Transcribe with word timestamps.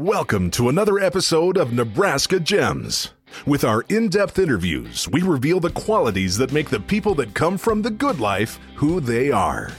Welcome 0.00 0.50
to 0.52 0.70
another 0.70 0.98
episode 0.98 1.58
of 1.58 1.74
Nebraska 1.74 2.40
Gems. 2.40 3.10
With 3.44 3.64
our 3.64 3.82
in 3.90 4.08
depth 4.08 4.38
interviews, 4.38 5.06
we 5.12 5.20
reveal 5.20 5.60
the 5.60 5.68
qualities 5.68 6.38
that 6.38 6.52
make 6.52 6.70
the 6.70 6.80
people 6.80 7.14
that 7.16 7.34
come 7.34 7.58
from 7.58 7.82
the 7.82 7.90
good 7.90 8.18
life 8.18 8.58
who 8.76 9.00
they 9.00 9.30
are. 9.30 9.70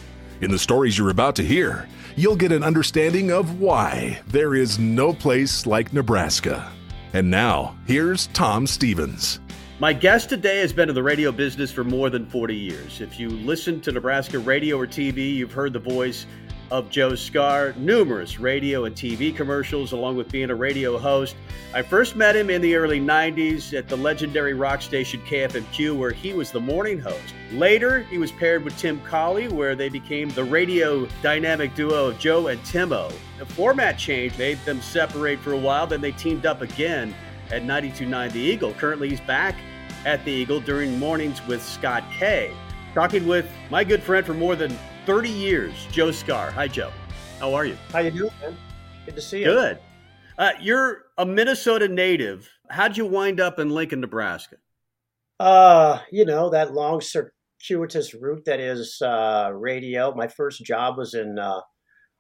In 0.42 0.52
the 0.52 0.60
stories 0.60 0.96
you're 0.96 1.10
about 1.10 1.36
to 1.38 1.44
hear, 1.44 1.90
you'll 2.16 2.36
get 2.36 2.52
an 2.52 2.62
understanding 2.62 3.32
of 3.32 3.60
why 3.60 4.20
there 4.28 4.54
is 4.54 4.78
no 4.78 5.12
place 5.12 5.66
like 5.66 5.92
Nebraska. 5.92 6.72
And 7.14 7.32
now, 7.32 7.76
here's 7.88 8.28
Tom 8.28 8.68
Stephens. 8.68 9.40
My 9.80 9.92
guest 9.92 10.30
today 10.30 10.60
has 10.60 10.72
been 10.72 10.90
in 10.90 10.94
the 10.94 11.02
radio 11.02 11.32
business 11.32 11.72
for 11.72 11.84
more 11.84 12.12
than 12.12 12.28
40 12.28 12.56
years. 12.56 13.02
If 13.02 13.20
you 13.20 13.32
listen 13.32 13.82
to 13.82 13.92
Nebraska 13.92 14.38
radio 14.38 14.78
or 14.78 14.86
TV, 14.86 15.34
you've 15.34 15.52
heard 15.52 15.74
the 15.74 15.80
voice 15.80 16.28
of 16.72 16.90
Joe 16.90 17.12
Skare, 17.12 17.76
numerous 17.76 18.40
radio 18.40 18.86
and 18.86 18.96
TV 18.96 19.36
commercials, 19.36 19.92
along 19.92 20.16
with 20.16 20.32
being 20.32 20.50
a 20.50 20.56
radio 20.56 20.98
host. 20.98 21.36
I 21.74 21.82
first 21.82 22.16
met 22.16 22.34
him 22.36 22.50
in 22.50 22.62
the 22.62 22.76
early 22.76 23.00
90s 23.00 23.78
at 23.78 23.90
the 23.90 23.98
legendary 23.98 24.54
rock 24.54 24.82
station 24.82 25.22
KFMQ, 25.28 25.98
where 25.98 26.12
he 26.12 26.32
was 26.32 26.50
the 26.50 26.62
morning 26.62 26.98
host. 26.98 27.36
Later, 27.52 28.04
he 28.04 28.18
was 28.18 28.32
paired 28.32 28.64
with 28.64 28.78
Tim 28.78 29.02
Colley, 29.02 29.50
where 29.50 29.76
they 29.76 29.90
became 29.90 30.30
the 30.30 30.46
radio 30.46 31.06
dynamic 31.22 31.76
duo 31.76 32.08
of 32.08 32.18
Joe 32.18 32.48
and 32.48 32.60
Timmo. 32.62 33.14
The 33.38 33.46
format 33.46 34.00
change 34.00 34.38
made 34.38 34.58
them 34.64 34.82
separate 34.82 35.40
for 35.40 35.52
a 35.52 35.60
while, 35.60 35.86
then 35.86 36.00
they 36.00 36.14
teamed 36.14 36.46
up 36.46 36.62
again 36.62 37.14
at 37.52 37.64
92.9 37.64 38.32
The 38.32 38.40
Eagle. 38.40 38.74
Currently, 38.76 39.10
he's 39.10 39.22
back 39.22 39.58
at 40.06 40.24
The 40.24 40.32
Eagle 40.32 40.62
during 40.62 40.98
mornings 40.98 41.46
with 41.48 41.62
Scott 41.62 42.04
Kay. 42.18 42.54
Talking 42.94 43.28
with 43.28 43.50
my 43.70 43.84
good 43.84 44.02
friend 44.02 44.26
for 44.26 44.34
more 44.34 44.56
than 44.56 44.78
30 45.06 45.30
years, 45.30 45.88
Joe 45.92 46.10
Skare. 46.10 46.52
Hi, 46.52 46.68
Joe. 46.68 46.92
How 47.40 47.54
are 47.56 47.66
you? 47.66 47.76
How 47.92 48.00
you 48.00 48.12
doing, 48.12 48.32
man? 48.42 48.56
Good 49.06 49.16
to 49.16 49.22
see 49.22 49.40
you. 49.40 49.46
Good. 49.46 49.80
Uh, 50.38 50.52
you're 50.60 51.06
a 51.18 51.26
Minnesota 51.26 51.88
native. 51.88 52.50
How'd 52.70 52.98
you 52.98 53.06
wind 53.06 53.40
up 53.40 53.58
in 53.58 53.70
Lincoln, 53.72 54.00
Nebraska? 54.02 54.58
Uh, 55.40 56.00
you 56.12 56.24
know 56.24 56.52
that 56.52 56.74
long 56.74 57.02
circuitous 57.02 58.14
route 58.14 58.46
that 58.46 58.60
is 58.60 59.02
uh, 59.02 59.52
radio. 59.56 60.14
My 60.14 60.28
first 60.28 60.64
job 60.64 60.98
was 60.98 61.16
in 61.16 61.40
uh, 61.40 61.62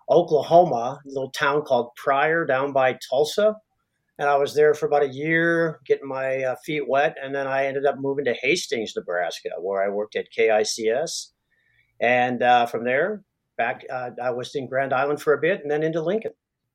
Oklahoma, 0.09 0.99
a 1.05 1.07
little 1.07 1.31
town 1.31 1.61
called 1.61 1.91
Pryor, 1.95 2.45
down 2.45 2.73
by 2.73 2.97
Tulsa, 3.09 3.55
and 4.17 4.27
I 4.27 4.37
was 4.37 4.55
there 4.55 4.73
for 4.73 4.87
about 4.87 5.03
a 5.03 5.13
year, 5.13 5.79
getting 5.85 6.07
my 6.07 6.43
uh, 6.43 6.55
feet 6.65 6.89
wet, 6.89 7.15
and 7.21 7.33
then 7.33 7.45
I 7.45 7.67
ended 7.67 7.85
up 7.85 7.99
moving 7.99 8.25
to 8.25 8.33
Hastings, 8.33 8.93
Nebraska, 8.95 9.49
where 9.59 9.83
I 9.83 9.89
worked 9.89 10.15
at 10.15 10.31
KICS 10.35 11.27
and 12.01 12.41
uh, 12.41 12.65
from 12.65 12.83
there, 12.83 13.23
back, 13.57 13.83
uh, 13.91 14.09
I 14.21 14.31
was 14.31 14.53
in 14.55 14.67
Grand 14.67 14.93
Island 14.93 15.21
for 15.21 15.33
a 15.33 15.39
bit 15.39 15.61
and 15.61 15.69
then 15.69 15.83
into 15.83 16.01
Lincoln. 16.01 16.31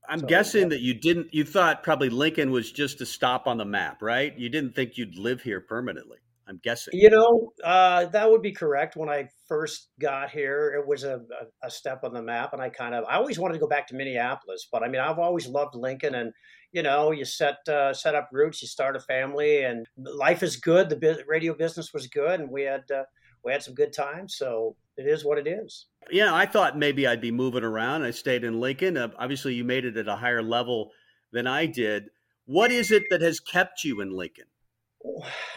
I'm 0.08 0.20
so, 0.20 0.26
guessing 0.26 0.62
yeah. 0.62 0.68
that 0.68 0.80
you 0.80 0.94
didn't, 0.94 1.34
you 1.34 1.44
thought 1.44 1.82
probably 1.82 2.10
Lincoln 2.10 2.52
was 2.52 2.70
just 2.70 3.00
a 3.00 3.06
stop 3.06 3.46
on 3.46 3.58
the 3.58 3.64
map, 3.64 4.02
right? 4.02 4.36
You 4.38 4.48
didn't 4.48 4.74
think 4.74 4.96
you'd 4.96 5.18
live 5.18 5.42
here 5.42 5.60
permanently. 5.60 6.18
I'm 6.48 6.60
guessing. 6.62 6.92
You 6.96 7.10
know, 7.10 7.52
uh, 7.64 8.06
that 8.06 8.30
would 8.30 8.42
be 8.42 8.52
correct. 8.52 8.96
When 8.96 9.08
I 9.08 9.28
first 9.48 9.88
got 10.00 10.30
here, 10.30 10.74
it 10.78 10.86
was 10.86 11.02
a, 11.02 11.16
a, 11.16 11.66
a, 11.66 11.70
step 11.70 12.04
on 12.04 12.14
the 12.14 12.22
map, 12.22 12.52
and 12.52 12.62
I 12.62 12.68
kind 12.68 12.94
of 12.94 13.04
I 13.08 13.16
always 13.16 13.38
wanted 13.38 13.54
to 13.54 13.60
go 13.60 13.66
back 13.66 13.88
to 13.88 13.96
Minneapolis, 13.96 14.68
but 14.70 14.84
I 14.84 14.88
mean 14.88 15.00
I've 15.00 15.18
always 15.18 15.48
loved 15.48 15.74
Lincoln, 15.74 16.14
and 16.14 16.32
you 16.70 16.84
know 16.84 17.10
you 17.10 17.24
set 17.24 17.68
uh, 17.68 17.92
set 17.92 18.14
up 18.14 18.28
roots, 18.30 18.62
you 18.62 18.68
start 18.68 18.94
a 18.94 19.00
family, 19.00 19.64
and 19.64 19.86
life 19.96 20.44
is 20.44 20.56
good. 20.56 20.88
The 20.88 21.24
radio 21.26 21.52
business 21.52 21.92
was 21.92 22.06
good, 22.06 22.38
and 22.38 22.50
we 22.50 22.62
had 22.62 22.88
uh, 22.92 23.02
we 23.44 23.50
had 23.50 23.64
some 23.64 23.74
good 23.74 23.92
times. 23.92 24.36
So 24.36 24.76
it 24.96 25.06
is 25.06 25.24
what 25.24 25.38
it 25.38 25.46
is. 25.46 25.86
Yeah, 26.10 26.34
I 26.34 26.46
thought 26.46 26.78
maybe 26.78 27.06
I'd 27.06 27.20
be 27.20 27.32
moving 27.32 27.64
around. 27.64 28.02
I 28.02 28.10
stayed 28.10 28.44
in 28.44 28.60
Lincoln. 28.60 28.96
Uh, 28.96 29.08
obviously, 29.18 29.54
you 29.54 29.64
made 29.64 29.84
it 29.84 29.96
at 29.96 30.08
a 30.08 30.16
higher 30.16 30.42
level 30.42 30.92
than 31.32 31.46
I 31.46 31.66
did. 31.66 32.04
What 32.46 32.70
is 32.70 32.90
it 32.90 33.04
that 33.10 33.22
has 33.22 33.40
kept 33.40 33.84
you 33.84 34.00
in 34.00 34.10
Lincoln? 34.10 34.46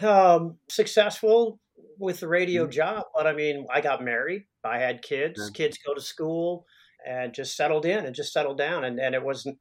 Um, 0.02 0.56
successful 0.68 1.60
with 1.98 2.20
the 2.20 2.28
radio 2.28 2.64
mm-hmm. 2.64 2.72
job, 2.72 3.04
but 3.14 3.26
I 3.26 3.32
mean, 3.32 3.66
I 3.72 3.80
got 3.80 4.02
married. 4.02 4.46
I 4.64 4.78
had 4.78 5.02
kids. 5.02 5.40
Mm-hmm. 5.40 5.52
Kids 5.52 5.78
go 5.86 5.94
to 5.94 6.00
school, 6.00 6.66
and 7.06 7.32
just 7.32 7.56
settled 7.56 7.86
in 7.86 8.04
and 8.04 8.14
just 8.14 8.32
settled 8.32 8.58
down. 8.58 8.84
And 8.84 8.98
and 8.98 9.14
it 9.14 9.22
wasn't 9.22 9.58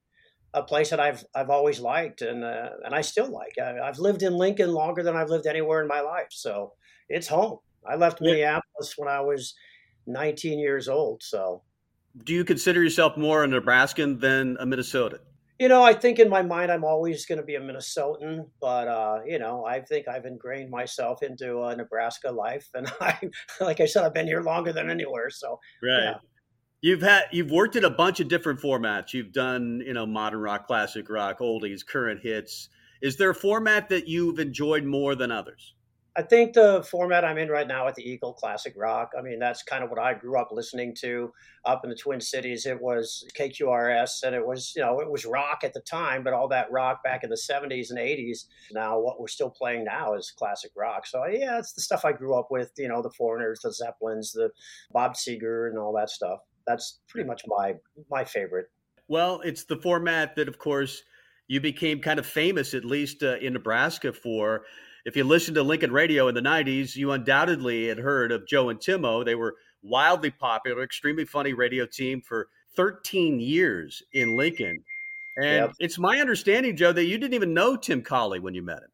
a 0.53 0.63
place 0.63 0.89
that 0.89 1.00
I've 1.00 1.23
I've 1.35 1.50
always 1.50 1.79
liked, 1.79 2.22
and 2.22 2.44
uh, 2.44 2.69
and 2.84 2.94
I 2.94 3.01
still 3.01 3.29
like. 3.29 3.57
I, 3.62 3.79
I've 3.79 4.00
lived 4.00 4.23
in 4.23 4.34
Lincoln 4.34 4.73
longer 4.73 5.03
than 5.03 5.16
I've 5.16 5.29
lived 5.29 5.47
anywhere 5.47 5.81
in 5.81 5.88
my 5.88 6.01
life, 6.01 6.29
so 6.31 6.73
it's 7.07 7.28
home. 7.28 7.59
I 7.88 7.95
left 7.95 8.22
Minneapolis 8.22 8.95
when 8.97 9.07
I 9.07 9.22
was 9.22 9.53
19 10.09 10.59
years 10.59 10.90
old. 10.90 11.24
So, 11.24 11.62
do 12.24 12.34
you 12.34 12.44
consider 12.44 12.84
yourself 12.84 13.18
more 13.18 13.44
a 13.44 13.47
Nebraskan 13.47 14.20
than 14.20 14.58
a 14.59 14.66
Minnesotan? 14.66 15.20
You 15.59 15.68
know, 15.68 15.84
I 15.84 15.94
think 15.94 16.20
in 16.20 16.30
my 16.30 16.42
mind 16.42 16.72
I'm 16.72 16.86
always 16.86 17.25
going 17.25 17.38
to 17.38 17.44
be 17.44 17.56
a 17.56 17.62
Minnesotan, 17.62 18.46
but 18.62 18.88
uh, 18.88 19.19
you 19.25 19.40
know, 19.40 19.66
I 19.66 19.81
think 19.81 20.08
I've 20.08 20.25
ingrained 20.25 20.69
myself 20.69 21.22
into 21.22 21.64
a 21.64 21.75
Nebraska 21.75 22.31
life, 22.31 22.69
and 22.74 22.90
I, 23.02 23.19
like 23.59 23.81
I 23.81 23.86
said, 23.86 24.06
I've 24.06 24.14
been 24.14 24.28
here 24.28 24.42
longer 24.42 24.72
than 24.72 24.90
anywhere. 24.90 25.30
So, 25.30 25.59
right. 25.84 26.03
Yeah. 26.03 26.14
You've 26.81 27.02
had 27.02 27.24
you've 27.34 27.52
worked 27.52 27.75
in 27.75 27.84
a 27.84 27.90
bunch 27.90 28.22
of 28.22 28.30
different 28.30 28.62
formats. 28.62 29.14
You've 29.14 29.34
done 29.34 29.84
you 29.86 29.94
know 29.94 30.06
modern 30.06 30.40
rock, 30.40 30.66
classic 30.66 31.09
rock, 31.09 31.40
oldies, 31.40 31.86
current 31.86 32.22
hits. 32.24 32.69
Is 33.02 33.18
there 33.18 33.30
a 33.30 33.36
format 33.36 33.90
that 33.90 34.08
you've 34.08 34.40
enjoyed 34.40 34.86
more 34.86 35.14
than 35.16 35.30
others? 35.30 35.74
I 36.16 36.24
think 36.24 36.53
the 36.53 36.84
format 36.84 37.24
I'm 37.24 37.38
in 37.38 37.50
right 37.50 37.68
now 37.68 37.88
at 37.88 37.96
the 37.96 38.08
Eagle 38.08 38.34
Classic 38.34 38.74
Rock, 38.75 39.12
I 39.18 39.22
mean, 39.22 39.40
that's 39.40 39.64
kind 39.64 39.84
of 39.84 39.90
what 39.90 40.00
I 40.00 40.14
grew 40.14 40.40
up 40.40 40.50
listening 40.52 40.96
to 41.02 41.31
up 41.66 41.81
in 41.84 41.90
the 41.90 41.96
Twin 41.96 42.20
Cities. 42.20 42.66
It 42.66 42.81
was 42.81 43.25
KQRS 43.38 44.24
and 44.24 44.36
it 44.36 44.46
was, 44.46 44.74
you 44.75 44.81
know, 44.81 45.00
it 45.00 45.09
was 45.09 45.25
rock 45.25 45.59
at 45.64 45.74
the 45.74 45.81
time, 45.81 46.24
but 46.24 46.34
all 46.34 46.48
that 46.50 46.72
rock 46.72 47.03
back 47.03 47.24
in 47.24 47.30
the 47.30 47.36
70s 47.38 47.92
and 47.92 48.00
80s. 48.00 48.46
Now, 48.72 49.00
what 49.00 49.19
we're 49.19 49.28
still 49.28 49.50
playing 49.50 49.86
now 49.86 50.16
is 50.16 50.31
classic 50.31 50.72
rock. 50.75 51.06
So, 51.06 51.25
yeah, 51.28 51.59
it's 51.59 51.74
the 51.74 51.81
stuff 51.81 52.03
I 52.03 52.12
grew 52.12 52.38
up 52.38 52.48
with, 52.50 52.72
you 52.78 52.88
know, 52.88 53.02
the 53.02 53.12
Foreigners, 53.12 53.59
the 53.62 53.72
Zeppelins, 53.72 54.31
the 54.31 54.50
Bob 54.92 55.14
Seger, 55.14 55.69
and 55.69 55.78
all 55.78 55.94
that 55.94 56.09
stuff. 56.09 56.40
That's 56.66 57.00
pretty 57.08 57.28
much 57.28 57.44
my 57.48 57.75
my 58.09 58.24
favorite. 58.24 58.69
Well, 59.08 59.42
it's 59.44 59.64
the 59.64 59.78
format 59.78 60.36
that, 60.36 60.48
of 60.48 60.59
course, 60.59 61.02
you 61.48 61.59
became 61.59 62.00
kind 62.00 62.19
of 62.19 62.25
famous, 62.28 62.74
at 62.74 62.86
least 62.86 63.24
uh, 63.24 63.38
in 63.38 63.53
Nebraska, 63.53 64.14
for 64.14 64.66
if 65.06 65.16
you 65.16 65.24
listened 65.24 65.56
to 65.56 65.64
Lincoln 65.64 65.92
radio 65.92 66.28
in 66.28 66.36
the 66.36 66.42
90s, 66.42 66.96
you 66.96 67.12
undoubtedly 67.12 67.88
had 67.88 68.00
heard 68.00 68.32
of 68.32 68.48
Joe 68.48 68.70
and 68.70 68.80
Timmo. 68.80 69.24
They 69.24 69.36
were 69.36 69.56
wildly 69.82 70.32
popular, 70.32 70.84
extremely 70.84 71.26
funny 71.26 71.54
radio 71.54 71.86
team 71.86 72.22
for 72.22 72.48
13 72.76 73.40
years 73.40 74.02
in 74.14 74.36
Lincoln. 74.36 74.84
And 75.38 75.68
yep. 75.68 75.72
it's 75.80 75.98
my 75.98 76.20
understanding, 76.20 76.76
Joe, 76.76 76.92
that 76.92 77.06
you 77.06 77.18
didn't 77.18 77.34
even 77.34 77.54
know 77.54 77.76
Tim 77.76 78.02
Colley 78.02 78.40
when 78.40 78.54
you 78.54 78.62
met 78.62 78.80
him. 78.80 78.90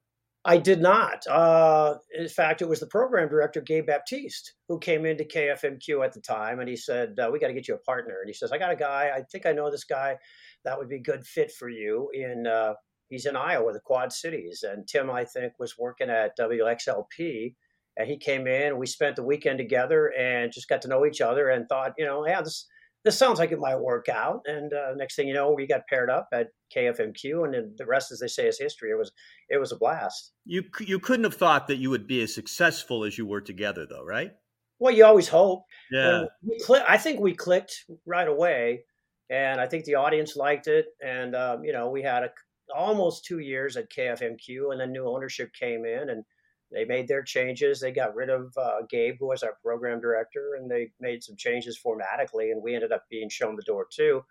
I 0.48 0.58
did 0.58 0.80
not. 0.80 1.26
Uh, 1.26 1.96
in 2.14 2.30
fact, 2.30 2.62
it 2.62 2.70
was 2.70 2.80
the 2.80 2.86
program 2.86 3.28
director, 3.30 3.62
Gabe 3.62 3.88
Baptiste, 3.88 4.54
who 4.70 4.78
came 4.78 5.04
into 5.04 5.24
KFMQ 5.24 6.06
at 6.06 6.14
the 6.14 6.22
time, 6.22 6.60
and 6.60 6.70
he 6.70 6.78
said, 6.78 7.20
uh, 7.20 7.30
"We 7.34 7.40
got 7.40 7.48
to 7.48 7.54
get 7.54 7.68
you 7.68 7.74
a 7.74 7.80
partner." 7.80 8.20
And 8.22 8.30
he 8.30 8.34
says, 8.34 8.52
"I 8.52 8.60
got 8.60 8.72
a 8.72 8.76
guy. 8.76 9.12
I 9.16 9.24
think 9.24 9.48
I 9.48 9.54
know 9.54 9.72
this 9.72 9.86
guy. 9.86 10.18
That 10.64 10.78
would 10.78 10.88
be 10.88 10.98
a 10.98 11.02
good 11.02 11.26
fit 11.26 11.52
for 11.52 11.68
you 11.68 12.12
in 12.14 12.46
uh, 12.46 12.76
he's 13.10 13.26
in 13.26 13.36
Iowa, 13.36 13.74
the 13.74 13.80
Quad 13.80 14.12
Cities. 14.12 14.64
And 14.68 14.88
Tim, 14.88 15.10
I 15.10 15.26
think, 15.26 15.54
was 15.60 15.78
working 15.78 16.10
at 16.10 16.38
WXLP. 16.38 17.56
And 17.98 18.10
he 18.10 18.18
came 18.18 18.46
in, 18.46 18.78
we 18.78 18.88
spent 18.88 19.16
the 19.16 19.24
weekend 19.24 19.58
together 19.58 20.12
and 20.18 20.52
just 20.52 20.68
got 20.68 20.82
to 20.82 20.90
know 20.90 21.06
each 21.06 21.22
other 21.22 21.50
and 21.50 21.68
thought, 21.68 21.94
you 21.98 22.06
know, 22.06 22.28
yeah, 22.28 22.42
this 22.42 22.68
this 23.06 23.18
sounds 23.18 23.38
like 23.38 23.52
it 23.52 23.60
might 23.60 23.80
work 23.80 24.10
out. 24.10 24.42
And 24.46 24.74
uh, 24.74 24.96
next 24.96 25.16
thing 25.16 25.28
you 25.28 25.36
know, 25.36 25.52
we 25.52 25.68
got 25.68 25.86
paired 25.88 26.10
up 26.10 26.28
at 26.34 26.48
KFMQ, 26.76 27.46
and 27.46 27.78
the 27.78 27.86
rest, 27.86 28.12
as 28.12 28.20
they 28.20 28.28
say, 28.28 28.48
is 28.48 28.60
history. 28.60 28.90
It 28.90 28.98
was 28.98 29.12
it 29.48 29.60
was 29.60 29.72
a 29.72 29.78
blast. 29.78 30.34
You 30.44 30.64
you 30.80 31.00
couldn't 31.00 31.24
have 31.24 31.36
thought 31.36 31.68
that 31.68 31.78
you 31.78 31.92
would 31.92 32.08
be 32.08 32.22
as 32.24 32.34
successful 32.34 33.06
as 33.06 33.18
you 33.18 33.28
were 33.28 33.42
together, 33.42 33.86
though, 33.88 34.04
right? 34.04 34.32
Well, 34.80 34.94
you 34.94 35.06
always 35.06 35.28
hope. 35.28 35.64
Yeah. 35.92 36.26
Cl- 36.58 36.84
I 36.88 36.98
think 36.98 37.22
we 37.22 37.34
clicked 37.34 37.86
right 38.06 38.28
away, 38.28 38.84
and 39.30 39.62
I 39.62 39.68
think 39.68 39.86
the 39.86 39.96
audience 39.96 40.36
liked 40.36 40.68
it. 40.68 40.88
And 41.06 41.36
um, 41.36 41.64
you 41.64 41.74
know, 41.74 41.92
we 41.92 42.02
had 42.02 42.24
a 42.24 42.30
almost 42.74 43.26
two 43.26 43.40
years 43.40 43.78
at 43.78 43.92
KFMQ, 43.92 44.72
and 44.72 44.80
then 44.80 44.92
new 44.92 45.08
ownership 45.08 45.52
came 45.60 45.86
in 45.86 46.10
and 46.10 46.24
they 46.72 46.86
made 46.86 47.08
their 47.08 47.24
changes. 47.24 47.80
They 47.80 47.92
got 47.92 48.16
rid 48.16 48.30
of 48.30 48.54
uh, 48.58 48.82
Gabe, 48.90 49.16
who 49.20 49.28
was 49.28 49.44
our 49.44 49.58
program 49.64 50.02
director, 50.02 50.56
and 50.60 50.70
they 50.70 50.92
made 51.00 51.24
some 51.24 51.36
changes 51.36 51.80
formatically, 51.80 52.52
and 52.52 52.62
we 52.62 52.76
ended 52.76 52.92
up 52.92 53.04
being 53.10 53.30
shown 53.30 53.56
the 53.56 53.62
door 53.64 53.88
too. 53.92 54.24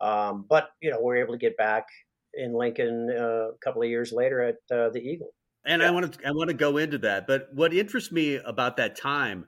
Um, 0.00 0.44
but 0.48 0.70
you 0.80 0.90
know, 0.90 1.00
we 1.02 1.14
are 1.14 1.22
able 1.22 1.34
to 1.34 1.38
get 1.38 1.56
back 1.56 1.86
in 2.34 2.54
Lincoln 2.54 3.10
uh, 3.10 3.48
a 3.50 3.58
couple 3.64 3.82
of 3.82 3.88
years 3.88 4.12
later 4.12 4.42
at 4.42 4.56
uh, 4.76 4.90
the 4.90 5.00
Eagle. 5.00 5.34
And 5.66 5.82
yeah. 5.82 5.88
I 5.88 5.90
want 5.90 6.12
to 6.12 6.26
I 6.26 6.30
want 6.30 6.48
to 6.48 6.54
go 6.54 6.76
into 6.76 6.98
that, 6.98 7.26
but 7.26 7.48
what 7.52 7.74
interests 7.74 8.12
me 8.12 8.36
about 8.36 8.76
that 8.76 8.96
time 8.96 9.46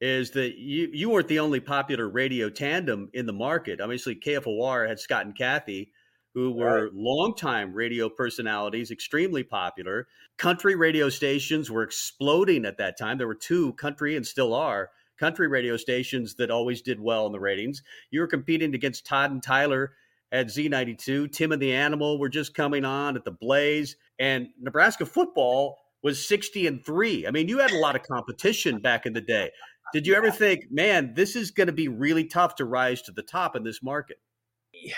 is 0.00 0.30
that 0.32 0.58
you 0.58 0.90
you 0.92 1.08
weren't 1.08 1.28
the 1.28 1.38
only 1.38 1.60
popular 1.60 2.08
radio 2.08 2.50
tandem 2.50 3.08
in 3.14 3.26
the 3.26 3.32
market. 3.32 3.80
Obviously, 3.80 4.14
KFOR 4.14 4.88
had 4.88 5.00
Scott 5.00 5.24
and 5.24 5.36
Kathy, 5.36 5.92
who 6.36 6.52
were 6.52 6.84
right. 6.84 6.94
longtime 6.94 7.72
radio 7.72 8.10
personalities, 8.10 8.90
extremely 8.90 9.42
popular. 9.42 10.06
Country 10.36 10.74
radio 10.74 11.08
stations 11.08 11.70
were 11.70 11.82
exploding 11.82 12.66
at 12.66 12.76
that 12.76 12.98
time. 12.98 13.16
There 13.16 13.26
were 13.26 13.34
two 13.34 13.72
country 13.72 14.16
and 14.16 14.26
still 14.26 14.52
are 14.52 14.90
country 15.18 15.48
radio 15.48 15.78
stations 15.78 16.34
that 16.34 16.50
always 16.50 16.82
did 16.82 17.00
well 17.00 17.24
in 17.24 17.32
the 17.32 17.40
ratings. 17.40 17.82
You 18.10 18.20
were 18.20 18.26
competing 18.26 18.74
against 18.74 19.06
Todd 19.06 19.30
and 19.30 19.42
Tyler 19.42 19.94
at 20.30 20.48
Z92. 20.48 21.32
Tim 21.32 21.52
and 21.52 21.62
the 21.62 21.72
Animal 21.72 22.18
were 22.18 22.28
just 22.28 22.52
coming 22.52 22.84
on 22.84 23.16
at 23.16 23.24
the 23.24 23.30
Blaze, 23.30 23.96
and 24.18 24.48
Nebraska 24.60 25.06
football 25.06 25.78
was 26.02 26.28
60 26.28 26.66
and 26.66 26.84
3. 26.84 27.26
I 27.26 27.30
mean, 27.30 27.48
you 27.48 27.60
had 27.60 27.70
a 27.70 27.78
lot 27.78 27.96
of 27.96 28.02
competition 28.02 28.80
back 28.80 29.06
in 29.06 29.14
the 29.14 29.22
day. 29.22 29.52
Did 29.94 30.06
you 30.06 30.12
yeah. 30.12 30.18
ever 30.18 30.30
think, 30.30 30.66
man, 30.70 31.14
this 31.14 31.34
is 31.34 31.50
going 31.50 31.68
to 31.68 31.72
be 31.72 31.88
really 31.88 32.26
tough 32.26 32.56
to 32.56 32.66
rise 32.66 33.00
to 33.02 33.12
the 33.12 33.22
top 33.22 33.56
in 33.56 33.64
this 33.64 33.82
market? 33.82 34.18
Yeah, 34.74 34.92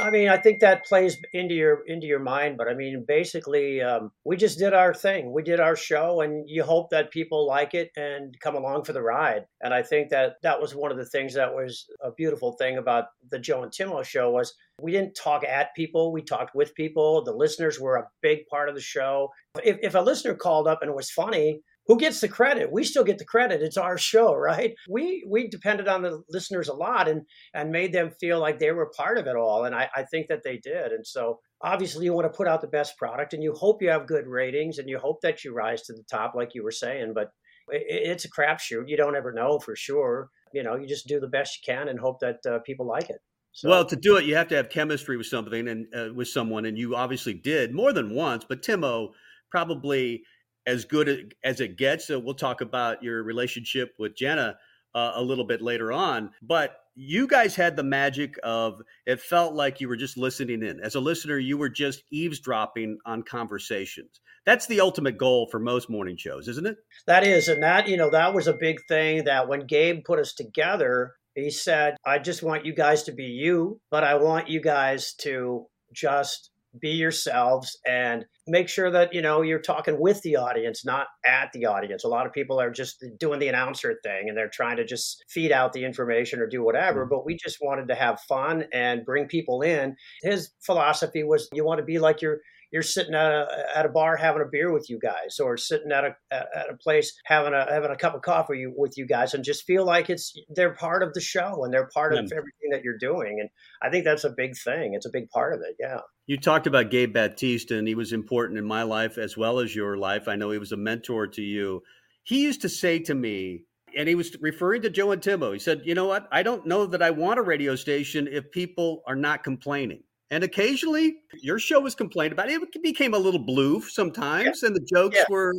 I 0.00 0.10
mean, 0.10 0.28
I 0.28 0.36
think 0.36 0.60
that 0.60 0.84
plays 0.84 1.16
into 1.32 1.54
your 1.54 1.84
into 1.86 2.06
your 2.06 2.18
mind, 2.18 2.56
but 2.56 2.68
I 2.68 2.74
mean, 2.74 3.04
basically, 3.06 3.80
um, 3.80 4.10
we 4.24 4.36
just 4.36 4.58
did 4.58 4.74
our 4.74 4.92
thing. 4.92 5.32
We 5.32 5.44
did 5.44 5.60
our 5.60 5.76
show, 5.76 6.22
and 6.22 6.48
you 6.48 6.64
hope 6.64 6.90
that 6.90 7.12
people 7.12 7.46
like 7.46 7.72
it 7.72 7.90
and 7.96 8.34
come 8.40 8.56
along 8.56 8.84
for 8.84 8.92
the 8.92 9.02
ride. 9.02 9.46
And 9.60 9.72
I 9.72 9.82
think 9.82 10.10
that 10.10 10.36
that 10.42 10.60
was 10.60 10.74
one 10.74 10.90
of 10.90 10.96
the 10.96 11.06
things 11.06 11.34
that 11.34 11.54
was 11.54 11.86
a 12.02 12.10
beautiful 12.10 12.52
thing 12.52 12.78
about 12.78 13.06
the 13.30 13.38
Joe 13.38 13.62
and 13.62 13.70
Timmo 13.70 14.04
show 14.04 14.30
was 14.30 14.54
we 14.80 14.90
didn't 14.90 15.14
talk 15.14 15.44
at 15.44 15.74
people, 15.76 16.12
we 16.12 16.22
talked 16.22 16.56
with 16.56 16.74
people. 16.74 17.22
The 17.22 17.32
listeners 17.32 17.78
were 17.78 17.96
a 17.96 18.08
big 18.22 18.46
part 18.48 18.68
of 18.68 18.74
the 18.74 18.80
show. 18.80 19.28
If, 19.62 19.78
if 19.82 19.94
a 19.94 20.00
listener 20.00 20.34
called 20.34 20.66
up 20.66 20.82
and 20.82 20.90
it 20.90 20.96
was 20.96 21.10
funny, 21.10 21.60
who 21.88 21.98
gets 21.98 22.20
the 22.20 22.28
credit? 22.28 22.70
We 22.70 22.84
still 22.84 23.02
get 23.02 23.18
the 23.18 23.24
credit. 23.24 23.62
It's 23.62 23.78
our 23.78 23.98
show, 23.98 24.34
right? 24.34 24.74
We 24.88 25.24
we 25.26 25.48
depended 25.48 25.88
on 25.88 26.02
the 26.02 26.22
listeners 26.28 26.68
a 26.68 26.74
lot 26.74 27.08
and 27.08 27.22
and 27.54 27.72
made 27.72 27.92
them 27.92 28.12
feel 28.20 28.38
like 28.38 28.58
they 28.58 28.70
were 28.70 28.92
part 28.94 29.18
of 29.18 29.26
it 29.26 29.36
all. 29.36 29.64
And 29.64 29.74
I, 29.74 29.88
I 29.96 30.04
think 30.04 30.28
that 30.28 30.42
they 30.44 30.58
did. 30.58 30.92
And 30.92 31.06
so 31.06 31.40
obviously 31.62 32.04
you 32.04 32.12
want 32.12 32.30
to 32.30 32.36
put 32.36 32.46
out 32.46 32.60
the 32.60 32.68
best 32.68 32.96
product 32.98 33.32
and 33.32 33.42
you 33.42 33.54
hope 33.54 33.82
you 33.82 33.88
have 33.88 34.06
good 34.06 34.26
ratings 34.26 34.78
and 34.78 34.88
you 34.88 34.98
hope 34.98 35.22
that 35.22 35.42
you 35.42 35.54
rise 35.54 35.82
to 35.82 35.94
the 35.94 36.04
top, 36.10 36.34
like 36.36 36.54
you 36.54 36.62
were 36.62 36.70
saying. 36.70 37.14
But 37.14 37.30
it, 37.70 37.86
it's 37.88 38.26
a 38.26 38.30
crapshoot. 38.30 38.84
You 38.86 38.98
don't 38.98 39.16
ever 39.16 39.32
know 39.32 39.58
for 39.58 39.74
sure. 39.74 40.28
You 40.52 40.62
know, 40.62 40.76
you 40.76 40.86
just 40.86 41.08
do 41.08 41.20
the 41.20 41.26
best 41.26 41.58
you 41.58 41.72
can 41.74 41.88
and 41.88 41.98
hope 41.98 42.20
that 42.20 42.38
uh, 42.46 42.58
people 42.66 42.86
like 42.86 43.08
it. 43.08 43.20
So, 43.52 43.70
well, 43.70 43.84
to 43.86 43.96
do 43.96 44.18
it, 44.18 44.26
you 44.26 44.36
have 44.36 44.48
to 44.48 44.56
have 44.56 44.68
chemistry 44.68 45.16
with 45.16 45.26
something 45.26 45.68
and 45.68 45.86
uh, 45.94 46.08
with 46.14 46.28
someone, 46.28 46.64
and 46.66 46.78
you 46.78 46.94
obviously 46.94 47.34
did 47.34 47.74
more 47.74 47.92
than 47.92 48.14
once. 48.14 48.44
But 48.48 48.62
Timmo 48.62 49.08
probably 49.50 50.22
as 50.68 50.84
good 50.84 51.34
as 51.42 51.60
it 51.60 51.78
gets. 51.78 52.06
So 52.06 52.18
we'll 52.18 52.34
talk 52.34 52.60
about 52.60 53.02
your 53.02 53.22
relationship 53.22 53.94
with 53.98 54.14
Jenna 54.14 54.58
uh, 54.94 55.12
a 55.14 55.22
little 55.22 55.46
bit 55.46 55.62
later 55.62 55.90
on. 55.90 56.30
But 56.42 56.76
you 56.94 57.26
guys 57.26 57.56
had 57.56 57.76
the 57.76 57.82
magic 57.82 58.34
of 58.42 58.82
it 59.06 59.20
felt 59.20 59.54
like 59.54 59.80
you 59.80 59.88
were 59.88 59.96
just 59.96 60.18
listening 60.18 60.62
in. 60.62 60.80
As 60.80 60.94
a 60.94 61.00
listener, 61.00 61.38
you 61.38 61.56
were 61.56 61.68
just 61.68 62.02
eavesdropping 62.10 62.98
on 63.06 63.22
conversations. 63.22 64.20
That's 64.44 64.66
the 64.66 64.80
ultimate 64.80 65.16
goal 65.16 65.48
for 65.50 65.58
most 65.58 65.88
morning 65.88 66.16
shows, 66.16 66.48
isn't 66.48 66.66
it? 66.66 66.76
That 67.06 67.26
is. 67.26 67.48
And 67.48 67.62
that, 67.62 67.88
you 67.88 67.96
know, 67.96 68.10
that 68.10 68.34
was 68.34 68.46
a 68.46 68.52
big 68.52 68.78
thing 68.88 69.24
that 69.24 69.48
when 69.48 69.66
Gabe 69.66 70.04
put 70.04 70.18
us 70.18 70.34
together, 70.34 71.14
he 71.34 71.50
said, 71.50 71.96
I 72.04 72.18
just 72.18 72.42
want 72.42 72.66
you 72.66 72.74
guys 72.74 73.04
to 73.04 73.12
be 73.12 73.24
you, 73.24 73.80
but 73.90 74.04
I 74.04 74.16
want 74.16 74.48
you 74.48 74.60
guys 74.60 75.14
to 75.20 75.66
just 75.92 76.50
be 76.80 76.90
yourselves 76.90 77.78
and 77.86 78.24
make 78.46 78.68
sure 78.68 78.90
that 78.90 79.14
you 79.14 79.22
know 79.22 79.42
you're 79.42 79.60
talking 79.60 79.98
with 79.98 80.20
the 80.22 80.36
audience 80.36 80.84
not 80.84 81.06
at 81.24 81.50
the 81.52 81.64
audience 81.64 82.04
a 82.04 82.08
lot 82.08 82.26
of 82.26 82.32
people 82.32 82.60
are 82.60 82.70
just 82.70 83.02
doing 83.18 83.38
the 83.38 83.48
announcer 83.48 83.98
thing 84.02 84.28
and 84.28 84.36
they're 84.36 84.50
trying 84.50 84.76
to 84.76 84.84
just 84.84 85.24
feed 85.28 85.50
out 85.50 85.72
the 85.72 85.84
information 85.84 86.40
or 86.40 86.46
do 86.46 86.62
whatever 86.62 87.02
mm-hmm. 87.02 87.10
but 87.10 87.24
we 87.24 87.36
just 87.36 87.58
wanted 87.62 87.88
to 87.88 87.94
have 87.94 88.20
fun 88.20 88.64
and 88.72 89.04
bring 89.04 89.26
people 89.26 89.62
in 89.62 89.96
his 90.22 90.50
philosophy 90.60 91.22
was 91.22 91.48
you 91.52 91.64
want 91.64 91.78
to 91.78 91.84
be 91.84 91.98
like 91.98 92.20
you're 92.20 92.40
you're 92.70 92.82
sitting 92.82 93.14
at 93.14 93.30
a, 93.30 93.46
at 93.74 93.86
a 93.86 93.88
bar 93.88 94.16
having 94.16 94.42
a 94.42 94.50
beer 94.50 94.72
with 94.72 94.90
you 94.90 94.98
guys 94.98 95.38
or 95.40 95.56
sitting 95.56 95.92
at 95.92 96.04
a 96.04 96.16
at 96.30 96.70
a 96.70 96.76
place 96.76 97.12
having 97.24 97.54
a 97.54 97.66
having 97.72 97.90
a 97.90 97.96
cup 97.96 98.14
of 98.14 98.22
coffee 98.22 98.66
with 98.66 98.96
you 98.96 99.06
guys 99.06 99.34
and 99.34 99.44
just 99.44 99.64
feel 99.64 99.84
like 99.84 100.10
it's 100.10 100.34
they're 100.50 100.74
part 100.74 101.02
of 101.02 101.14
the 101.14 101.20
show 101.20 101.64
and 101.64 101.72
they're 101.72 101.88
part 101.92 102.12
of 102.14 102.30
everything 102.32 102.70
that 102.70 102.82
you're 102.82 102.98
doing 102.98 103.38
and 103.40 103.48
I 103.82 103.90
think 103.90 104.04
that's 104.04 104.24
a 104.24 104.30
big 104.30 104.56
thing 104.56 104.94
it's 104.94 105.06
a 105.06 105.10
big 105.10 105.28
part 105.30 105.54
of 105.54 105.60
it 105.60 105.76
yeah 105.78 106.00
you 106.28 106.36
talked 106.36 106.66
about 106.66 106.90
Gabe 106.90 107.14
Baptiste, 107.14 107.70
and 107.70 107.88
he 107.88 107.94
was 107.94 108.12
important 108.12 108.58
in 108.58 108.66
my 108.66 108.82
life 108.82 109.16
as 109.16 109.38
well 109.38 109.60
as 109.60 109.74
your 109.74 109.96
life. 109.96 110.28
I 110.28 110.36
know 110.36 110.50
he 110.50 110.58
was 110.58 110.72
a 110.72 110.76
mentor 110.76 111.26
to 111.26 111.40
you. 111.40 111.82
He 112.22 112.42
used 112.42 112.60
to 112.60 112.68
say 112.68 112.98
to 112.98 113.14
me, 113.14 113.62
and 113.96 114.06
he 114.06 114.14
was 114.14 114.36
referring 114.42 114.82
to 114.82 114.90
Joe 114.90 115.12
and 115.12 115.22
Timmo. 115.22 115.54
He 115.54 115.58
said, 115.58 115.80
"You 115.86 115.94
know 115.94 116.04
what? 116.04 116.28
I 116.30 116.42
don't 116.42 116.66
know 116.66 116.84
that 116.84 117.02
I 117.02 117.12
want 117.12 117.38
a 117.38 117.42
radio 117.42 117.76
station 117.76 118.28
if 118.30 118.50
people 118.50 119.02
are 119.06 119.16
not 119.16 119.42
complaining." 119.42 120.02
And 120.30 120.44
occasionally, 120.44 121.16
your 121.40 121.58
show 121.58 121.80
was 121.80 121.94
complained 121.94 122.32
about. 122.32 122.50
It 122.50 122.82
became 122.82 123.14
a 123.14 123.18
little 123.18 123.40
blue 123.40 123.80
sometimes, 123.82 124.60
yeah. 124.62 124.66
and 124.66 124.76
the 124.76 124.86
jokes 124.92 125.16
yeah. 125.16 125.24
were 125.30 125.54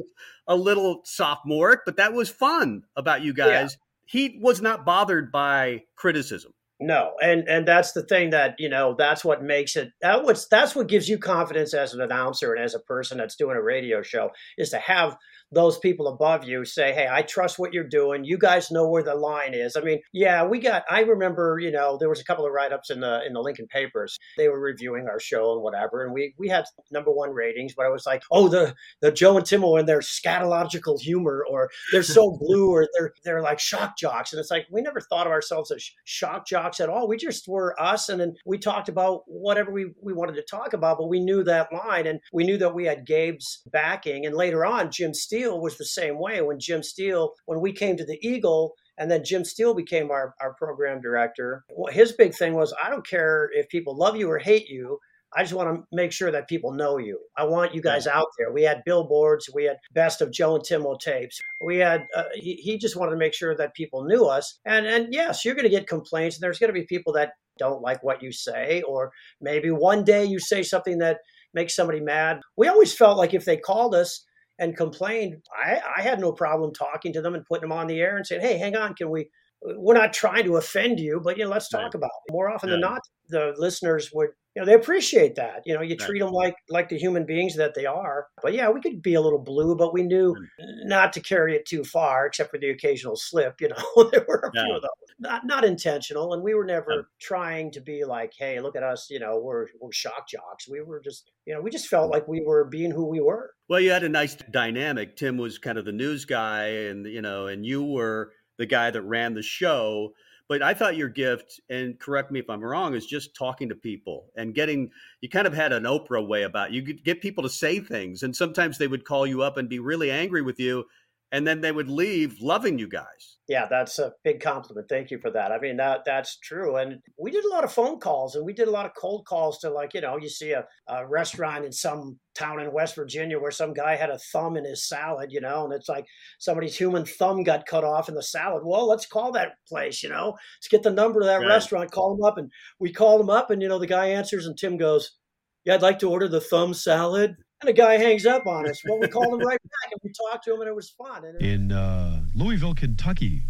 a 0.48 0.56
little 0.56 1.01
sophomoric, 1.06 1.81
but 1.86 1.98
that 1.98 2.13
was 2.13 2.30
fun 2.30 2.83
about 2.95 3.24
you 3.24 3.33
guys. 3.33 3.71
Yeah. 3.71 3.77
He 4.06 4.39
was 4.42 4.62
not 4.62 4.86
bothered 4.86 5.31
by 5.31 5.83
criticism. 5.95 6.54
No, 6.81 7.12
and 7.22 7.48
and 7.50 7.68
that's 7.68 7.92
the 7.92 8.04
thing 8.04 8.30
that 8.30 8.56
you 8.58 8.70
know 8.70 8.96
that's 8.98 9.26
what 9.26 9.44
makes 9.44 9.76
it 9.76 9.92
that 10.02 10.24
what's 10.24 10.48
that's 10.48 10.76
what 10.76 10.88
gives 10.88 11.10
you 11.10 11.18
confidence 11.18 11.74
as 11.74 11.94
an 11.94 12.00
announcer 12.00 12.54
and 12.54 12.64
as 12.64 12.74
a 12.74 12.80
person 12.80 13.18
that's 13.18 13.36
doing 13.36 13.58
a 13.58 13.62
radio 13.62 14.02
show 14.02 14.30
is 14.58 14.70
to 14.70 14.80
have 14.80 15.18
those 15.52 15.80
people 15.80 16.08
above 16.08 16.44
you 16.44 16.64
say, 16.64 16.94
"Hey, 16.94 17.08
I 17.10 17.22
trust 17.22 17.58
what 17.58 17.74
you're 17.74 17.84
doing. 17.84 18.24
You 18.24 18.38
guys 18.38 18.72
know 18.72 18.88
where 18.88 19.04
the 19.04 19.16
line 19.16 19.54
is." 19.54 19.76
I 19.76 19.81
mean, 19.81 20.00
yeah, 20.14 20.46
we 20.46 20.60
got. 20.60 20.84
I 20.90 21.02
remember, 21.02 21.60
you 21.60 21.72
know, 21.72 21.98
there 21.98 22.10
was 22.10 22.20
a 22.20 22.24
couple 22.24 22.46
of 22.46 22.52
write 22.54 22.72
ups 22.72 22.90
in 22.90 23.00
the 23.00 23.26
in 23.26 23.34
the 23.34 23.42
Lincoln 23.42 23.68
papers. 23.68 24.18
They 24.38 24.48
were 24.48 24.60
reviewing 24.60 25.08
our 25.08 25.20
show 25.20 25.54
and 25.54 25.62
whatever, 25.62 26.06
and 26.06 26.14
we 26.14 26.34
we 26.38 26.48
had 26.50 26.66
number 26.92 27.12
one 27.12 27.31
ratings. 27.31 27.74
But 27.76 27.88
I 27.88 27.90
was 27.90 28.06
like, 28.06 28.24
"Oh, 28.31 28.48
the 28.48 28.76
the 29.02 29.12
Joe 29.12 29.38
and 29.38 29.46
Timmo 29.46 29.80
and 29.80 29.88
their 29.88 30.00
scatological 30.00 31.02
humor, 31.02 31.44
or 31.50 31.70
they're 31.92 32.04
so 32.04 32.31
blue, 32.40 32.72
or 32.72 32.88
they're 32.98 33.14
they're 33.24 33.42
like 33.42 33.60
shock 33.60 33.98
jocks." 33.98 34.34
And 34.34 34.40
it's 34.40 34.52
like 34.52 34.68
we 34.70 34.81
never 34.81 35.02
thought 35.02 35.26
of 35.26 35.34
ourselves 35.34 35.72
as 35.72 35.90
shock 36.06 36.46
jocks 36.46 36.69
at 36.80 36.89
all. 36.89 37.07
We 37.07 37.18
just 37.18 37.48
were 37.48 37.80
us, 37.81 38.10
and 38.10 38.21
then 38.21 38.36
we 38.45 38.57
talked 38.57 38.89
about 38.89 39.21
whatever 39.25 39.71
we 39.71 39.94
we 40.01 40.13
wanted 40.13 40.36
to 40.36 40.44
talk 40.44 40.74
about. 40.74 40.98
But 41.00 41.10
we 41.10 41.19
knew 41.19 41.44
that 41.44 41.74
line, 41.74 42.06
and 42.06 42.19
we 42.31 42.44
knew 42.44 42.57
that 42.57 42.75
we 42.75 42.86
had 42.86 43.07
Gabe's 43.07 43.62
backing. 43.71 44.25
And 44.25 44.36
later 44.36 44.66
on, 44.66 44.92
Jim 44.92 45.13
Steele 45.13 45.39
Steele 45.39 45.62
was 45.62 45.77
the 45.77 45.86
same 45.86 46.19
way. 46.19 46.42
When 46.42 46.60
Jim 46.60 46.83
Steele, 46.83 47.33
when 47.45 47.62
we 47.62 47.71
came 47.71 47.95
to 47.98 48.06
the 48.06 48.19
Eagle, 48.21 48.75
and 48.98 49.10
then 49.10 49.24
Jim 49.24 49.45
Steele 49.45 49.74
became 49.74 50.12
our, 50.12 50.36
our 50.42 50.54
program 50.54 51.00
director. 51.01 51.63
Well, 51.69 51.94
his 51.94 52.12
big 52.12 52.36
thing 52.36 52.54
was 52.54 52.74
I 52.83 52.89
don't 52.89 53.07
care 53.07 53.50
if 53.54 53.69
people 53.69 53.95
love 53.98 54.18
you 54.18 54.30
or 54.30 54.38
hate 54.38 54.68
you. 54.68 55.00
I 55.36 55.44
just 55.44 55.54
want 55.54 55.76
to 55.76 55.96
make 55.96 56.12
sure 56.12 56.31
that 56.31 56.48
people 56.48 56.72
know 56.72 56.98
you. 56.98 57.20
I 57.38 57.44
want 57.44 57.76
you 57.76 57.81
guys 57.81 58.08
out 58.08 58.28
there. 58.38 58.52
We 58.52 58.64
had 58.64 58.84
billboards. 58.86 59.50
We 59.54 59.66
had 59.66 59.78
best 59.94 60.22
of 60.22 60.31
Joe 60.31 60.56
and 60.56 60.64
Timmo 60.64 61.00
tapes. 61.00 61.40
We 61.62 61.78
had. 61.78 62.08
Uh, 62.16 62.24
he, 62.34 62.56
he 62.56 62.78
just 62.78 62.96
wanted 62.96 63.12
to 63.12 63.18
make 63.18 63.34
sure 63.34 63.56
that 63.56 63.76
people 63.76 64.06
knew 64.06 64.26
us. 64.26 64.60
And 64.66 64.88
and 64.88 65.14
yes, 65.14 65.46
you're 65.46 65.56
going 65.56 65.64
to 65.66 65.70
get 65.70 65.88
complaints, 65.88 66.38
and 66.38 66.44
there's 66.44 66.60
going 66.60 66.74
to 66.74 66.80
be 66.80 66.86
people 66.86 67.14
that 67.14 67.34
don't 67.58 67.81
like 67.81 68.02
what 68.04 68.24
you 68.24 68.31
say, 68.31 68.81
or 68.88 69.12
maybe 69.40 69.70
one 69.70 70.04
day 70.04 70.26
you 70.26 70.40
say 70.40 70.64
something 70.64 70.98
that 71.00 71.20
makes 71.54 71.76
somebody 71.76 72.00
mad. 72.00 72.40
We 72.57 72.68
always 72.68 72.94
felt 72.94 73.18
like 73.18 73.33
if 73.33 73.45
they 73.45 73.57
called 73.57 73.94
us 73.94 74.26
and 74.57 74.76
complained, 74.76 75.44
I, 75.56 75.80
I 75.98 76.02
had 76.02 76.19
no 76.19 76.31
problem 76.31 76.74
talking 76.74 77.14
to 77.14 77.21
them 77.21 77.36
and 77.36 77.45
putting 77.45 77.69
them 77.69 77.78
on 77.78 77.88
the 77.88 78.00
air 78.00 78.18
and 78.18 78.26
saying, 78.26 78.42
"Hey, 78.42 78.57
hang 78.57 78.76
on, 78.76 78.95
can 78.95 79.12
we?" 79.12 79.30
We're 79.62 79.94
not 79.94 80.14
trying 80.14 80.45
to 80.45 80.56
offend 80.56 81.02
you, 81.02 81.19
but 81.21 81.38
you 81.38 81.44
know, 81.44 81.50
let's 81.50 81.69
talk 81.69 81.81
right. 81.81 81.95
about 81.95 82.12
it. 82.28 82.31
More 82.31 82.50
often 82.50 82.69
yeah. 82.69 82.76
than 82.76 82.81
not, 82.81 83.02
the 83.28 83.54
listeners 83.57 84.09
would 84.14 84.30
you 84.56 84.62
know 84.62 84.66
they 84.66 84.74
appreciate 84.74 85.36
that 85.36 85.62
you 85.66 85.74
know 85.74 85.82
you 85.82 85.96
right. 86.00 86.08
treat 86.08 86.20
them 86.20 86.32
like 86.32 86.56
like 86.70 86.90
the 86.90 86.98
human 86.98 87.26
beings 87.26 87.56
that 87.56 87.74
they 87.76 87.86
are 87.86 88.28
but 88.42 88.54
yeah 88.54 88.70
we 88.70 88.82
could 88.82 89.02
be 89.02 89.14
a 89.14 89.22
little 89.22 89.40
blue 89.40 89.76
but 89.76 89.94
we 89.94 90.02
knew 90.02 90.34
mm. 90.34 90.46
not 90.86 91.14
to 91.14 91.20
carry 91.20 91.56
it 91.56 91.66
too 91.66 91.84
far 91.84 92.26
except 92.26 92.52
for 92.52 92.58
the 92.58 92.70
occasional 92.70 93.16
slip 93.16 93.62
you 93.62 93.70
know 93.70 94.10
there 94.12 94.26
were 94.28 94.40
a 94.40 94.52
yeah. 94.54 94.64
few 94.64 94.76
of 94.76 94.82
those 94.82 94.90
not 95.20 95.46
not 95.46 95.64
intentional 95.64 96.34
and 96.34 96.44
we 96.44 96.54
were 96.54 96.66
never 96.66 96.92
yeah. 96.92 97.02
trying 97.20 97.72
to 97.72 97.82
be 97.82 98.04
like 98.04 98.34
hey 98.38 98.60
look 98.60 98.76
at 98.76 98.84
us 98.84 99.08
you 99.10 99.20
know 99.20 99.40
we're 99.40 99.68
we're 99.80 99.92
shock 99.92 100.28
jocks 100.28 100.68
we 100.68 100.82
were 100.82 101.00
just 101.00 101.32
you 101.46 101.54
know 101.54 101.62
we 101.62 101.70
just 101.70 101.88
felt 101.88 102.12
like 102.12 102.28
we 102.28 102.42
were 102.42 102.66
being 102.66 102.92
who 102.92 103.06
we 103.06 103.20
were 103.20 103.52
well 103.70 103.80
you 103.80 103.92
had 103.92 104.04
a 104.04 104.10
nice 104.10 104.36
dynamic 104.52 105.16
tim 105.16 105.38
was 105.38 105.58
kind 105.58 105.78
of 105.78 105.86
the 105.86 105.92
news 105.92 106.26
guy 106.26 106.68
and 106.68 107.06
you 107.06 107.22
know 107.22 107.48
and 107.48 107.66
you 107.66 107.84
were 107.84 108.32
the 108.58 108.66
guy 108.66 108.92
that 108.92 109.02
ran 109.04 109.34
the 109.34 109.42
show 109.42 110.12
but 110.50 110.64
I 110.64 110.74
thought 110.74 110.98
your 110.98 111.08
gift, 111.08 111.62
and 111.70 111.98
correct 112.00 112.32
me 112.32 112.40
if 112.40 112.50
I'm 112.50 112.62
wrong, 112.62 112.96
is 112.96 113.06
just 113.06 113.36
talking 113.36 113.70
to 113.70 113.76
people 113.76 114.32
and 114.36 114.54
getting. 114.54 114.90
You 115.22 115.30
kind 115.30 115.48
of 115.48 115.54
had 115.54 115.72
an 115.72 115.84
Oprah 115.84 116.28
way 116.28 116.44
about 116.44 116.74
you 116.74 116.82
could 116.82 117.04
get 117.06 117.22
people 117.22 117.44
to 117.44 117.50
say 117.50 117.80
things, 117.80 118.24
and 118.24 118.36
sometimes 118.36 118.78
they 118.78 118.88
would 118.88 119.06
call 119.06 119.26
you 119.28 119.44
up 119.44 119.58
and 119.58 119.70
be 119.70 119.80
really 119.80 120.12
angry 120.12 120.42
with 120.42 120.60
you, 120.60 120.86
and 121.31 121.45
then 121.45 121.62
they 121.62 121.71
would 121.71 121.90
leave 121.90 122.42
loving 122.42 122.80
you 122.80 122.88
guys. 122.88 123.38
Yeah, 123.48 123.68
that's 123.69 124.00
a 124.00 124.14
big 124.24 124.42
compliment. 124.42 124.88
Thank 124.90 125.12
you 125.12 125.19
for 125.19 125.31
that. 125.31 125.52
I 125.52 125.59
mean, 125.59 125.78
that 125.78 126.02
that's 126.06 126.38
true. 126.38 126.78
And 126.78 127.00
we 127.18 127.31
did 127.31 127.45
a 127.45 127.50
lot 127.50 127.64
of 127.64 127.71
phone 127.71 128.00
calls 128.00 128.36
and 128.36 128.45
we 128.45 128.54
did 128.54 128.68
a 128.68 128.71
lot 128.71 128.86
of 128.86 128.92
cold 128.95 129.26
calls 129.26 129.59
to 129.59 129.69
like, 129.69 129.94
you 129.94 130.02
know, 130.02 130.18
you 130.18 130.30
see 130.30 130.52
a, 130.52 130.66
a 130.88 131.07
restaurant 131.07 131.66
in 131.66 131.71
some 131.71 132.19
town 132.36 132.59
in 132.59 132.71
West 132.71 132.95
Virginia 132.95 133.40
where 133.40 133.52
some 133.52 133.74
guy 133.74 133.95
had 133.95 134.09
a 134.09 134.19
thumb 134.31 134.57
in 134.57 134.66
his 134.66 134.88
salad, 134.88 135.31
you 135.31 135.42
know, 135.42 135.66
and 135.66 135.74
it's 135.74 135.90
like 135.90 136.06
somebody's 136.40 136.78
human 136.78 137.06
thumb 137.06 137.44
got 137.44 137.66
cut 137.66 137.83
off 137.83 138.09
in 138.09 138.16
the 138.16 138.24
salad. 138.24 138.64
Well, 138.66 138.88
let's 138.88 139.06
call 139.06 139.31
that 139.33 139.54
place, 139.68 140.04
you 140.04 140.09
know, 140.09 140.36
let's 140.57 140.68
get 140.69 140.83
the 140.83 140.92
number 140.92 141.19
of 141.19 141.28
that 141.28 141.38
right. 141.38 141.48
restaurant, 141.48 141.92
call 141.92 142.16
them 142.16 142.26
up. 142.26 142.38
And 142.38 142.52
we 142.80 142.92
called 142.92 143.19
them 143.19 143.30
up 143.30 143.52
and, 143.52 143.62
you 143.62 143.68
know, 143.68 143.80
the 143.80 143.88
guy 143.88 144.07
answers 144.07 144.45
and 144.45 144.57
Tim 144.57 144.78
goes, 144.78 145.18
yeah, 145.66 145.76
I'd 145.76 145.81
like 145.81 146.00
to 146.00 146.09
order 146.09 146.28
the 146.28 146.42
thumb 146.42 146.74
salad. 146.74 147.36
And 147.61 147.68
the 147.68 147.73
guy 147.73 147.97
hangs 147.97 148.25
up 148.25 148.47
on 148.47 148.69
us. 148.69 148.81
Well, 148.85 148.99
we 148.99 149.07
called 149.07 149.33
him 149.33 149.39
right 149.45 149.61
back 149.61 149.92
and 149.92 149.99
we 150.01 150.11
talked 150.11 150.45
to 150.45 150.54
him 150.54 150.61
and 150.61 150.69
it 150.69 150.75
was 150.75 150.89
fun. 150.89 151.25
It, 151.25 151.42
In 151.42 151.71
uh, 151.73 152.21
Louisville, 152.33 152.73
Kentucky, 152.73 153.44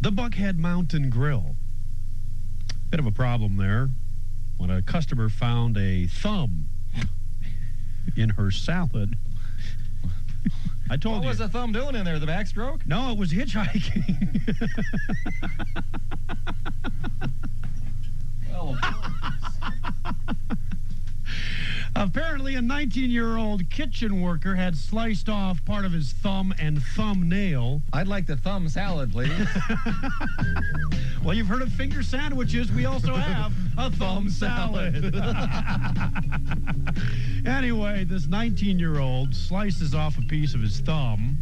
the 0.00 0.10
Buckhead 0.10 0.58
Mountain 0.58 1.10
Grill. 1.10 1.54
Bit 2.90 2.98
of 2.98 3.06
a 3.06 3.12
problem 3.12 3.56
there 3.56 3.90
when 4.56 4.68
a 4.68 4.82
customer 4.82 5.28
found 5.28 5.76
a 5.76 6.08
thumb 6.08 6.66
in 8.16 8.30
her 8.30 8.50
salad. 8.50 9.16
I 10.90 10.96
told 10.96 11.16
what 11.18 11.22
you. 11.22 11.28
was 11.28 11.38
the 11.38 11.48
thumb 11.48 11.70
doing 11.70 11.94
in 11.94 12.04
there? 12.04 12.18
The 12.18 12.26
backstroke? 12.26 12.84
No, 12.84 13.12
it 13.12 13.18
was 13.18 13.32
hitchhiking. 13.32 14.40
Apparently, 21.96 22.54
a 22.54 22.62
19 22.62 23.10
year 23.10 23.36
old 23.36 23.68
kitchen 23.70 24.20
worker 24.20 24.54
had 24.54 24.76
sliced 24.76 25.28
off 25.28 25.64
part 25.64 25.84
of 25.84 25.92
his 25.92 26.12
thumb 26.12 26.54
and 26.58 26.82
thumbnail. 26.82 27.82
I'd 27.92 28.08
like 28.08 28.26
the 28.26 28.36
thumb 28.36 28.68
salad, 28.68 29.12
please. 29.12 29.30
Well, 31.22 31.34
you've 31.34 31.48
heard 31.48 31.60
of 31.60 31.70
finger 31.74 32.02
sandwiches. 32.02 32.72
We 32.72 32.86
also 32.86 33.14
have 33.14 33.52
a 33.76 33.90
thumb 33.96 34.30
salad. 34.30 35.14
anyway, 37.46 38.04
this 38.04 38.26
19 38.26 38.78
year 38.78 38.98
old 38.98 39.34
slices 39.34 39.94
off 39.94 40.16
a 40.16 40.22
piece 40.22 40.54
of 40.54 40.62
his 40.62 40.80
thumb. 40.80 41.36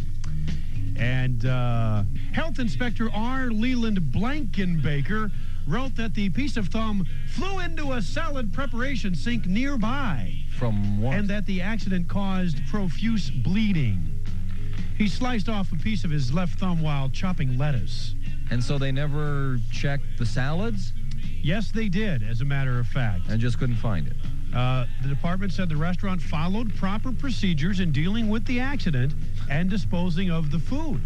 And 0.96 1.46
uh, 1.46 2.02
Health 2.32 2.58
Inspector 2.58 3.08
R. 3.14 3.50
Leland 3.50 4.00
Blankenbaker 4.00 5.30
wrote 5.68 5.94
that 5.96 6.14
the 6.14 6.30
piece 6.30 6.56
of 6.56 6.68
thumb 6.68 7.06
flew 7.34 7.60
into 7.60 7.92
a 7.92 8.02
salad 8.02 8.52
preparation 8.52 9.14
sink 9.14 9.46
nearby 9.46 10.34
From 10.58 11.00
what? 11.00 11.14
and 11.14 11.28
that 11.28 11.44
the 11.46 11.60
accident 11.60 12.08
caused 12.08 12.56
profuse 12.68 13.30
bleeding. 13.30 14.08
He 14.96 15.06
sliced 15.08 15.48
off 15.48 15.70
a 15.72 15.76
piece 15.76 16.04
of 16.04 16.10
his 16.10 16.32
left 16.32 16.58
thumb 16.58 16.80
while 16.82 17.08
chopping 17.10 17.56
lettuce. 17.58 18.14
And 18.50 18.64
so 18.64 18.78
they 18.78 18.90
never 18.90 19.58
checked 19.70 20.04
the 20.18 20.26
salads 20.26 20.92
Yes, 21.40 21.70
they 21.70 21.88
did, 21.88 22.24
as 22.24 22.40
a 22.40 22.44
matter 22.44 22.80
of 22.80 22.86
fact. 22.88 23.28
and 23.28 23.40
just 23.40 23.58
couldn't 23.60 23.76
find 23.76 24.08
it. 24.08 24.16
Uh, 24.54 24.86
the 25.02 25.08
department 25.08 25.52
said 25.52 25.68
the 25.68 25.76
restaurant 25.76 26.20
followed 26.20 26.74
proper 26.76 27.12
procedures 27.12 27.78
in 27.80 27.92
dealing 27.92 28.28
with 28.28 28.44
the 28.46 28.58
accident 28.58 29.12
and 29.48 29.70
disposing 29.70 30.30
of 30.30 30.50
the 30.50 30.58
food 30.58 31.00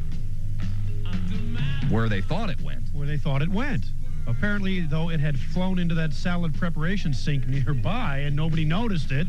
Where 1.90 2.08
they 2.08 2.22
thought 2.22 2.48
it 2.48 2.60
went. 2.62 2.84
where 2.92 3.06
they 3.06 3.18
thought 3.18 3.42
it 3.42 3.48
went. 3.50 3.84
Apparently, 4.26 4.80
though, 4.80 5.10
it 5.10 5.20
had 5.20 5.38
flown 5.38 5.78
into 5.78 5.94
that 5.96 6.12
salad 6.12 6.54
preparation 6.54 7.12
sink 7.12 7.46
nearby 7.46 8.18
and 8.18 8.36
nobody 8.36 8.64
noticed 8.64 9.10
it. 9.10 9.26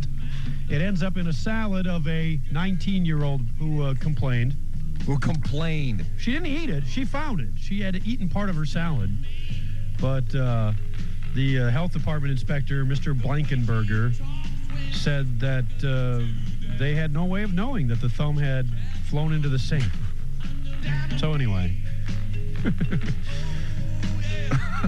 It 0.69 0.81
ends 0.81 1.01
up 1.01 1.17
in 1.17 1.27
a 1.27 1.33
salad 1.33 1.87
of 1.87 2.07
a 2.07 2.39
19 2.51 3.05
year 3.05 3.23
old 3.23 3.41
who 3.57 3.83
uh, 3.83 3.95
complained. 3.99 4.55
Who 5.05 5.17
complained? 5.19 6.05
She 6.17 6.31
didn't 6.31 6.47
eat 6.47 6.69
it. 6.69 6.85
She 6.85 7.03
found 7.05 7.41
it. 7.41 7.49
She 7.57 7.81
had 7.81 8.07
eaten 8.07 8.29
part 8.29 8.49
of 8.49 8.55
her 8.55 8.65
salad. 8.65 9.11
But 9.99 10.33
uh, 10.33 10.73
the 11.35 11.59
uh, 11.59 11.69
health 11.69 11.91
department 11.93 12.31
inspector, 12.31 12.85
Mr. 12.85 13.19
Blankenberger, 13.19 14.15
said 14.93 15.39
that 15.39 15.65
uh, 15.83 16.25
they 16.77 16.95
had 16.95 17.11
no 17.11 17.25
way 17.25 17.43
of 17.43 17.53
knowing 17.53 17.87
that 17.87 17.99
the 17.99 18.09
thumb 18.09 18.37
had 18.37 18.67
flown 19.09 19.33
into 19.33 19.49
the 19.49 19.59
sink. 19.59 19.83
So, 21.17 21.33
anyway. 21.33 21.75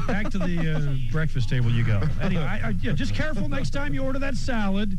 Back 0.07 0.29
to 0.31 0.37
the 0.37 0.75
uh, 0.75 1.11
breakfast 1.11 1.49
table 1.49 1.71
you 1.71 1.83
go. 1.83 2.01
Anyway, 2.21 2.43
I, 2.43 2.69
I, 2.69 2.75
yeah, 2.81 2.93
just 2.93 3.13
careful 3.15 3.49
next 3.49 3.71
time 3.71 3.93
you 3.93 4.03
order 4.03 4.19
that 4.19 4.35
salad. 4.35 4.97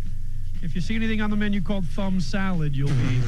If 0.63 0.75
you 0.75 0.81
see 0.81 0.97
anything 0.97 1.21
on 1.21 1.31
the 1.31 1.37
menu 1.37 1.61
called 1.61 1.87
thumb 1.89 2.19
salad, 2.21 2.75
you'll 2.75 2.89
be 2.89 3.21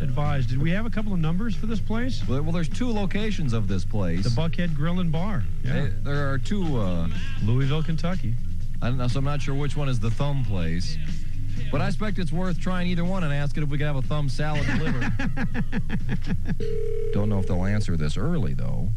advised. 0.00 0.48
Did 0.48 0.60
we 0.60 0.70
have 0.70 0.86
a 0.86 0.90
couple 0.90 1.12
of 1.12 1.18
numbers 1.18 1.54
for 1.54 1.66
this 1.66 1.80
place? 1.80 2.26
Well, 2.26 2.42
well, 2.42 2.52
there's 2.52 2.70
two 2.70 2.90
locations 2.90 3.52
of 3.52 3.68
this 3.68 3.84
place. 3.84 4.24
The 4.24 4.30
Buckhead 4.30 4.74
Grill 4.74 5.00
and 5.00 5.12
Bar. 5.12 5.44
Yeah. 5.62 5.72
They- 5.82 5.88
there 6.02 6.32
are 6.32 6.38
two. 6.38 6.78
Uh, 6.78 7.08
Louisville, 7.44 7.82
Kentucky. 7.82 8.34
I 8.82 8.88
don't 8.88 8.96
know, 8.96 9.08
so 9.08 9.18
I'm 9.18 9.26
not 9.26 9.42
sure 9.42 9.54
which 9.54 9.76
one 9.76 9.90
is 9.90 10.00
the 10.00 10.10
thumb 10.10 10.42
place. 10.44 10.96
But 11.70 11.82
I 11.82 11.88
expect 11.88 12.18
it's 12.18 12.32
worth 12.32 12.58
trying 12.58 12.88
either 12.88 13.04
one 13.04 13.22
and 13.24 13.32
asking 13.32 13.62
if 13.62 13.68
we 13.68 13.76
could 13.76 13.86
have 13.86 13.96
a 13.96 14.02
thumb 14.02 14.30
salad 14.30 14.66
delivered. 14.66 15.12
don't 17.12 17.28
know 17.28 17.38
if 17.38 17.46
they'll 17.46 17.66
answer 17.66 17.96
this 17.96 18.16
early 18.16 18.54
though. 18.54 18.88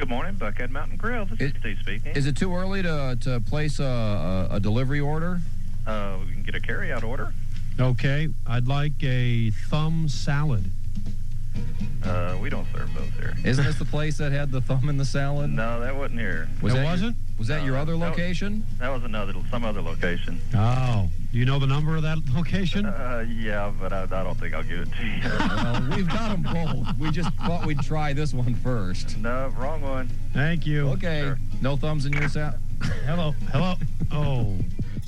Good 0.00 0.08
morning, 0.08 0.34
Buckhead 0.36 0.70
Mountain 0.70 0.96
Grill. 0.96 1.26
This 1.26 1.40
is 1.40 1.50
It- 1.50 1.56
Steve 1.60 1.76
speaking. 1.82 2.12
Is 2.16 2.24
it 2.24 2.34
too 2.34 2.54
early 2.56 2.80
to 2.82 3.18
to 3.20 3.38
place 3.40 3.78
a, 3.78 4.48
a, 4.50 4.54
a 4.56 4.58
delivery 4.60 4.98
order? 4.98 5.42
uh, 5.86 6.16
we 6.26 6.32
can 6.32 6.42
get 6.42 6.54
a 6.54 6.58
carryout 6.58 7.02
order. 7.04 7.34
Okay, 7.78 8.28
I'd 8.46 8.66
like 8.66 8.94
a 9.02 9.50
thumb 9.50 10.08
salad. 10.08 10.70
Uh, 12.04 12.36
we 12.40 12.48
don't 12.48 12.66
serve 12.74 12.92
those 12.94 13.10
here. 13.18 13.34
Isn't 13.44 13.64
this 13.64 13.78
the 13.78 13.84
place 13.84 14.16
that 14.18 14.32
had 14.32 14.50
the 14.50 14.60
thumb 14.62 14.88
in 14.88 14.96
the 14.96 15.04
salad? 15.04 15.50
No, 15.50 15.80
that 15.80 15.94
wasn't 15.94 16.20
here. 16.20 16.48
Was 16.62 16.72
It 16.72 16.76
that 16.76 16.82
your- 16.82 16.90
wasn't? 16.92 17.16
was 17.38 17.48
that 17.48 17.62
your 17.62 17.74
No, 17.74 17.80
other 17.82 17.92
that 17.92 17.98
was- 17.98 18.10
location? 18.18 18.64
That 18.78 18.88
was 18.88 19.04
another, 19.04 19.34
some 19.50 19.64
other 19.64 19.82
location. 19.82 20.40
Oh, 20.54 21.10
do 21.30 21.38
you 21.38 21.44
know 21.44 21.58
the 21.58 21.66
number 21.66 21.96
of 21.96 22.02
that 22.02 22.18
location? 22.34 22.86
Uh, 22.86 23.26
yeah, 23.28 23.70
but 23.78 23.92
I, 23.92 24.04
I 24.04 24.06
don't 24.06 24.38
think 24.38 24.54
I'll 24.54 24.62
give 24.62 24.80
it 24.80 24.88
to 24.92 25.06
you. 25.06 25.20
well, 25.38 25.88
we've 25.94 26.08
got 26.08 26.30
them 26.30 26.42
both. 26.42 26.98
We 26.98 27.10
just 27.10 27.30
thought 27.34 27.66
we'd 27.66 27.80
try 27.80 28.14
this 28.14 28.32
one 28.32 28.54
first. 28.56 29.18
no, 29.18 29.52
wrong 29.58 29.82
one. 29.82 30.08
Thank 30.32 30.66
you. 30.66 30.88
Okay. 30.90 31.20
Sure. 31.20 31.38
No 31.60 31.76
thumbs 31.76 32.06
in 32.06 32.14
your 32.14 32.28
salad. 32.30 32.58
Hello. 33.04 33.34
Hello. 33.52 33.74
Oh, 34.12 34.56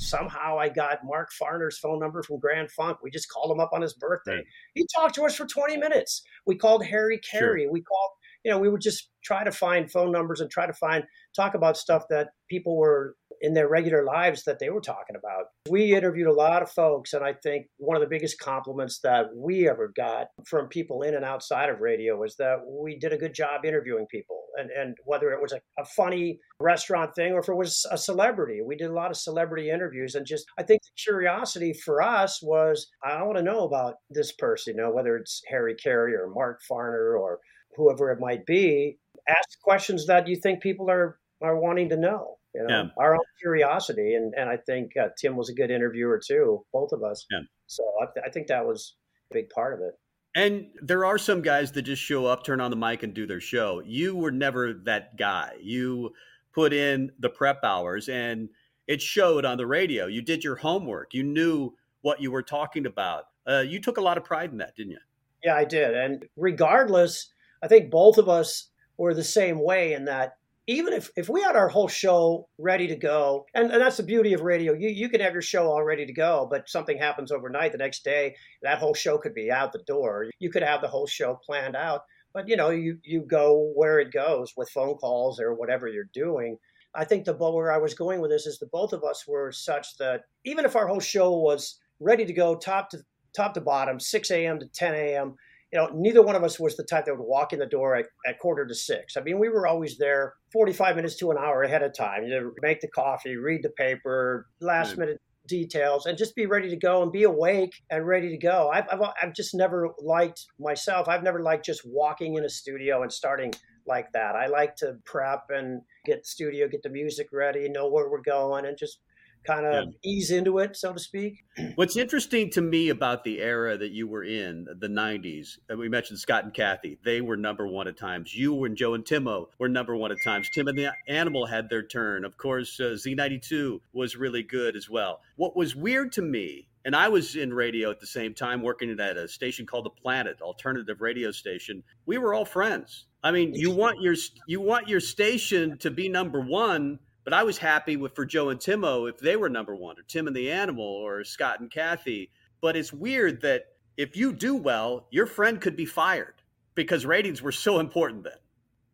Somehow 0.03 0.57
I 0.59 0.69
got 0.69 0.99
Mark 1.03 1.29
Farner's 1.41 1.77
phone 1.77 1.99
number 1.99 2.21
from 2.23 2.39
Grand 2.39 2.71
Funk. 2.71 2.97
We 3.01 3.09
just 3.09 3.29
called 3.29 3.51
him 3.51 3.59
up 3.59 3.71
on 3.73 3.81
his 3.81 3.93
birthday. 3.93 4.35
Right. 4.35 4.45
He 4.75 4.87
talked 4.95 5.15
to 5.15 5.23
us 5.23 5.35
for 5.35 5.45
20 5.45 5.77
minutes. 5.77 6.23
We 6.45 6.55
called 6.55 6.85
Harry 6.85 7.19
Caray. 7.19 7.67
We 7.69 7.81
called, 7.81 8.11
you 8.43 8.51
know, 8.51 8.59
we 8.59 8.69
would 8.69 8.81
just 8.81 9.09
try 9.23 9.43
to 9.43 9.51
find 9.51 9.89
phone 9.89 10.11
numbers 10.11 10.41
and 10.41 10.49
try 10.51 10.67
to 10.67 10.73
find, 10.73 11.03
talk 11.35 11.55
about 11.55 11.77
stuff 11.77 12.03
that 12.09 12.29
people 12.49 12.77
were 12.77 13.15
in 13.43 13.53
their 13.53 13.67
regular 13.67 14.05
lives 14.05 14.45
that 14.45 14.57
they 14.57 14.69
were 14.69 14.81
talking 14.81 15.17
about. 15.17 15.47
We 15.69 15.93
interviewed 15.93 16.27
a 16.27 16.33
lot 16.33 16.63
of 16.63 16.71
folks, 16.71 17.11
and 17.11 17.23
I 17.23 17.33
think 17.33 17.67
one 17.77 17.97
of 17.97 18.01
the 18.01 18.07
biggest 18.07 18.39
compliments 18.39 18.99
that 19.03 19.25
we 19.35 19.69
ever 19.69 19.91
got 19.95 20.27
from 20.47 20.69
people 20.69 21.01
in 21.01 21.13
and 21.13 21.25
outside 21.25 21.69
of 21.69 21.81
radio 21.81 22.17
was 22.17 22.37
that 22.37 22.59
we 22.65 22.97
did 22.97 23.11
a 23.11 23.17
good 23.17 23.33
job 23.33 23.65
interviewing 23.65 24.07
people. 24.09 24.37
And, 24.55 24.69
and 24.69 24.95
whether 25.03 25.31
it 25.31 25.41
was 25.41 25.51
a, 25.51 25.59
a 25.77 25.83
funny 25.83 26.39
restaurant 26.59 27.15
thing 27.15 27.33
or 27.33 27.39
if 27.39 27.49
it 27.49 27.55
was 27.55 27.85
a 27.91 27.97
celebrity, 27.97 28.61
we 28.65 28.75
did 28.75 28.91
a 28.91 28.93
lot 28.93 29.09
of 29.09 29.17
celebrity 29.17 29.71
interviews. 29.71 30.13
And 30.13 30.27
just, 30.27 30.45
I 30.59 30.63
think 30.63 30.83
the 30.83 31.03
curiosity 31.03 31.73
for 31.73 32.03
us 32.03 32.39
was 32.41 32.87
I 33.03 33.23
want 33.23 33.37
to 33.37 33.43
know 33.43 33.65
about 33.65 33.95
this 34.11 34.31
person, 34.31 34.75
you 34.77 34.83
know, 34.83 34.91
whether 34.91 35.17
it's 35.17 35.41
Harry 35.49 35.75
Caray 35.83 36.13
or 36.13 36.29
Mark 36.29 36.61
Farner 36.71 37.19
or 37.19 37.39
whoever 37.75 38.11
it 38.11 38.19
might 38.19 38.45
be. 38.45 38.99
Ask 39.27 39.59
questions 39.63 40.05
that 40.05 40.27
you 40.27 40.35
think 40.35 40.61
people 40.61 40.89
are, 40.89 41.17
are 41.41 41.59
wanting 41.59 41.89
to 41.89 41.97
know. 41.97 42.37
You 42.55 42.63
know, 42.63 42.69
Yeah. 42.69 42.83
our 42.97 43.15
own 43.15 43.21
curiosity, 43.41 44.15
and 44.15 44.33
and 44.35 44.49
I 44.49 44.57
think 44.57 44.95
uh, 44.97 45.09
Tim 45.17 45.35
was 45.35 45.49
a 45.49 45.53
good 45.53 45.71
interviewer 45.71 46.19
too, 46.25 46.65
both 46.71 46.91
of 46.91 47.03
us. 47.03 47.25
Yeah. 47.31 47.39
So 47.67 47.83
I, 48.01 48.05
th- 48.13 48.25
I 48.25 48.29
think 48.29 48.47
that 48.47 48.65
was 48.65 48.95
a 49.31 49.33
big 49.33 49.49
part 49.49 49.73
of 49.73 49.79
it. 49.79 49.93
And 50.35 50.67
there 50.81 51.05
are 51.05 51.17
some 51.17 51.41
guys 51.41 51.71
that 51.73 51.83
just 51.83 52.01
show 52.01 52.25
up, 52.25 52.43
turn 52.43 52.59
on 52.59 52.71
the 52.71 52.77
mic, 52.77 53.03
and 53.03 53.13
do 53.13 53.27
their 53.27 53.39
show. 53.41 53.81
You 53.85 54.15
were 54.15 54.31
never 54.31 54.73
that 54.85 55.15
guy. 55.17 55.51
You 55.61 56.11
put 56.53 56.73
in 56.73 57.11
the 57.19 57.29
prep 57.29 57.63
hours, 57.63 58.09
and 58.09 58.49
it 58.87 59.01
showed 59.01 59.45
on 59.45 59.57
the 59.57 59.67
radio. 59.67 60.07
You 60.07 60.21
did 60.21 60.43
your 60.43 60.55
homework. 60.55 61.13
You 61.13 61.23
knew 61.23 61.73
what 62.01 62.19
you 62.21 62.31
were 62.31 62.41
talking 62.43 62.85
about. 62.85 63.25
Uh, 63.47 63.59
you 63.65 63.79
took 63.79 63.97
a 63.97 64.01
lot 64.01 64.17
of 64.17 64.23
pride 64.23 64.51
in 64.51 64.57
that, 64.57 64.75
didn't 64.75 64.91
you? 64.91 64.99
Yeah, 65.43 65.55
I 65.55 65.65
did. 65.65 65.95
And 65.95 66.25
regardless, 66.35 67.31
I 67.61 67.67
think 67.67 67.91
both 67.91 68.17
of 68.17 68.27
us 68.29 68.69
were 68.97 69.13
the 69.13 69.23
same 69.23 69.59
way 69.63 69.93
in 69.93 70.05
that 70.05 70.37
even 70.67 70.93
if, 70.93 71.09
if 71.15 71.27
we 71.29 71.41
had 71.41 71.55
our 71.55 71.67
whole 71.67 71.87
show 71.87 72.47
ready 72.57 72.87
to 72.87 72.95
go, 72.95 73.45
and, 73.53 73.71
and 73.71 73.81
that's 73.81 73.97
the 73.97 74.03
beauty 74.03 74.33
of 74.33 74.41
radio, 74.41 74.73
you, 74.73 74.89
you 74.89 75.09
can 75.09 75.19
have 75.19 75.33
your 75.33 75.41
show 75.41 75.67
all 75.67 75.83
ready 75.83 76.05
to 76.05 76.13
go, 76.13 76.47
but 76.49 76.69
something 76.69 76.97
happens 76.97 77.31
overnight 77.31 77.71
the 77.73 77.77
next 77.77 78.03
day, 78.03 78.35
that 78.61 78.77
whole 78.77 78.93
show 78.93 79.17
could 79.17 79.33
be 79.33 79.51
out 79.51 79.73
the 79.73 79.83
door. 79.85 80.27
You 80.39 80.49
could 80.49 80.63
have 80.63 80.81
the 80.81 80.87
whole 80.87 81.07
show 81.07 81.39
planned 81.45 81.75
out, 81.75 82.01
but 82.33 82.47
you 82.47 82.55
know, 82.55 82.69
you, 82.69 82.97
you 83.03 83.21
go 83.21 83.71
where 83.75 83.99
it 83.99 84.13
goes 84.13 84.53
with 84.55 84.69
phone 84.69 84.95
calls 84.95 85.39
or 85.39 85.53
whatever 85.53 85.87
you're 85.87 86.09
doing. 86.13 86.57
I 86.95 87.05
think 87.05 87.25
the 87.25 87.33
where 87.33 87.71
I 87.71 87.77
was 87.77 87.93
going 87.93 88.21
with 88.21 88.31
this 88.31 88.45
is 88.45 88.59
that 88.59 88.71
both 88.71 88.93
of 88.93 89.03
us 89.03 89.25
were 89.27 89.51
such 89.51 89.97
that 89.97 90.21
even 90.45 90.63
if 90.63 90.75
our 90.75 90.87
whole 90.87 90.99
show 90.99 91.31
was 91.31 91.79
ready 91.99 92.25
to 92.25 92.33
go 92.33 92.55
top 92.55 92.89
to 92.91 92.99
top 93.35 93.55
to 93.55 93.61
bottom, 93.61 93.99
6 93.99 94.31
a.m. 94.31 94.59
to 94.59 94.67
10 94.67 94.93
a.m., 94.93 95.35
you 95.73 95.79
know, 95.79 95.89
neither 95.91 96.21
one 96.21 96.35
of 96.35 96.43
us 96.43 96.59
was 96.59 96.77
the 96.77 96.83
type 96.83 97.05
that 97.05 97.17
would 97.17 97.25
walk 97.25 97.51
in 97.51 97.57
the 97.57 97.65
door 97.65 97.95
at, 97.95 98.05
at 98.27 98.37
quarter 98.37 98.63
to 98.63 98.75
six. 98.75 99.17
I 99.17 99.21
mean, 99.21 99.39
we 99.39 99.49
were 99.49 99.65
always 99.65 99.97
there 99.97 100.35
45 100.51 100.95
minutes 100.95 101.15
to 101.17 101.31
an 101.31 101.37
hour 101.39 101.63
ahead 101.63 101.81
of 101.81 101.95
time. 101.97 102.23
You 102.25 102.29
know, 102.29 102.51
make 102.61 102.79
the 102.79 102.87
coffee, 102.89 103.35
read 103.37 103.63
the 103.63 103.71
paper, 103.71 104.45
last 104.61 104.93
Mm. 104.93 104.99
minute 104.99 105.21
details, 105.47 106.05
and 106.05 106.15
just 106.15 106.35
be 106.35 106.45
ready 106.45 106.69
to 106.69 106.75
go 106.77 107.01
and 107.01 107.11
be 107.11 107.23
awake 107.23 107.71
and 107.89 108.05
ready 108.05 108.29
to 108.29 108.37
go. 108.37 108.69
I've, 108.71 108.85
I've, 108.91 109.01
I've 109.19 109.33
just 109.33 109.55
never 109.55 109.89
liked 109.99 110.45
myself. 110.59 111.07
I've 111.07 111.23
never 111.23 111.41
liked 111.41 111.65
just 111.65 111.81
walking 111.85 112.35
in 112.35 112.45
a 112.45 112.49
studio 112.49 113.01
and 113.01 113.11
starting 113.11 113.51
like 113.87 114.11
that. 114.13 114.35
I 114.35 114.45
like 114.45 114.75
to 114.77 114.97
prep 115.05 115.45
and 115.49 115.81
get 116.05 116.19
the 116.21 116.27
studio, 116.27 116.67
get 116.67 116.83
the 116.83 116.89
music 116.89 117.29
ready, 117.33 117.67
know 117.67 117.89
where 117.89 118.09
we're 118.11 118.21
going, 118.21 118.65
and 118.67 118.77
just 118.77 118.99
kind 119.45 119.65
of 119.65 119.85
yeah. 119.85 120.11
ease 120.11 120.31
into 120.31 120.59
it, 120.59 120.75
so 120.75 120.93
to 120.93 120.99
speak. 120.99 121.43
What's 121.75 121.97
interesting 121.97 122.49
to 122.51 122.61
me 122.61 122.89
about 122.89 123.23
the 123.23 123.41
era 123.41 123.77
that 123.77 123.91
you 123.91 124.07
were 124.07 124.23
in, 124.23 124.65
the 124.79 124.87
90s, 124.87 125.57
we 125.77 125.89
mentioned 125.89 126.19
Scott 126.19 126.43
and 126.43 126.53
Kathy, 126.53 126.97
they 127.03 127.21
were 127.21 127.37
number 127.37 127.67
one 127.67 127.87
at 127.87 127.97
times. 127.97 128.35
You 128.35 128.63
and 128.63 128.75
Joe 128.75 128.93
and 128.93 129.05
Timmo 129.05 129.47
were 129.59 129.69
number 129.69 129.95
one 129.95 130.11
at 130.11 130.17
times. 130.23 130.49
Tim 130.53 130.67
and 130.67 130.77
the 130.77 130.91
Animal 131.07 131.45
had 131.45 131.69
their 131.69 131.83
turn. 131.83 132.25
Of 132.25 132.37
course, 132.37 132.79
uh, 132.79 132.95
Z92 132.95 133.79
was 133.93 134.15
really 134.15 134.43
good 134.43 134.75
as 134.75 134.89
well. 134.89 135.21
What 135.35 135.55
was 135.55 135.75
weird 135.75 136.11
to 136.13 136.21
me 136.21 136.67
and 136.85 136.95
I 136.95 137.07
was 137.07 137.35
in 137.35 137.53
radio 137.53 137.91
at 137.91 137.99
the 137.99 138.07
same 138.07 138.33
time, 138.33 138.61
working 138.61 138.89
at 138.99 139.17
a 139.17 139.27
station 139.27 139.65
called 139.65 139.85
The 139.85 139.89
Planet, 139.89 140.41
alternative 140.41 140.99
radio 140.99 141.31
station. 141.31 141.83
We 142.05 142.17
were 142.17 142.33
all 142.33 142.45
friends. 142.45 143.05
I 143.23 143.31
mean, 143.31 143.53
you 143.53 143.71
want 143.71 144.01
your 144.01 144.15
you 144.47 144.59
want 144.59 144.89
your 144.89 144.99
station 144.99 145.77
to 145.77 145.89
be 145.89 146.09
number 146.09 146.41
one, 146.41 146.99
but 147.23 147.33
I 147.33 147.43
was 147.43 147.57
happy 147.57 147.95
with 147.97 148.15
for 148.15 148.25
Joe 148.25 148.49
and 148.49 148.59
Timmo 148.59 149.09
if 149.09 149.17
they 149.19 149.35
were 149.35 149.49
number 149.49 149.75
one, 149.75 149.97
or 149.97 150.03
Tim 150.03 150.27
and 150.27 150.35
the 150.35 150.51
Animal, 150.51 150.85
or 150.85 151.23
Scott 151.23 151.59
and 151.59 151.71
Kathy. 151.71 152.31
But 152.61 152.75
it's 152.75 152.93
weird 152.93 153.41
that 153.41 153.65
if 153.97 154.15
you 154.15 154.33
do 154.33 154.55
well, 154.55 155.07
your 155.11 155.25
friend 155.25 155.59
could 155.59 155.75
be 155.75 155.85
fired 155.85 156.35
because 156.75 157.05
ratings 157.05 157.41
were 157.41 157.51
so 157.51 157.79
important 157.81 158.23
then. 158.23 158.33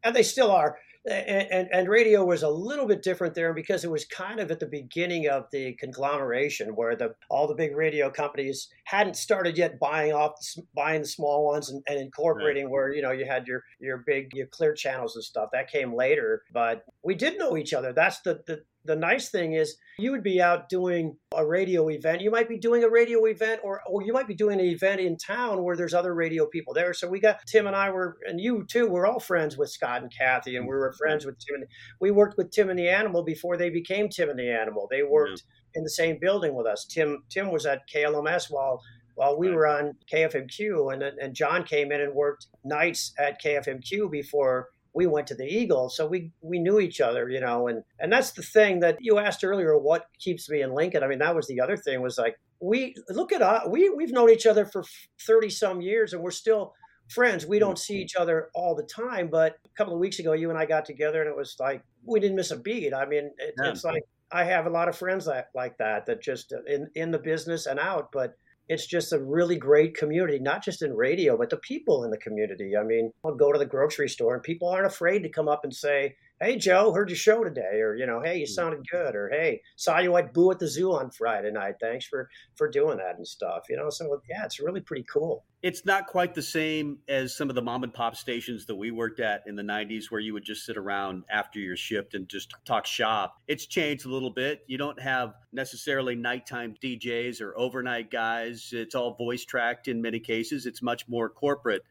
And 0.03 0.15
they 0.15 0.23
still 0.23 0.51
are 0.51 0.77
and, 1.09 1.51
and, 1.51 1.69
and, 1.71 1.89
radio 1.89 2.23
was 2.23 2.43
a 2.43 2.49
little 2.49 2.85
bit 2.85 3.01
different 3.01 3.33
there 3.33 3.53
because 3.53 3.83
it 3.83 3.91
was 3.91 4.05
kind 4.05 4.39
of 4.39 4.51
at 4.51 4.59
the 4.59 4.67
beginning 4.67 5.27
of 5.27 5.45
the 5.51 5.73
conglomeration 5.73 6.75
where 6.75 6.95
the 6.95 7.15
all 7.29 7.47
the 7.47 7.55
big 7.55 7.75
radio 7.75 8.09
companies 8.09 8.69
hadn't 8.85 9.15
started 9.15 9.57
yet 9.57 9.79
buying 9.79 10.13
off 10.13 10.33
buying 10.75 11.01
the 11.01 11.07
small 11.07 11.45
ones 11.45 11.69
and, 11.69 11.83
and 11.87 11.99
incorporating 11.99 12.65
right. 12.65 12.71
where 12.71 12.93
you 12.93 13.01
know 13.01 13.11
you 13.11 13.25
had 13.25 13.47
your 13.47 13.63
your 13.79 14.03
big 14.05 14.29
your 14.33 14.47
clear 14.47 14.73
channels 14.73 15.15
and 15.15 15.23
stuff 15.23 15.49
that 15.51 15.71
came 15.71 15.95
later 15.95 16.43
but 16.53 16.83
we 17.03 17.15
did 17.15 17.37
know 17.37 17.57
each 17.57 17.73
other 17.73 17.91
that's 17.93 18.21
the 18.21 18.41
the, 18.47 18.61
the 18.85 18.95
nice 18.95 19.29
thing 19.29 19.53
is 19.53 19.77
you 19.97 20.11
would 20.11 20.23
be 20.23 20.41
out 20.41 20.69
doing 20.69 21.17
a 21.35 21.45
radio 21.45 21.89
event. 21.89 22.21
You 22.21 22.31
might 22.31 22.47
be 22.47 22.57
doing 22.57 22.83
a 22.83 22.89
radio 22.89 23.25
event 23.25 23.61
or, 23.63 23.81
or 23.85 24.01
you 24.03 24.13
might 24.13 24.27
be 24.27 24.35
doing 24.35 24.59
an 24.59 24.65
event 24.65 25.01
in 25.01 25.17
town 25.17 25.63
where 25.63 25.75
there's 25.75 25.93
other 25.93 26.15
radio 26.15 26.45
people 26.45 26.73
there. 26.73 26.93
So 26.93 27.07
we 27.07 27.19
got 27.19 27.39
Tim 27.45 27.67
and 27.67 27.75
I 27.75 27.89
were, 27.89 28.17
and 28.25 28.39
you 28.39 28.65
too, 28.69 28.87
we're 28.87 29.05
all 29.05 29.19
friends 29.19 29.57
with 29.57 29.69
Scott 29.69 30.01
and 30.01 30.11
Kathy, 30.15 30.55
and 30.55 30.65
we 30.65 30.73
were 30.73 30.89
mm-hmm. 30.89 30.97
friends 30.97 31.25
with 31.25 31.37
Tim. 31.39 31.55
And, 31.55 31.65
we 31.99 32.11
worked 32.11 32.37
with 32.37 32.51
Tim 32.51 32.69
and 32.69 32.79
the 32.79 32.89
Animal 32.89 33.23
before 33.23 33.57
they 33.57 33.69
became 33.69 34.09
Tim 34.09 34.29
and 34.29 34.39
the 34.39 34.49
Animal. 34.49 34.87
They 34.89 35.03
worked 35.03 35.43
in 35.75 35.83
the 35.83 35.89
same 35.89 36.17
building 36.19 36.55
with 36.55 36.65
us. 36.65 36.85
Tim 36.85 37.23
Tim 37.29 37.51
was 37.51 37.65
at 37.65 37.81
KLMS 37.93 38.45
while 38.49 38.81
while 39.15 39.37
we 39.37 39.49
were 39.49 39.67
on 39.67 39.95
KFMQ, 40.11 40.93
and 40.93 41.03
and 41.03 41.35
John 41.35 41.63
came 41.63 41.91
in 41.91 42.01
and 42.01 42.13
worked 42.13 42.47
nights 42.63 43.13
at 43.19 43.41
KFMQ 43.41 44.09
before 44.09 44.69
we 44.93 45.07
went 45.07 45.27
to 45.27 45.35
the 45.35 45.45
Eagle, 45.45 45.89
so 45.89 46.07
we 46.07 46.31
we 46.41 46.59
knew 46.59 46.79
each 46.79 47.01
other, 47.01 47.29
you 47.29 47.39
know, 47.39 47.67
and 47.67 47.83
and 47.99 48.11
that's 48.11 48.31
the 48.31 48.41
thing 48.41 48.79
that 48.79 48.97
you 48.99 49.19
asked 49.19 49.43
earlier. 49.43 49.77
What 49.77 50.07
keeps 50.19 50.49
me 50.49 50.61
in 50.61 50.73
Lincoln? 50.73 51.03
I 51.03 51.07
mean, 51.07 51.19
that 51.19 51.35
was 51.35 51.47
the 51.47 51.61
other 51.61 51.77
thing 51.77 52.01
was 52.01 52.17
like 52.17 52.39
we 52.59 52.95
look 53.09 53.31
at 53.31 53.41
us. 53.41 53.67
We 53.67 53.89
we've 53.89 54.11
known 54.11 54.29
each 54.29 54.45
other 54.45 54.65
for 54.65 54.83
thirty 55.25 55.49
some 55.49 55.81
years, 55.81 56.13
and 56.13 56.21
we're 56.21 56.31
still 56.31 56.73
friends. 57.09 57.45
We 57.45 57.59
don't 57.59 57.77
see 57.77 57.99
each 57.99 58.15
other 58.15 58.49
all 58.53 58.75
the 58.75 58.83
time, 58.83 59.29
but 59.29 59.57
a 59.65 59.69
couple 59.77 59.93
of 59.93 59.99
weeks 59.99 60.19
ago, 60.19 60.33
you 60.33 60.49
and 60.49 60.59
I 60.59 60.65
got 60.65 60.85
together, 60.85 61.21
and 61.21 61.29
it 61.29 61.35
was 61.35 61.55
like 61.59 61.83
we 62.05 62.19
didn't 62.19 62.35
miss 62.35 62.51
a 62.51 62.57
beat. 62.57 62.93
I 62.93 63.05
mean, 63.05 63.31
it, 63.37 63.55
yeah. 63.61 63.69
it's 63.69 63.83
like 63.83 64.03
I 64.31 64.43
have 64.43 64.65
a 64.65 64.71
lot 64.71 64.89
of 64.89 64.97
friends 64.97 65.25
that 65.25 65.49
like 65.55 65.77
that 65.77 66.05
that 66.05 66.21
just 66.21 66.53
in 66.67 66.89
in 66.95 67.11
the 67.11 67.19
business 67.19 67.65
and 67.65 67.79
out, 67.79 68.11
but 68.11 68.35
it's 68.69 68.85
just 68.85 69.11
a 69.11 69.19
really 69.19 69.57
great 69.57 69.97
community, 69.97 70.39
not 70.39 70.63
just 70.63 70.81
in 70.81 70.95
radio, 70.95 71.35
but 71.35 71.49
the 71.49 71.57
people 71.57 72.03
in 72.03 72.11
the 72.11 72.17
community. 72.17 72.77
I 72.77 72.83
mean, 72.83 73.11
I'll 73.25 73.35
go 73.35 73.51
to 73.51 73.59
the 73.59 73.65
grocery 73.65 74.09
store 74.09 74.35
and 74.35 74.43
people 74.43 74.69
aren't 74.69 74.85
afraid 74.85 75.23
to 75.23 75.29
come 75.29 75.49
up 75.49 75.63
and 75.63 75.73
say, 75.73 76.15
hey 76.41 76.55
joe 76.55 76.93
heard 76.93 77.09
your 77.09 77.17
show 77.17 77.43
today 77.43 77.81
or 77.81 77.95
you 77.95 78.05
know 78.05 78.21
hey 78.21 78.37
you 78.37 78.45
mm. 78.45 78.49
sounded 78.49 78.87
good 78.89 79.15
or 79.15 79.29
hey 79.29 79.61
saw 79.75 79.99
you 79.99 80.15
at 80.15 80.33
boo 80.33 80.51
at 80.51 80.59
the 80.59 80.67
zoo 80.67 80.93
on 80.93 81.11
friday 81.11 81.51
night 81.51 81.75
thanks 81.81 82.05
for 82.05 82.29
for 82.55 82.69
doing 82.69 82.97
that 82.97 83.17
and 83.17 83.27
stuff 83.27 83.63
you 83.69 83.75
know 83.75 83.89
so 83.89 84.21
yeah 84.29 84.45
it's 84.45 84.59
really 84.59 84.79
pretty 84.79 85.05
cool 85.11 85.43
it's 85.61 85.85
not 85.85 86.07
quite 86.07 86.33
the 86.33 86.41
same 86.41 86.99
as 87.07 87.35
some 87.35 87.49
of 87.49 87.55
the 87.55 87.61
mom 87.61 87.83
and 87.83 87.93
pop 87.93 88.15
stations 88.15 88.65
that 88.65 88.75
we 88.75 88.91
worked 88.91 89.19
at 89.19 89.43
in 89.45 89.55
the 89.55 89.63
90s 89.63 90.05
where 90.09 90.21
you 90.21 90.33
would 90.33 90.43
just 90.43 90.65
sit 90.65 90.77
around 90.77 91.23
after 91.29 91.59
your 91.59 91.75
shift 91.75 92.13
and 92.13 92.29
just 92.29 92.53
talk 92.65 92.85
shop 92.85 93.35
it's 93.47 93.65
changed 93.65 94.05
a 94.05 94.09
little 94.09 94.29
bit 94.29 94.63
you 94.67 94.77
don't 94.77 94.99
have 94.99 95.33
necessarily 95.51 96.15
nighttime 96.15 96.75
djs 96.81 97.41
or 97.41 97.57
overnight 97.57 98.09
guys 98.09 98.69
it's 98.71 98.95
all 98.95 99.15
voice 99.15 99.43
tracked 99.43 99.87
in 99.87 100.01
many 100.01 100.19
cases 100.19 100.65
it's 100.65 100.81
much 100.81 101.07
more 101.07 101.29
corporate 101.29 101.83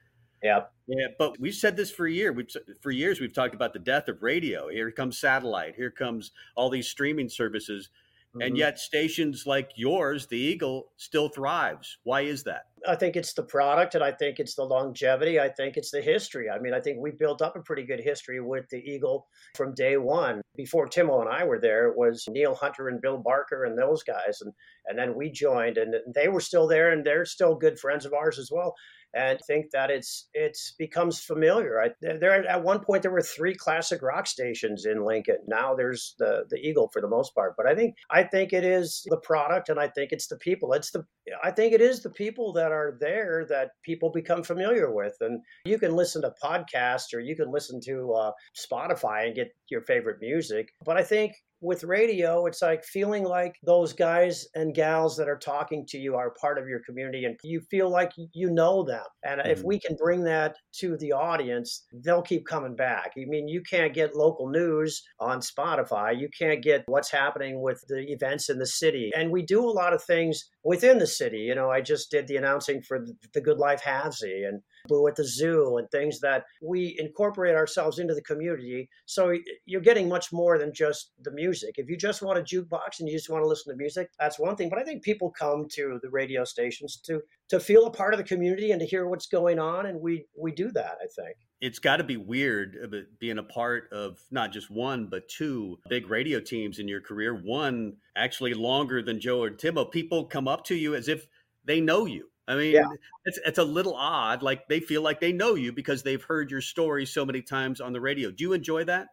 yeah. 0.43 0.64
Yeah, 0.87 1.09
but 1.19 1.38
we've 1.38 1.55
said 1.55 1.77
this 1.77 1.90
for 1.90 2.07
a 2.07 2.11
year. 2.12 2.33
We've 2.33 2.49
for 2.81 2.90
years 2.90 3.21
we've 3.21 3.33
talked 3.33 3.55
about 3.55 3.73
the 3.73 3.79
death 3.79 4.09
of 4.09 4.23
radio. 4.23 4.69
Here 4.69 4.90
comes 4.90 5.19
satellite. 5.19 5.75
Here 5.77 5.90
comes 5.90 6.31
all 6.57 6.71
these 6.71 6.88
streaming 6.88 7.29
services. 7.29 7.90
Mm-hmm. 8.31 8.43
And 8.43 8.59
yet 8.59 8.79
stations 8.79 9.47
like 9.47 9.73
yours, 9.77 10.27
the 10.27 10.38
Eagle, 10.38 10.93
still 10.97 11.29
thrives. 11.29 11.99
Why 12.05 12.23
is 12.23 12.45
that? 12.45 12.66
I 12.88 12.96
think 12.96 13.16
it's 13.16 13.35
the 13.35 13.42
product 13.42 13.94
and 13.94 14.03
I 14.03 14.12
think 14.12 14.38
it's 14.38 14.55
the 14.55 14.64
longevity. 14.64 15.38
I 15.38 15.51
think 15.51 15.77
it's 15.77 15.90
the 15.90 16.01
history. 16.01 16.48
I 16.48 16.59
mean, 16.59 16.72
I 16.72 16.81
think 16.81 16.98
we 17.01 17.11
built 17.11 17.42
up 17.42 17.55
a 17.55 17.61
pretty 17.61 17.85
good 17.85 18.01
history 18.01 18.40
with 18.40 18.64
the 18.70 18.79
Eagle 18.79 19.27
from 19.55 19.74
day 19.74 19.98
one. 19.98 20.40
Before 20.57 20.88
Timmo 20.88 21.20
and 21.20 21.29
I 21.29 21.44
were 21.44 21.61
there, 21.61 21.88
it 21.88 21.98
was 21.98 22.24
Neil 22.31 22.55
Hunter 22.55 22.88
and 22.88 23.01
Bill 23.01 23.18
Barker 23.18 23.64
and 23.64 23.77
those 23.77 24.03
guys. 24.03 24.40
And, 24.40 24.53
and 24.87 24.98
then 24.98 25.14
we 25.14 25.31
joined 25.31 25.77
and 25.77 25.94
they 26.14 26.29
were 26.29 26.40
still 26.40 26.66
there 26.66 26.90
and 26.90 27.05
they're 27.05 27.27
still 27.27 27.55
good 27.55 27.79
friends 27.79 28.07
of 28.07 28.14
ours 28.14 28.38
as 28.38 28.51
well 28.51 28.74
and 29.14 29.38
think 29.47 29.71
that 29.73 29.90
it's 29.90 30.29
it's 30.35 30.75
becomes 30.79 31.21
familiar. 31.21 31.81
I, 31.81 31.90
there 32.01 32.47
at 32.47 32.62
one 32.62 32.81
point 32.81 33.03
there 33.03 33.11
were 33.11 33.23
three 33.23 33.55
classic 33.55 34.03
rock 34.03 34.27
stations 34.27 34.85
in 34.85 35.05
Lincoln. 35.05 35.38
Now 35.47 35.75
there's 35.75 36.14
the 36.18 36.44
the 36.51 36.59
Eagle 36.59 36.88
for 36.92 37.01
the 37.01 37.09
most 37.09 37.35
part, 37.35 37.55
but 37.57 37.66
I 37.66 37.75
think 37.75 37.97
I 38.11 38.23
think 38.23 38.53
it 38.53 38.64
is 38.64 39.03
the 39.09 39.18
product, 39.18 39.68
and 39.68 39.81
I 39.81 39.88
think 39.88 40.12
it's 40.12 40.27
the 40.27 40.37
people. 40.37 40.73
It's 40.73 40.90
the 40.90 41.05
I 41.42 41.51
think 41.51 41.73
it 41.73 41.81
is 41.81 42.03
the 42.03 42.11
people 42.11 42.53
that 42.55 42.73
are 42.73 42.97
there 43.01 43.47
that 43.49 43.71
people 43.83 44.11
become 44.11 44.42
familiar 44.42 44.92
with, 44.92 45.16
and 45.21 45.40
you 45.64 45.79
can 45.79 45.94
listen 45.94 46.23
to 46.23 46.35
podcasts 46.42 47.14
or 47.14 47.21
you 47.21 47.37
can 47.37 47.51
listen 47.51 47.81
to 47.85 48.12
uh, 48.12 48.33
Spotify 48.57 49.27
and 49.27 49.35
get 49.35 49.55
your 49.71 49.83
favorite 49.83 50.18
music. 50.21 50.71
But 50.85 50.97
I 50.97 51.03
think 51.03 51.35
with 51.61 51.85
radio, 51.85 52.47
it's 52.47 52.62
like 52.62 52.85
feeling 52.85 53.25
like 53.25 53.55
those 53.64 53.92
guys 53.92 54.47
and 54.55 54.75
gals 54.75 55.16
that 55.16 55.29
are 55.29 55.38
talking 55.38 55.85
to 55.88 55.99
you 55.99 56.14
are 56.14 56.35
part 56.40 56.59
of 56.59 56.68
your 56.68 56.81
community 56.87 57.25
and 57.25 57.37
you 57.42 57.61
feel 57.71 57.90
like 57.90 58.12
you 58.33 58.51
know 58.51 58.85
them. 58.85 59.05
And 59.25 59.40
mm-hmm. 59.40 59.51
if 59.51 59.62
we 59.62 59.81
can 59.81 59.97
bring 59.97 60.25
that 60.25 60.57
to 60.81 60.97
the 60.99 61.12
audience, 61.12 61.85
they'll 62.05 62.23
keep 62.23 62.47
coming 62.47 62.77
back. 62.77 63.12
I 63.16 63.25
mean, 63.27 63.49
you 63.49 63.62
can't 63.68 63.94
get 63.94 64.14
local 64.14 64.49
news 64.49 65.03
on 65.21 65.40
Spotify, 65.40 66.18
you 66.18 66.29
can't 66.38 66.62
get 66.62 66.85
what's 66.87 67.11
happening 67.11 67.61
with 67.62 67.83
the 67.88 68.05
events 68.09 68.49
in 68.49 68.59
the 68.59 68.66
city. 68.66 69.11
And 69.16 69.31
we 69.31 69.42
do 69.42 69.64
a 69.64 69.71
lot 69.71 69.92
of 69.92 70.03
things 70.03 70.44
within 70.64 70.99
the 70.99 71.07
city. 71.07 71.38
You 71.38 71.55
know, 71.55 71.71
I 71.71 71.81
just 71.81 72.11
did 72.11 72.29
the 72.29 72.37
announcing 72.37 72.83
for 72.83 73.05
the 73.35 73.40
Good 73.40 73.59
Life 73.59 73.83
Halfsy 73.83 74.47
and 74.47 74.61
Boo 74.88 75.07
at 75.07 75.16
the 75.16 75.24
Zoo 75.24 75.77
and 75.77 75.88
things 75.90 76.20
that 76.20 76.44
we 76.62 76.96
incorporate 76.98 77.55
ourselves 77.55 77.98
into 77.98 78.14
the 78.14 78.22
community. 78.22 78.88
So 79.07 79.35
you're 79.66 79.81
getting 79.81 80.09
much 80.09 80.33
more 80.33 80.59
than 80.59 80.72
just 80.74 81.12
the 81.22 81.31
music. 81.31 81.74
If 81.77 81.88
you 81.88 81.96
just 81.96 82.22
want 82.22 82.38
a 82.38 82.42
jukebox 82.42 83.01
and 83.01 83.09
you 83.09 83.16
just 83.16 83.31
want 83.31 83.44
to 83.44 83.48
listen 83.48 83.72
to 83.72 83.77
music, 83.77 84.11
that's 84.18 84.38
one 84.38 84.57
thing. 84.57 84.68
But 84.68 84.79
I 84.79 84.85
think 84.85 85.03
people 85.03 85.31
come 85.31 85.66
to 85.72 86.01
the 86.03 86.11
radio 86.11 86.44
stations 86.44 86.96
to 87.05 87.20
to 87.51 87.61
feel 87.61 87.87
a 87.87 87.90
part 87.90 88.12
of 88.12 88.18
the 88.18 88.24
community 88.24 88.72
and 88.72 88.81
to 88.81 88.87
hear 88.87 89.07
what's 89.07 89.27
going 89.27 89.59
on, 89.59 89.87
and 89.87 90.01
we 90.01 90.27
we 90.37 90.53
do 90.53 90.70
that. 90.72 90.98
I 91.03 91.07
think 91.14 91.37
it's 91.61 91.79
got 91.79 91.96
to 91.96 92.05
be 92.05 92.16
weird 92.16 92.77
uh, 92.83 92.96
being 93.18 93.38
a 93.38 93.42
part 93.42 93.88
of 93.92 94.18
not 94.31 94.53
just 94.53 94.70
one 94.70 95.07
but 95.07 95.29
two 95.29 95.79
big 95.88 96.09
radio 96.09 96.40
teams 96.40 96.79
in 96.79 96.88
your 96.88 97.01
career 97.01 97.35
one 97.35 97.94
actually 98.16 98.55
longer 98.55 99.03
than 99.03 99.20
joe 99.20 99.42
or 99.42 99.51
timmo 99.51 99.90
people 99.90 100.24
come 100.24 100.46
up 100.46 100.64
to 100.64 100.74
you 100.74 100.94
as 100.94 101.09
if 101.09 101.27
they 101.64 101.81
know 101.81 102.07
you 102.07 102.29
I 102.49 102.55
mean, 102.57 102.73
yeah. 102.73 102.89
it's 103.27 103.39
it's 103.45 103.59
a 103.59 103.65
little 103.65 103.95
odd. 103.95 104.43
Like 104.43 104.69
they 104.69 104.81
feel 104.81 105.03
like 105.03 105.21
they 105.21 105.33
know 105.33 105.55
you 105.55 105.71
because 105.71 106.03
they've 106.03 106.23
heard 106.23 106.51
your 106.51 106.63
story 106.63 107.05
so 107.05 107.27
many 107.27 107.43
times 107.43 107.81
on 107.81 107.93
the 107.93 108.01
radio. 108.01 108.31
Do 108.31 108.43
you 108.43 108.55
enjoy 108.55 108.85
that? 108.85 109.09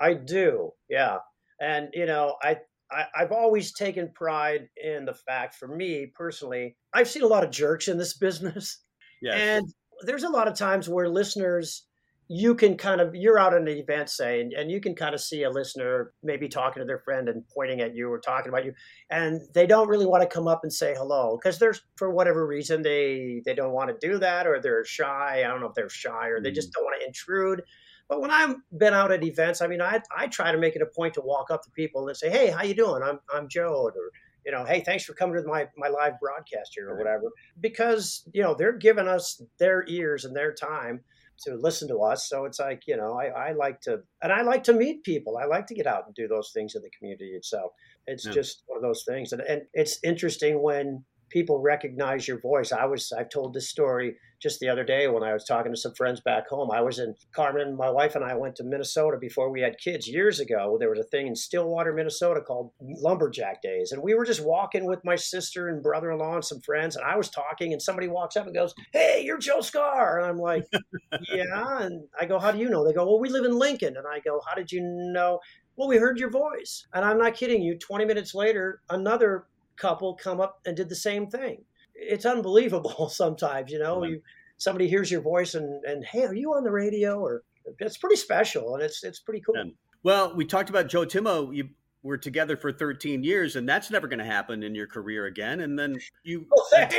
I 0.00 0.14
do. 0.14 0.72
Yeah, 0.88 1.18
and 1.60 1.90
you 1.92 2.06
know, 2.06 2.36
I, 2.42 2.58
I 2.90 3.04
I've 3.14 3.30
always 3.30 3.72
taken 3.72 4.10
pride 4.12 4.68
in 4.76 5.04
the 5.04 5.14
fact, 5.14 5.54
for 5.54 5.68
me 5.68 6.10
personally, 6.16 6.76
I've 6.92 7.08
seen 7.08 7.22
a 7.22 7.28
lot 7.28 7.44
of 7.44 7.50
jerks 7.52 7.86
in 7.86 7.96
this 7.96 8.14
business, 8.18 8.82
yes. 9.22 9.36
and 9.38 9.66
there's 10.02 10.24
a 10.24 10.28
lot 10.28 10.48
of 10.48 10.54
times 10.54 10.88
where 10.88 11.08
listeners 11.08 11.86
you 12.32 12.54
can 12.54 12.76
kind 12.76 13.00
of 13.00 13.12
you're 13.12 13.40
out 13.40 13.54
at 13.54 13.60
an 13.60 13.66
event 13.66 14.08
say 14.08 14.40
and, 14.40 14.52
and, 14.52 14.70
you 14.70 14.80
can 14.80 14.94
kind 14.94 15.16
of 15.16 15.20
see 15.20 15.42
a 15.42 15.50
listener 15.50 16.12
maybe 16.22 16.46
talking 16.48 16.80
to 16.80 16.86
their 16.86 17.00
friend 17.00 17.28
and 17.28 17.42
pointing 17.48 17.80
at 17.80 17.92
you 17.92 18.08
or 18.08 18.20
talking 18.20 18.50
about 18.50 18.64
you 18.64 18.72
and 19.10 19.40
they 19.52 19.66
don't 19.66 19.88
really 19.88 20.06
want 20.06 20.22
to 20.22 20.28
come 20.28 20.46
up 20.46 20.60
and 20.62 20.72
say 20.72 20.94
hello 20.96 21.36
because 21.36 21.58
there's 21.58 21.82
for 21.96 22.08
whatever 22.08 22.46
reason 22.46 22.82
they 22.82 23.42
they 23.44 23.52
don't 23.52 23.72
want 23.72 23.90
to 23.90 24.06
do 24.08 24.16
that 24.16 24.46
or 24.46 24.60
they're 24.60 24.84
shy. 24.84 25.42
I 25.44 25.48
don't 25.48 25.60
know 25.60 25.66
if 25.66 25.74
they're 25.74 25.88
shy 25.88 26.28
or 26.28 26.40
they 26.40 26.52
just 26.52 26.68
mm. 26.68 26.74
don't 26.74 26.84
want 26.84 27.00
to 27.00 27.06
intrude. 27.06 27.62
But 28.08 28.20
when 28.20 28.30
i've 28.30 28.54
been 28.78 28.94
out 28.94 29.10
at 29.10 29.24
events 29.24 29.60
i 29.60 29.66
mean 29.66 29.80
i 29.80 30.00
i 30.16 30.28
try 30.28 30.52
to 30.52 30.58
make 30.58 30.76
it 30.76 30.82
a 30.82 30.86
point 30.86 31.14
to 31.14 31.20
walk 31.20 31.50
up 31.50 31.64
to 31.64 31.70
people 31.70 32.06
and 32.06 32.16
say 32.16 32.30
hey 32.30 32.50
how 32.50 32.62
you 32.62 32.74
doing? 32.74 33.02
I'm 33.02 33.18
i'm 33.34 33.48
joe 33.48 33.90
or 33.92 34.10
you 34.44 34.52
know, 34.52 34.64
hey, 34.64 34.80
thanks 34.80 35.04
for 35.04 35.12
coming 35.12 35.40
to 35.40 35.46
my 35.46 35.68
my 35.76 35.88
live 35.88 36.18
broadcast 36.18 36.72
here 36.74 36.88
or 36.88 36.96
whatever, 36.96 37.24
because 37.60 38.26
you 38.32 38.42
know 38.42 38.54
they're 38.54 38.76
giving 38.76 39.06
us 39.06 39.42
their 39.58 39.84
ears 39.86 40.24
and 40.24 40.34
their 40.34 40.52
time, 40.52 41.00
to 41.44 41.54
listen 41.56 41.88
to 41.88 41.98
us. 41.98 42.28
So 42.28 42.44
it's 42.44 42.58
like, 42.58 42.82
you 42.86 42.96
know, 42.96 43.18
I, 43.18 43.26
I 43.26 43.52
like 43.52 43.80
to, 43.82 44.02
and 44.22 44.32
I 44.32 44.42
like 44.42 44.64
to 44.64 44.72
meet 44.72 45.04
people. 45.04 45.36
I 45.38 45.44
like 45.44 45.66
to 45.68 45.74
get 45.74 45.86
out 45.86 46.06
and 46.06 46.14
do 46.14 46.28
those 46.28 46.50
things 46.52 46.74
in 46.74 46.82
the 46.82 46.90
community 46.90 47.30
itself. 47.30 47.72
It's 48.06 48.26
Yeah. 48.26 48.32
just 48.32 48.62
one 48.66 48.76
of 48.76 48.82
those 48.82 49.04
things, 49.04 49.32
and 49.32 49.42
and 49.42 49.62
it's 49.72 49.98
interesting 50.02 50.62
when 50.62 51.04
people 51.30 51.60
recognize 51.60 52.28
your 52.28 52.40
voice. 52.40 52.72
I 52.72 52.84
was 52.84 53.12
I've 53.12 53.30
told 53.30 53.54
this 53.54 53.70
story 53.70 54.16
just 54.40 54.58
the 54.60 54.68
other 54.68 54.84
day 54.84 55.06
when 55.06 55.22
I 55.22 55.32
was 55.32 55.44
talking 55.44 55.72
to 55.72 55.78
some 55.78 55.94
friends 55.94 56.20
back 56.20 56.48
home. 56.48 56.70
I 56.70 56.80
was 56.80 56.98
in 56.98 57.14
Carmen, 57.34 57.76
my 57.76 57.90
wife 57.90 58.16
and 58.16 58.24
I 58.24 58.34
went 58.34 58.56
to 58.56 58.64
Minnesota 58.64 59.18
before 59.20 59.50
we 59.50 59.60
had 59.60 59.78
kids 59.78 60.08
years 60.08 60.40
ago. 60.40 60.76
There 60.80 60.88
was 60.88 60.98
a 60.98 61.04
thing 61.04 61.26
in 61.26 61.36
Stillwater, 61.36 61.92
Minnesota 61.92 62.40
called 62.40 62.72
Lumberjack 62.80 63.62
Days, 63.62 63.92
and 63.92 64.02
we 64.02 64.14
were 64.14 64.24
just 64.24 64.44
walking 64.44 64.86
with 64.86 65.04
my 65.04 65.16
sister 65.16 65.68
and 65.68 65.82
brother-in-law 65.82 66.36
and 66.36 66.44
some 66.44 66.60
friends, 66.62 66.96
and 66.96 67.04
I 67.04 67.16
was 67.16 67.28
talking, 67.28 67.72
and 67.72 67.82
somebody 67.82 68.08
walks 68.08 68.36
up 68.36 68.46
and 68.46 68.54
goes, 68.54 68.74
"Hey, 68.92 69.22
you're 69.24 69.38
Joe 69.38 69.58
Skare," 69.58 70.18
and 70.18 70.26
I'm 70.26 70.38
like, 70.38 70.64
"Yeah," 71.32 71.78
and 71.80 72.04
I 72.18 72.24
go, 72.24 72.38
"How 72.38 72.50
do 72.50 72.58
you 72.58 72.68
know?" 72.70 72.84
They 72.86 72.94
go, 72.94 73.04
"Well, 73.04 73.20
we 73.20 73.28
live 73.28 73.44
in 73.44 73.58
Lincoln," 73.58 73.96
and 73.96 74.06
I 74.06 74.20
go, 74.20 74.40
"How 74.46 74.54
did 74.54 74.72
you 74.72 74.80
know?" 74.82 75.40
Well, 75.76 75.88
we 75.88 75.96
heard 75.96 76.18
your 76.18 76.30
voice. 76.30 76.86
And 76.92 77.06
I'm 77.06 77.16
not 77.16 77.32
kidding 77.32 77.62
you. 77.62 77.78
20 77.78 78.04
minutes 78.04 78.34
later, 78.34 78.82
another 78.90 79.46
couple 79.80 80.14
come 80.14 80.40
up 80.40 80.60
and 80.66 80.76
did 80.76 80.88
the 80.88 80.94
same 80.94 81.26
thing. 81.26 81.64
It's 81.94 82.26
unbelievable 82.26 83.08
sometimes, 83.12 83.72
you 83.72 83.78
know. 83.78 84.04
You 84.04 84.22
somebody 84.58 84.88
hears 84.88 85.10
your 85.10 85.22
voice 85.22 85.54
and 85.54 85.84
and 85.84 86.04
hey, 86.04 86.24
are 86.24 86.34
you 86.34 86.54
on 86.54 86.64
the 86.64 86.70
radio? 86.70 87.18
Or 87.18 87.42
it's 87.78 87.96
pretty 87.96 88.16
special 88.16 88.74
and 88.74 88.82
it's 88.82 89.02
it's 89.04 89.20
pretty 89.20 89.40
cool. 89.40 89.56
Yeah. 89.56 89.72
Well, 90.02 90.34
we 90.34 90.44
talked 90.44 90.70
about 90.70 90.88
Joe 90.88 91.04
Timmo. 91.04 91.54
You 91.54 91.68
were 92.02 92.16
together 92.16 92.56
for 92.56 92.72
13 92.72 93.22
years, 93.22 93.56
and 93.56 93.68
that's 93.68 93.90
never 93.90 94.08
going 94.08 94.18
to 94.18 94.24
happen 94.24 94.62
in 94.62 94.74
your 94.74 94.86
career 94.86 95.26
again. 95.26 95.60
And 95.60 95.78
then 95.78 95.98
you 96.22 96.46
Oh, 96.52 96.66
thanks. 96.70 96.96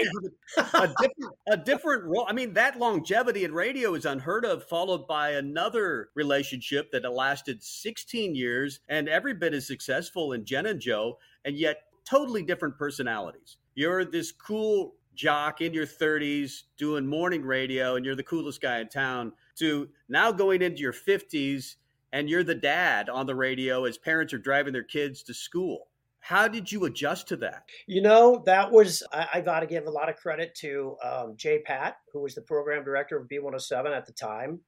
a 0.57 0.87
different 0.87 1.35
a 1.49 1.57
different 1.57 2.03
role. 2.03 2.25
I 2.27 2.33
mean, 2.33 2.53
that 2.53 2.77
longevity 2.77 3.43
in 3.43 3.53
radio 3.53 3.95
is 3.95 4.05
unheard 4.05 4.45
of. 4.45 4.63
Followed 4.65 5.07
by 5.07 5.31
another 5.31 6.09
relationship 6.15 6.91
that 6.91 7.11
lasted 7.11 7.63
16 7.63 8.35
years 8.35 8.79
and 8.87 9.09
every 9.09 9.33
bit 9.33 9.53
as 9.53 9.65
successful 9.65 10.33
in 10.33 10.45
Jen 10.45 10.67
and 10.67 10.79
Joe, 10.79 11.17
and 11.45 11.55
yet 11.55 11.77
totally 12.05 12.43
different 12.43 12.77
personalities. 12.77 13.57
You're 13.75 14.05
this 14.05 14.31
cool 14.31 14.95
jock 15.15 15.61
in 15.61 15.73
your 15.73 15.85
30s 15.85 16.63
doing 16.77 17.05
morning 17.05 17.43
radio, 17.43 17.95
and 17.95 18.05
you're 18.05 18.15
the 18.15 18.23
coolest 18.23 18.61
guy 18.61 18.79
in 18.79 18.89
town. 18.89 19.33
To 19.59 19.89
now 20.09 20.31
going 20.31 20.61
into 20.61 20.81
your 20.81 20.93
50s 20.93 21.75
and 22.13 22.29
you're 22.29 22.43
the 22.43 22.55
dad 22.55 23.09
on 23.09 23.25
the 23.25 23.35
radio 23.35 23.85
as 23.85 23.97
parents 23.97 24.33
are 24.33 24.37
driving 24.37 24.73
their 24.73 24.83
kids 24.83 25.23
to 25.23 25.33
school. 25.33 25.87
How 26.19 26.47
did 26.47 26.71
you 26.71 26.85
adjust 26.85 27.27
to 27.29 27.37
that? 27.37 27.63
You 27.87 28.01
know, 28.01 28.43
that 28.45 28.71
was, 28.71 29.01
I, 29.11 29.27
I 29.35 29.41
got 29.41 29.61
to 29.61 29.65
give 29.65 29.87
a 29.87 29.91
lot 29.91 30.09
of 30.09 30.17
credit 30.17 30.53
to 30.55 30.95
um, 31.03 31.33
Jay 31.35 31.59
Pat, 31.65 31.97
who 32.13 32.21
was 32.21 32.35
the 32.35 32.41
program 32.41 32.83
director 32.83 33.17
of 33.17 33.27
B107 33.27 33.95
at 33.95 34.05
the 34.05 34.13
time. 34.13 34.59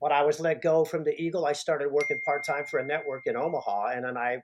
When 0.00 0.12
I 0.12 0.22
was 0.22 0.38
let 0.38 0.62
go 0.62 0.84
from 0.84 1.04
the 1.04 1.18
Eagle, 1.20 1.46
I 1.46 1.54
started 1.54 1.90
working 1.90 2.20
part 2.24 2.44
time 2.44 2.66
for 2.66 2.78
a 2.78 2.84
network 2.84 3.22
in 3.26 3.36
Omaha, 3.36 3.92
and 3.94 4.04
then 4.04 4.16
I 4.16 4.42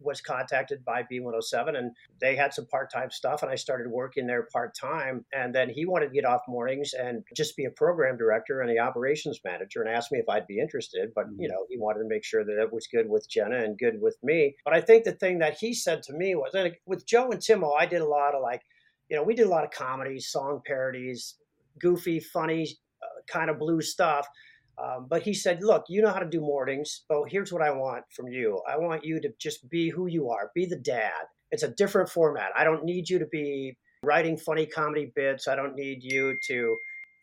was 0.00 0.20
contacted 0.20 0.84
by 0.84 1.02
B107 1.02 1.76
and 1.76 1.92
they 2.20 2.36
had 2.36 2.52
some 2.52 2.66
part-time 2.66 3.10
stuff 3.10 3.42
and 3.42 3.50
I 3.50 3.54
started 3.54 3.90
working 3.90 4.26
there 4.26 4.48
part-time 4.52 5.24
and 5.32 5.54
then 5.54 5.68
he 5.68 5.86
wanted 5.86 6.08
to 6.08 6.12
get 6.12 6.24
off 6.24 6.42
mornings 6.48 6.92
and 6.92 7.22
just 7.34 7.56
be 7.56 7.64
a 7.64 7.70
program 7.70 8.16
director 8.16 8.60
and 8.60 8.70
the 8.70 8.78
operations 8.78 9.40
manager 9.44 9.82
and 9.82 9.90
asked 9.90 10.12
me 10.12 10.18
if 10.18 10.28
I'd 10.28 10.46
be 10.46 10.58
interested 10.58 11.10
but 11.14 11.26
you 11.38 11.48
know 11.48 11.66
he 11.68 11.78
wanted 11.78 12.00
to 12.00 12.08
make 12.08 12.24
sure 12.24 12.44
that 12.44 12.60
it 12.60 12.72
was 12.72 12.86
good 12.86 13.08
with 13.08 13.28
Jenna 13.28 13.58
and 13.58 13.78
good 13.78 14.00
with 14.00 14.16
me. 14.22 14.56
But 14.64 14.74
I 14.74 14.80
think 14.80 15.04
the 15.04 15.12
thing 15.12 15.38
that 15.38 15.56
he 15.58 15.74
said 15.74 16.02
to 16.04 16.12
me 16.12 16.34
was 16.34 16.54
and 16.54 16.74
with 16.86 17.06
Joe 17.06 17.30
and 17.30 17.40
Timmo 17.40 17.72
I 17.78 17.86
did 17.86 18.00
a 18.00 18.06
lot 18.06 18.34
of 18.34 18.42
like 18.42 18.62
you 19.08 19.16
know 19.16 19.22
we 19.22 19.34
did 19.34 19.46
a 19.46 19.50
lot 19.50 19.64
of 19.64 19.70
comedies 19.70 20.28
song 20.28 20.60
parodies 20.66 21.36
goofy 21.80 22.20
funny 22.20 22.68
uh, 23.02 23.20
kind 23.26 23.50
of 23.50 23.58
blue 23.58 23.80
stuff 23.80 24.26
um, 24.82 25.06
but 25.08 25.22
he 25.22 25.34
said, 25.34 25.62
Look, 25.62 25.84
you 25.88 26.02
know 26.02 26.10
how 26.10 26.18
to 26.18 26.28
do 26.28 26.40
mornings, 26.40 27.02
but 27.08 27.24
here's 27.28 27.52
what 27.52 27.62
I 27.62 27.70
want 27.70 28.04
from 28.14 28.28
you. 28.28 28.60
I 28.68 28.76
want 28.76 29.04
you 29.04 29.20
to 29.20 29.30
just 29.38 29.68
be 29.70 29.88
who 29.90 30.06
you 30.06 30.30
are, 30.30 30.50
be 30.54 30.66
the 30.66 30.76
dad. 30.76 31.24
It's 31.50 31.62
a 31.62 31.68
different 31.68 32.08
format. 32.08 32.50
I 32.56 32.64
don't 32.64 32.84
need 32.84 33.08
you 33.08 33.18
to 33.18 33.26
be 33.26 33.76
writing 34.02 34.36
funny 34.36 34.66
comedy 34.66 35.12
bits. 35.14 35.48
I 35.48 35.56
don't 35.56 35.74
need 35.74 36.02
you 36.02 36.36
to 36.48 36.76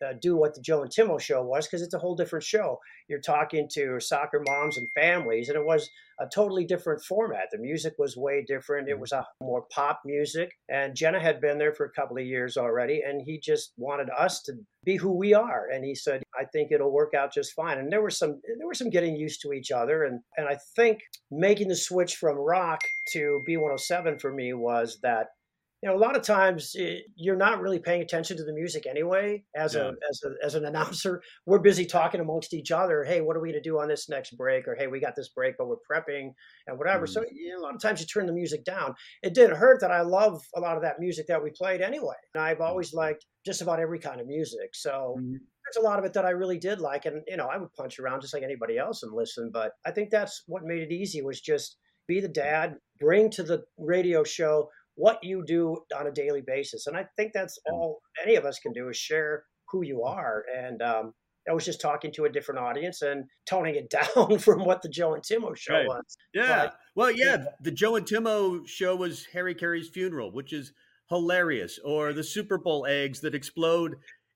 uh, 0.04 0.14
do 0.22 0.36
what 0.36 0.56
the 0.56 0.62
Joe 0.62 0.82
and 0.82 0.92
Timmo 0.92 1.20
show 1.20 1.44
was 1.44 1.68
because 1.68 1.82
it's 1.82 1.94
a 1.94 2.00
whole 2.00 2.16
different 2.16 2.44
show. 2.44 2.80
You're 3.08 3.22
talking 3.22 3.68
to 3.74 4.00
soccer 4.00 4.42
moms 4.46 4.78
and 4.78 4.88
families, 4.94 5.50
and 5.50 5.58
it 5.58 5.66
was 5.66 5.90
a 6.20 6.28
totally 6.34 6.66
different 6.66 7.04
format. 7.04 7.48
The 7.52 7.58
music 7.58 7.94
was 7.98 8.16
way 8.16 8.44
different. 8.48 8.90
It 8.90 9.00
was 9.00 9.12
a 9.12 9.26
more 9.42 9.66
pop 9.74 10.02
music, 10.06 10.52
and 10.70 10.96
Jenna 10.96 11.20
had 11.20 11.42
been 11.42 11.58
there 11.58 11.74
for 11.74 11.86
a 11.86 11.92
couple 11.92 12.18
of 12.18 12.26
years 12.26 12.58
already, 12.58 13.02
and 13.06 13.22
he 13.22 13.40
just 13.40 13.74
wanted 13.78 14.10
us 14.18 14.42
to 14.44 14.54
be 14.86 14.98
who 14.98 15.12
we 15.12 15.34
are. 15.34 15.68
And 15.72 15.84
he 15.84 15.96
said, 15.96 16.24
"I 16.40 16.46
think 16.46 16.72
it'll 16.72 16.92
work 16.92 17.14
out 17.14 17.34
just 17.34 17.54
fine." 17.54 17.78
And 17.78 17.92
there 17.92 18.04
was 18.04 18.18
some 18.18 18.42
there 18.58 18.68
was 18.68 18.78
some 18.78 18.90
getting 18.90 19.16
used 19.16 19.42
to 19.42 19.54
each 19.54 19.72
other, 19.72 20.04
and 20.04 20.22
and 20.38 20.48
I 20.48 20.58
think 20.76 21.00
making 21.32 21.70
the 21.70 21.76
switch 21.76 22.16
from 22.16 22.38
rock 22.38 22.82
to 23.14 23.44
B107 23.48 24.20
for 24.22 24.32
me 24.32 24.54
was 24.54 25.00
that 25.02 25.28
you 25.84 25.90
know, 25.90 25.98
a 25.98 26.00
lot 26.00 26.16
of 26.16 26.22
times 26.22 26.72
it, 26.76 27.04
you're 27.18 27.36
not 27.36 27.60
really 27.60 27.78
paying 27.78 28.02
attention 28.02 28.38
to 28.38 28.44
the 28.46 28.54
music 28.54 28.88
anyway. 28.88 29.44
As 29.54 29.76
Yeah. 29.76 29.90
a 29.90 30.10
as 30.10 30.22
a 30.24 30.46
as 30.46 30.56
an 30.56 30.64
announcer, 30.72 31.22
we're 31.46 31.60
busy 31.60 31.86
talking 31.86 32.22
amongst 32.22 32.54
each 32.54 32.72
other. 32.72 33.04
Hey, 33.04 33.20
what 33.20 33.36
are 33.36 33.42
we 33.42 33.52
going 33.52 33.62
to 33.62 33.70
do 33.70 33.82
on 33.82 33.90
this 33.90 34.08
next 34.08 34.38
break? 34.38 34.66
Or 34.66 34.76
hey, 34.76 34.88
we 34.88 35.02
got 35.02 35.18
this 35.18 35.28
break, 35.28 35.56
but 35.58 35.68
we're 35.68 35.76
prepping 35.92 36.32
and 36.68 36.78
whatever. 36.78 37.06
So 37.06 37.20
mm. 37.20 37.26
you 37.34 37.50
know, 37.50 37.60
a 37.60 37.64
lot 37.64 37.76
of 37.76 37.82
times 37.82 38.00
you 38.00 38.08
turn 38.08 38.28
the 38.28 38.34
music 38.34 38.64
down. 38.64 38.96
It 39.24 39.34
didn't 39.34 39.58
hurt 39.58 39.82
that 39.82 39.92
I 39.92 40.04
love 40.04 40.42
a 40.56 40.62
lot 40.62 40.78
of 40.78 40.84
that 40.84 41.02
music 41.02 41.28
that 41.28 41.44
we 41.44 41.50
played 41.50 41.82
anyway. 41.82 42.16
And 42.34 42.42
I've 42.42 42.60
mm. 42.60 42.66
always 42.66 42.94
liked 42.94 43.26
just 43.46 43.62
about 43.62 43.82
every 43.82 44.00
kind 44.00 44.22
of 44.22 44.28
music. 44.28 44.70
So 44.76 45.18
mm-hmm. 45.20 45.32
there's 45.34 45.84
a 45.84 45.86
lot 45.86 46.00
of 46.00 46.06
it 46.06 46.14
that 46.14 46.24
I 46.24 46.30
really 46.30 46.60
did 46.60 46.80
like, 46.80 47.06
and 47.06 47.24
you 47.28 47.36
know, 47.36 47.48
I 47.48 47.58
would 47.58 47.74
punch 47.74 48.00
around 48.00 48.22
just 48.22 48.34
like 48.34 48.44
anybody 48.44 48.78
else 48.78 49.04
and 49.04 49.12
listen. 49.14 49.50
But 49.52 49.74
I 49.86 49.92
think 49.92 50.12
that's 50.12 50.44
what 50.48 50.64
made 50.64 50.82
it 50.82 50.94
easy 50.94 51.22
was 51.22 51.42
just 51.42 51.76
be 52.08 52.22
the 52.22 52.30
mm. 52.30 52.34
dad, 52.34 52.76
bring 53.02 53.30
to 53.32 53.44
the 53.44 53.64
radio 53.78 54.24
show 54.24 54.70
what 54.96 55.24
you 55.24 55.44
do 55.46 55.78
on 55.98 56.08
a 56.08 56.12
daily 56.12 56.42
basis. 56.42 56.88
And 56.88 56.96
I 56.98 57.06
think 57.18 57.34
that's 57.34 57.58
all 57.72 58.00
any 58.24 58.36
of 58.36 58.46
us 58.46 58.60
can 58.60 58.74
do 58.74 58.90
is 58.90 58.98
share 58.98 59.44
who 59.72 59.84
you 59.84 60.04
are. 60.04 60.44
And 60.56 60.82
um, 60.82 61.14
I 61.50 61.54
was 61.54 61.66
just 61.66 61.82
talking 61.82 62.12
to 62.14 62.26
a 62.26 62.30
different 62.30 62.60
audience 62.62 63.02
and 63.02 63.26
toning 63.48 63.76
it 63.76 63.90
down 64.16 64.38
from 64.40 64.66
what 64.66 64.82
the 64.82 64.90
Joe 64.90 65.14
and 65.16 65.24
Timmo 65.24 65.56
show 65.58 65.74
Right. 65.74 65.88
was. 65.88 66.18
Yeah. 66.34 66.66
But- 66.66 66.76
well, 66.96 67.12
yeah, 67.12 67.46
the 67.60 67.72
Joe 67.72 67.96
and 67.96 68.06
Timmo 68.06 68.68
show 68.68 68.96
was 68.96 69.26
Harry 69.34 69.56
Caray's 69.56 69.90
funeral, 69.90 70.32
which 70.32 70.54
is 70.54 70.74
hilarious, 71.10 71.80
or 71.84 72.14
the 72.14 72.24
Super 72.24 72.58
Bowl 72.58 72.86
eggs 72.88 73.20
that 73.22 73.34
explode 73.36 73.96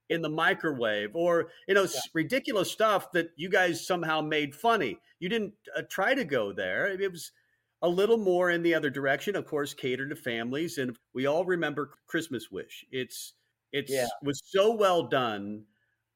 in 0.10 0.22
the 0.22 0.30
microwave, 0.30 1.12
or 1.16 1.50
you 1.68 1.74
know, 1.76 1.84
s 1.84 2.10
ridiculous 2.14 2.72
stuff 2.72 3.12
that 3.12 3.30
you 3.36 3.50
guys 3.50 3.86
somehow 3.86 4.22
made 4.22 4.56
funny. 4.56 4.98
You 5.20 5.30
didn't 5.30 5.54
uh, 5.76 5.82
try 5.90 6.14
to 6.16 6.24
go 6.24 6.52
there. 6.54 6.88
It 6.88 7.12
was 7.12 7.32
a 7.82 7.90
little 7.90 8.18
more 8.18 8.50
in 8.50 8.64
the 8.64 8.74
other 8.74 8.90
direction, 8.90 9.36
of 9.36 9.46
course, 9.46 9.74
catered 9.74 10.10
to 10.10 10.16
families, 10.16 10.78
and 10.78 10.98
we 11.14 11.26
all 11.26 11.46
remember 11.46 11.92
Christmas 12.08 12.50
Wish. 12.52 12.86
It's 12.92 13.34
it's 13.72 13.94
Yeah. 13.94 14.08
was 14.22 14.42
so 14.46 14.74
well 14.74 15.04
done. 15.08 15.66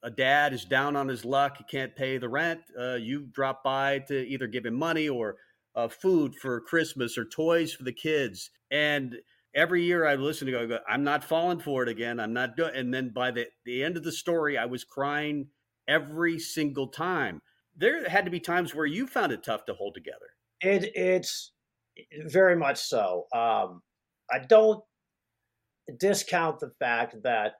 A 0.03 0.09
dad 0.09 0.53
is 0.53 0.65
down 0.65 0.95
on 0.95 1.07
his 1.07 1.23
luck; 1.25 1.57
he 1.57 1.63
can't 1.63 1.95
pay 1.95 2.17
the 2.17 2.29
rent. 2.29 2.61
Uh, 2.77 2.95
you 2.95 3.21
drop 3.27 3.63
by 3.63 3.99
to 3.99 4.25
either 4.27 4.47
give 4.47 4.65
him 4.65 4.73
money 4.75 5.07
or 5.07 5.37
uh, 5.75 5.87
food 5.87 6.35
for 6.35 6.59
Christmas 6.61 7.17
or 7.17 7.25
toys 7.25 7.73
for 7.73 7.83
the 7.83 7.93
kids. 7.93 8.49
And 8.71 9.21
every 9.53 9.83
year 9.83 10.05
I 10.05 10.15
listen 10.15 10.47
to 10.47 10.67
go, 10.67 10.79
I'm 10.87 11.03
not 11.03 11.23
falling 11.23 11.59
for 11.59 11.83
it 11.83 11.89
again. 11.89 12.19
I'm 12.19 12.33
not 12.33 12.55
doing. 12.57 12.75
And 12.75 12.93
then 12.93 13.09
by 13.09 13.31
the 13.31 13.49
the 13.65 13.83
end 13.83 13.97
of 13.97 14.03
the 14.03 14.11
story, 14.11 14.57
I 14.57 14.65
was 14.65 14.83
crying 14.83 15.49
every 15.87 16.39
single 16.39 16.87
time. 16.87 17.41
There 17.75 18.07
had 18.09 18.25
to 18.25 18.31
be 18.31 18.39
times 18.39 18.73
where 18.75 18.85
you 18.85 19.07
found 19.07 19.31
it 19.31 19.43
tough 19.43 19.65
to 19.65 19.73
hold 19.73 19.93
together. 19.93 20.30
It 20.61 20.91
it's 20.95 21.51
very 22.25 22.55
much 22.55 22.77
so. 22.77 23.27
Um, 23.33 23.81
I 24.31 24.39
don't 24.47 24.83
discount 25.97 26.59
the 26.59 26.71
fact 26.79 27.15
that 27.23 27.53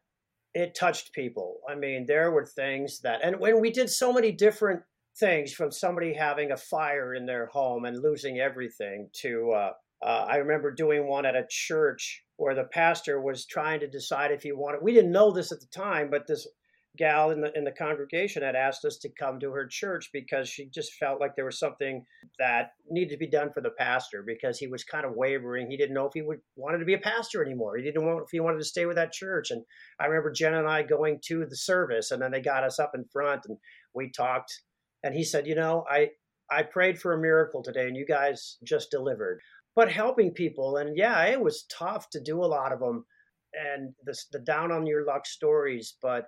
it 0.54 0.76
touched 0.76 1.14
people. 1.14 1.60
I 1.70 1.76
mean, 1.76 2.06
there 2.06 2.32
were 2.32 2.46
things 2.46 3.00
that, 3.02 3.22
and 3.24 3.40
when 3.40 3.62
we 3.62 3.72
did 3.72 3.90
so 3.90 4.12
many 4.12 4.32
different 4.32 4.82
things, 5.18 5.54
from 5.54 5.72
somebody 5.72 6.14
having 6.14 6.52
a 6.52 6.58
fire 6.58 7.14
in 7.14 7.26
their 7.26 7.48
home 7.48 7.86
and 7.86 8.02
losing 8.02 8.40
everything 8.40 9.10
to, 9.14 9.52
uh, 9.52 9.72
uh, 10.06 10.26
I 10.30 10.38
remember 10.38 10.72
doing 10.72 11.08
one 11.08 11.26
at 11.26 11.36
a 11.36 11.46
church 11.50 12.24
where 12.38 12.56
the 12.56 12.64
pastor 12.64 13.22
was 13.22 13.46
trying 13.46 13.80
to 13.82 13.88
decide 13.88 14.32
if 14.32 14.44
he 14.44 14.52
wanted. 14.52 14.82
We 14.82 14.94
didn't 14.94 15.12
know 15.12 15.32
this 15.32 15.52
at 15.52 15.60
the 15.60 15.68
time, 15.68 16.10
but 16.10 16.28
this 16.28 16.48
gal 16.98 17.32
in 17.32 17.40
the 17.40 17.58
in 17.58 17.64
the 17.64 17.72
congregation 17.72 18.44
had 18.44 18.56
asked 18.56 18.84
us 18.84 18.98
to 18.98 19.10
come 19.10 19.40
to 19.40 19.52
her 19.52 19.66
church 19.66 20.10
because 20.12 20.50
she 20.50 20.66
just 20.66 20.94
felt 20.96 21.22
like 21.22 21.36
there 21.36 21.46
was 21.46 21.58
something 21.58 22.06
that 22.38 22.74
needed 22.90 23.12
to 23.12 23.18
be 23.18 23.28
done 23.28 23.52
for 23.54 23.62
the 23.62 23.70
pastor 23.70 24.24
because 24.26 24.60
he 24.60 24.68
was 24.68 24.84
kind 24.84 25.06
of 25.06 25.14
wavering. 25.16 25.70
He 25.70 25.78
didn't 25.78 25.96
know 25.96 26.06
if 26.06 26.14
he 26.14 26.22
would 26.22 26.40
wanted 26.56 26.80
to 26.80 26.86
be 26.86 26.94
a 26.94 27.00
pastor 27.00 27.44
anymore. 27.44 27.78
He 27.78 27.84
didn't 27.84 28.04
know 28.04 28.20
if 28.20 28.30
he 28.32 28.42
wanted 28.42 28.60
to 28.60 28.66
stay 28.66 28.86
with 28.86 28.98
that 28.98 29.14
church. 29.14 29.52
And 29.52 29.64
I 30.00 30.06
remember 30.06 30.32
Jen 30.32 30.54
and 30.54 30.68
I 30.68 30.84
going 30.84 31.20
to 31.26 31.46
the 31.46 31.56
service, 31.56 32.12
and 32.12 32.22
then 32.22 32.32
they 32.32 32.42
got 32.42 32.64
us 32.64 32.78
up 32.78 32.92
in 32.94 33.06
front 33.06 33.46
and 33.46 33.58
we 33.94 34.12
talked. 34.12 34.62
And 35.04 35.16
he 35.16 35.24
said, 35.24 35.48
"You 35.48 35.56
know, 35.56 35.86
I 35.90 36.10
I 36.52 36.64
prayed 36.64 37.00
for 37.00 37.14
a 37.14 37.22
miracle 37.22 37.64
today, 37.64 37.88
and 37.88 37.96
you 37.96 38.06
guys 38.06 38.58
just 38.64 38.92
delivered." 38.92 39.40
But 39.76 39.90
helping 39.90 40.34
people, 40.34 40.76
and 40.76 40.98
yeah, 40.98 41.24
it 41.26 41.40
was 41.40 41.64
tough 41.72 42.10
to 42.10 42.20
do 42.20 42.44
a 42.44 42.46
lot 42.46 42.74
of 42.74 42.80
them, 42.82 43.06
and 43.54 43.94
the 44.04 44.14
the 44.34 44.40
down 44.40 44.74
on 44.74 44.86
your 44.86 45.06
luck 45.06 45.26
stories, 45.26 45.96
but 46.02 46.28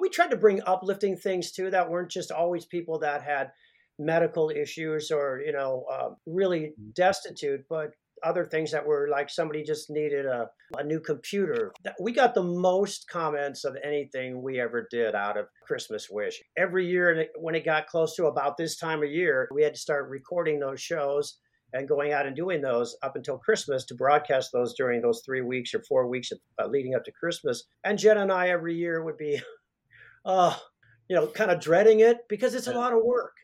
we 0.00 0.08
tried 0.08 0.30
to 0.30 0.36
bring 0.36 0.60
uplifting 0.66 1.16
things 1.16 1.52
too 1.52 1.70
that 1.70 1.90
weren't 1.90 2.10
just 2.10 2.30
always 2.30 2.64
people 2.64 2.98
that 3.00 3.22
had 3.22 3.50
medical 3.98 4.50
issues 4.50 5.10
or 5.10 5.40
you 5.44 5.52
know 5.52 5.84
uh, 5.90 6.10
really 6.26 6.72
destitute 6.94 7.64
but 7.68 7.92
other 8.22 8.44
things 8.44 8.70
that 8.70 8.86
were 8.86 9.08
like 9.10 9.28
somebody 9.28 9.62
just 9.62 9.90
needed 9.90 10.26
a, 10.26 10.48
a 10.78 10.84
new 10.84 11.00
computer. 11.00 11.72
We 12.00 12.12
got 12.12 12.34
the 12.34 12.42
most 12.42 13.08
comments 13.08 13.64
of 13.64 13.76
anything 13.82 14.42
we 14.42 14.60
ever 14.60 14.86
did 14.90 15.14
out 15.14 15.36
of 15.36 15.46
Christmas 15.66 16.08
Wish. 16.10 16.40
Every 16.56 16.86
year, 16.86 17.26
when 17.36 17.54
it 17.54 17.64
got 17.64 17.86
close 17.86 18.14
to 18.16 18.26
about 18.26 18.56
this 18.56 18.76
time 18.76 19.02
of 19.02 19.10
year, 19.10 19.48
we 19.52 19.62
had 19.62 19.74
to 19.74 19.80
start 19.80 20.08
recording 20.08 20.60
those 20.60 20.80
shows 20.80 21.38
and 21.72 21.88
going 21.88 22.12
out 22.12 22.26
and 22.26 22.36
doing 22.36 22.60
those 22.60 22.96
up 23.02 23.16
until 23.16 23.38
Christmas 23.38 23.84
to 23.86 23.94
broadcast 23.94 24.50
those 24.52 24.74
during 24.74 25.00
those 25.00 25.22
three 25.24 25.40
weeks 25.40 25.74
or 25.74 25.82
four 25.88 26.06
weeks 26.06 26.30
of, 26.30 26.38
uh, 26.62 26.66
leading 26.66 26.94
up 26.94 27.04
to 27.04 27.12
Christmas. 27.12 27.64
And 27.82 27.98
Jen 27.98 28.18
and 28.18 28.30
I 28.30 28.48
every 28.48 28.74
year 28.74 29.02
would 29.02 29.16
be, 29.16 29.40
uh, 30.24 30.56
you 31.08 31.16
know, 31.16 31.26
kind 31.26 31.50
of 31.50 31.60
dreading 31.60 32.00
it 32.00 32.18
because 32.28 32.54
it's 32.54 32.68
a 32.68 32.72
lot 32.72 32.92
of 32.92 33.04
work. 33.04 33.36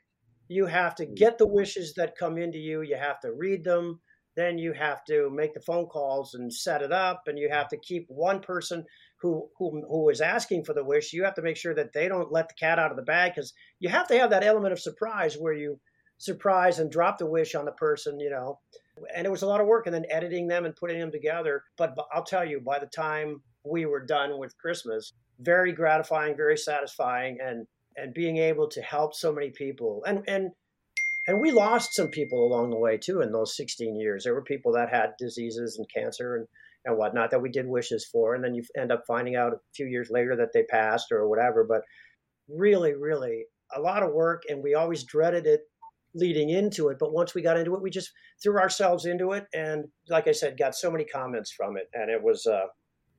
You 0.49 0.67
have 0.67 0.95
to 0.97 1.07
get 1.07 1.39
the 1.39 1.47
wishes 1.47 1.95
that 1.95 2.17
come 2.17 2.39
into 2.39 2.59
you. 2.59 2.83
You 2.83 2.97
have 2.97 3.21
to 3.21 3.33
read 3.33 3.65
them. 3.65 4.01
Then 4.37 4.57
you 4.57 4.73
have 4.73 5.05
to 5.07 5.31
make 5.31 5.53
the 5.53 5.61
phone 5.61 5.87
calls 5.87 6.35
and 6.35 6.53
set 6.53 6.81
it 6.81 6.93
up, 6.93 7.23
and 7.27 7.37
you 7.37 7.49
have 7.51 7.69
to 7.69 7.77
keep 7.77 8.07
one 8.09 8.41
person 8.41 8.85
who 9.21 9.49
who 9.59 9.83
who 9.89 10.09
is 10.11 10.21
asking 10.21 10.65
for 10.65 10.75
the 10.75 10.85
wish. 10.85 11.13
You 11.13 11.25
have 11.25 11.35
to 11.35 11.43
make 11.43 11.57
sure 11.57 11.75
that 11.75 11.93
they 11.93 12.09
don't 12.09 12.31
let 12.31 12.49
the 12.49 12.55
cat 12.55 12.79
out 12.79 12.93
of 12.93 12.97
the 12.97 13.03
bag 13.03 13.33
because 13.35 13.53
you 13.81 13.89
have 13.89 14.07
to 14.09 14.19
have 14.19 14.31
that 14.31 14.45
element 14.45 14.73
of 14.73 14.81
surprise 14.81 15.35
where 15.35 15.55
you 15.55 15.81
surprise 16.19 16.79
and 16.79 16.91
drop 16.91 17.19
the 17.19 17.27
wish 17.27 17.55
on 17.55 17.65
the 17.65 17.73
person, 17.73 18.21
you 18.21 18.31
know. 18.31 18.61
And 19.15 19.27
it 19.27 19.31
was 19.31 19.43
a 19.43 19.47
lot 19.47 19.61
of 19.61 19.67
work, 19.67 19.87
and 19.87 19.95
then 19.95 20.07
editing 20.09 20.47
them 20.47 20.65
and 20.65 20.77
putting 20.77 21.01
them 21.01 21.11
together. 21.11 21.65
But 21.77 21.97
I'll 22.13 22.25
tell 22.25 22.45
you, 22.45 22.61
by 22.61 22.79
the 22.79 22.87
time 22.87 23.43
we 23.65 23.87
were 23.87 24.07
done 24.07 24.39
with 24.39 24.57
Christmas, 24.59 25.13
very 25.39 25.73
gratifying, 25.73 26.37
very 26.37 26.57
satisfying, 26.57 27.39
and 27.41 27.67
and 27.97 28.15
being 28.15 28.37
able 28.37 28.69
to 28.69 28.81
help 28.81 29.15
so 29.15 29.33
many 29.33 29.51
people. 29.51 30.03
And 30.07 30.23
and 30.29 30.51
and 31.27 31.41
we 31.41 31.51
lost 31.51 31.95
some 31.95 32.09
people 32.09 32.47
along 32.47 32.71
the 32.71 32.79
way 32.79 32.97
too 32.97 33.21
in 33.21 33.33
those 33.33 33.57
16 33.57 33.97
years. 34.01 34.25
There 34.25 34.35
were 34.35 34.43
people 34.43 34.73
that 34.73 34.89
had 34.89 35.11
diseases 35.19 35.77
and 35.79 35.87
cancer 35.95 36.37
and 36.37 36.47
and 36.85 36.97
whatnot 36.97 37.33
that 37.33 37.43
we 37.43 37.51
did 37.51 37.67
wishes 37.67 38.07
for 38.11 38.35
and 38.35 38.43
then 38.43 38.55
you 38.55 38.63
end 38.77 38.93
up 38.93 39.03
finding 39.07 39.35
out 39.37 39.53
a 39.53 39.59
few 39.75 39.87
years 39.87 40.09
later 40.11 40.37
that 40.37 40.53
they 40.55 40.63
passed 40.63 41.11
or 41.11 41.29
whatever. 41.29 41.65
But 41.69 41.83
really 42.49 42.95
really 42.95 43.45
a 43.75 43.81
lot 43.81 44.03
of 44.03 44.13
work 44.13 44.43
and 44.49 44.63
we 44.63 44.75
always 44.75 45.05
dreaded 45.05 45.47
it 45.47 45.61
leading 46.15 46.49
into 46.49 46.89
it. 46.89 46.97
But 46.99 47.13
once 47.13 47.35
we 47.35 47.43
got 47.43 47.59
into 47.59 47.75
it 47.75 47.83
we 47.83 47.91
just 47.91 48.11
threw 48.43 48.59
ourselves 48.59 49.05
into 49.05 49.33
it 49.33 49.47
and 49.53 49.87
like 50.09 50.29
i 50.29 50.33
said 50.33 50.57
got 50.57 50.75
so 50.75 50.91
many 50.91 51.05
comments 51.05 51.53
from 51.53 51.77
it 51.77 51.89
and 51.93 52.09
it 52.11 52.23
was 52.23 52.47
uh, 52.47 52.67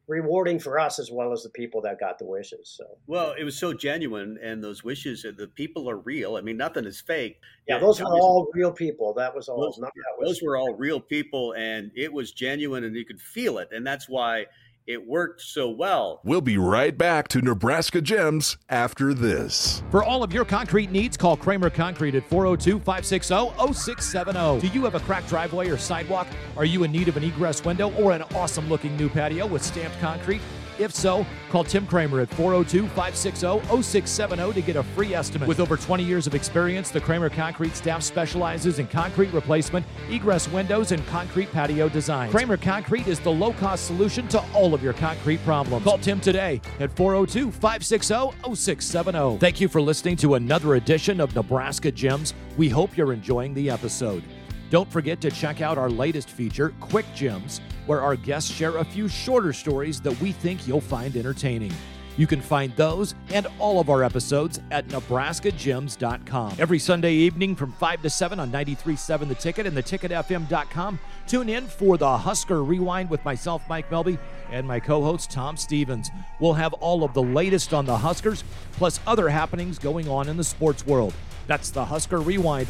rewarding 0.10 0.60
for 0.60 0.80
us 0.80 1.00
as 1.00 1.12
well 1.12 1.32
as 1.32 1.44
the 1.44 1.50
people 1.50 1.82
that 1.82 2.00
got 2.00 2.18
the 2.18 2.26
wishes. 2.26 2.74
So 2.76 2.98
well, 3.08 3.34
it 3.38 3.44
was 3.44 3.58
so 3.58 3.74
genuine, 3.74 4.38
and 4.42 4.64
those 4.64 4.84
wishes, 4.84 5.22
the 5.22 5.48
people 5.48 5.90
are 5.90 5.98
real. 5.98 6.36
I 6.36 6.42
mean, 6.42 6.58
nothing 6.58 6.86
is 6.86 7.00
fake. 7.00 7.40
Yeah, 7.68 7.78
those 7.78 8.02
were 8.02 8.08
all 8.08 8.50
real 8.54 8.72
people. 8.72 9.14
That 9.14 9.34
was 9.34 9.48
all. 9.48 9.62
Those, 9.62 9.80
those 10.22 10.42
were 10.42 10.58
all 10.58 10.74
real 10.74 11.00
people, 11.00 11.54
and 11.54 11.92
it 11.96 12.12
was 12.12 12.32
genuine, 12.32 12.84
and 12.84 12.96
you 12.96 13.06
could 13.06 13.22
feel 13.22 13.60
it, 13.60 13.70
and 13.72 13.86
that's 13.86 14.10
why 14.10 14.48
it 14.90 15.08
worked 15.08 15.40
so 15.40 15.70
well. 15.70 16.20
We'll 16.24 16.42
be 16.42 16.58
right 16.58 16.98
back 16.98 17.28
to 17.30 17.44
Nebraska 17.44 18.02
Gems 18.02 18.58
after 18.70 19.14
this. 19.14 19.84
For 19.92 20.04
all 20.04 20.24
of 20.24 20.34
your 20.34 20.46
concrete 20.46 20.92
needs, 20.92 21.16
call 21.16 21.38
Kramer 21.38 21.70
Concrete 21.70 22.16
at 22.16 22.28
402 22.28 22.80
560 22.80 23.74
0670. 23.74 24.68
Do 24.68 24.74
you 24.74 24.84
have 24.86 24.96
a 24.96 25.00
cracked 25.02 25.30
driveway 25.30 25.70
or 25.70 25.78
sidewalk? 25.78 26.28
Are 26.58 26.66
you 26.66 26.86
in 26.86 26.92
need 26.92 27.08
of 27.08 27.18
an 27.18 27.24
egress 27.24 27.64
window 27.64 27.94
or 28.02 28.14
an 28.14 28.24
awesome 28.34 28.68
looking 28.68 28.98
new 28.98 29.10
patio 29.10 29.46
with 29.46 29.64
stamped 29.64 30.00
concrete? 30.00 30.42
If 30.80 30.96
so, 30.96 31.26
call 31.50 31.66
Tim 31.66 31.86
Kramer 31.86 32.22
at 32.22 32.30
402 32.30 32.88
560 32.88 33.82
0670 33.84 34.54
to 34.54 34.62
get 34.62 34.78
a 34.78 34.84
free 34.84 35.14
estimate. 35.14 35.46
With 35.46 35.60
over 35.60 35.76
20 35.76 36.04
years 36.06 36.26
of 36.26 36.34
experience, 36.34 36.90
the 36.90 37.02
Kramer 37.02 37.30
Concrete 37.30 37.76
staff 37.76 38.02
specializes 38.02 38.80
in 38.80 38.88
concrete 38.88 39.34
replacement, 39.34 39.86
egress 40.10 40.48
windows, 40.48 40.94
and 40.94 41.06
concrete 41.08 41.52
patio 41.52 41.90
design. 41.90 42.32
Kramer 42.32 42.56
Concrete 42.56 43.08
is 43.08 43.20
the 43.20 43.32
low 43.32 43.52
cost 43.54 43.88
solution 43.88 44.30
to 44.30 44.42
all 44.54 44.74
of 44.74 44.82
your 44.82 44.94
concrete 44.94 45.44
problems. 45.44 45.84
Call 45.84 45.98
Tim 45.98 46.22
today 46.22 46.62
at 46.80 46.96
402 46.96 47.52
560 47.52 48.56
0670. 48.56 49.38
Thank 49.40 49.60
you 49.60 49.68
for 49.68 49.82
listening 49.82 50.16
to 50.18 50.36
another 50.36 50.76
edition 50.76 51.20
of 51.20 51.36
Nebraska 51.36 51.92
Gems. 51.92 52.34
We 52.56 52.70
hope 52.70 52.96
you're 52.96 53.12
enjoying 53.12 53.54
the 53.54 53.70
episode. 53.70 54.24
Don't 54.70 54.90
forget 54.90 55.20
to 55.22 55.32
check 55.32 55.62
out 55.62 55.78
our 55.78 55.90
latest 55.90 56.30
feature, 56.30 56.74
Quick 56.80 57.06
Gems, 57.16 57.60
where 57.90 58.02
our 58.02 58.16
guests 58.16 58.52
share 58.52 58.78
a 58.78 58.86
few 58.86 59.08
shorter 59.08 59.52
stories 59.52 60.00
that 60.00 60.16
we 60.22 60.32
think 60.32 60.68
you'll 60.68 60.80
find 60.80 61.18
entertaining. 61.18 61.74
You 62.18 62.28
can 62.28 62.40
find 62.40 62.72
those 62.76 63.16
and 63.32 63.48
all 63.58 63.80
of 63.80 63.90
our 63.90 64.04
episodes 64.04 64.60
at 64.70 64.88
nebraskagems.com. 64.90 66.58
Every 66.60 66.78
Sunday 66.78 67.14
evening 67.14 67.56
from 67.56 67.72
5 67.72 68.04
to 68.04 68.10
7 68.12 68.40
on 68.40 68.52
93.7 68.52 69.28
The 69.28 69.34
Ticket 69.34 69.66
and 69.66 69.76
theticketfm.com. 69.76 71.00
Tune 71.26 71.50
in 71.50 71.66
for 71.66 71.98
the 71.98 72.16
Husker 72.16 72.64
Rewind 72.64 73.10
with 73.10 73.26
myself, 73.26 73.64
Mike 73.68 73.90
Melby, 73.90 74.20
and 74.52 74.68
my 74.68 74.80
co 74.80 75.02
host, 75.02 75.32
Tom 75.32 75.58
Stephens. 75.58 76.12
We'll 76.40 76.54
have 76.54 76.74
all 76.74 77.04
of 77.04 77.16
the 77.16 77.24
latest 77.24 77.74
on 77.74 77.86
the 77.86 77.98
Huskers, 77.98 78.44
plus 78.74 79.00
other 79.08 79.30
happenings 79.30 79.80
going 79.80 80.08
on 80.08 80.30
in 80.30 80.38
the 80.38 80.44
sports 80.44 80.86
world. 80.86 81.16
That's 81.48 81.72
the 81.72 81.86
Husker 81.86 82.20
Rewind 82.20 82.68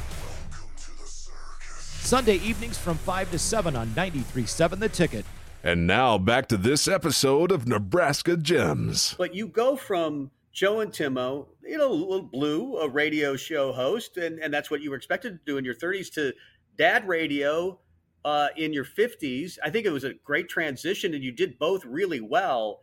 Sunday 2.00 2.38
evenings 2.38 2.78
from 2.78 2.98
5 2.98 3.32
to 3.32 3.40
7 3.40 3.76
on 3.76 3.88
93.7 3.90 4.80
The 4.80 4.90
Ticket. 4.90 5.26
And 5.64 5.86
now 5.86 6.18
back 6.18 6.48
to 6.48 6.58
this 6.58 6.88
episode 6.88 7.52
of 7.52 7.68
Nebraska 7.68 8.36
Gems. 8.36 9.14
But 9.18 9.36
you 9.36 9.48
go 9.48 9.76
from 9.76 10.32
Joe 10.52 10.80
and 10.80 10.92
Timmo, 10.92 11.48
you 11.64 11.78
know, 11.78 11.92
little 11.92 12.24
blue, 12.24 12.78
a 12.78 12.90
radio 12.90 13.36
show 13.36 13.72
host, 13.72 14.18
and, 14.18 14.40
and 14.40 14.54
that's 14.54 14.72
what 14.72 14.82
you 14.82 14.90
were 14.90 14.96
expected 14.96 15.34
to 15.34 15.40
do 15.46 15.58
in 15.58 15.66
your 15.66 15.76
30s, 15.76 16.12
to 16.14 16.34
dad 16.78 17.08
radio 17.08 17.80
uh, 18.26 18.48
in 18.56 18.74
your 18.74 18.86
50s. 18.86 19.58
I 19.64 19.70
think 19.70 19.86
it 19.86 19.92
was 19.92 20.06
a 20.06 20.14
great 20.14 20.50
transition, 20.50 21.14
and 21.14 21.24
you 21.24 21.32
did 21.32 21.60
both 21.60 21.86
really 21.86 22.22
well. 22.22 22.80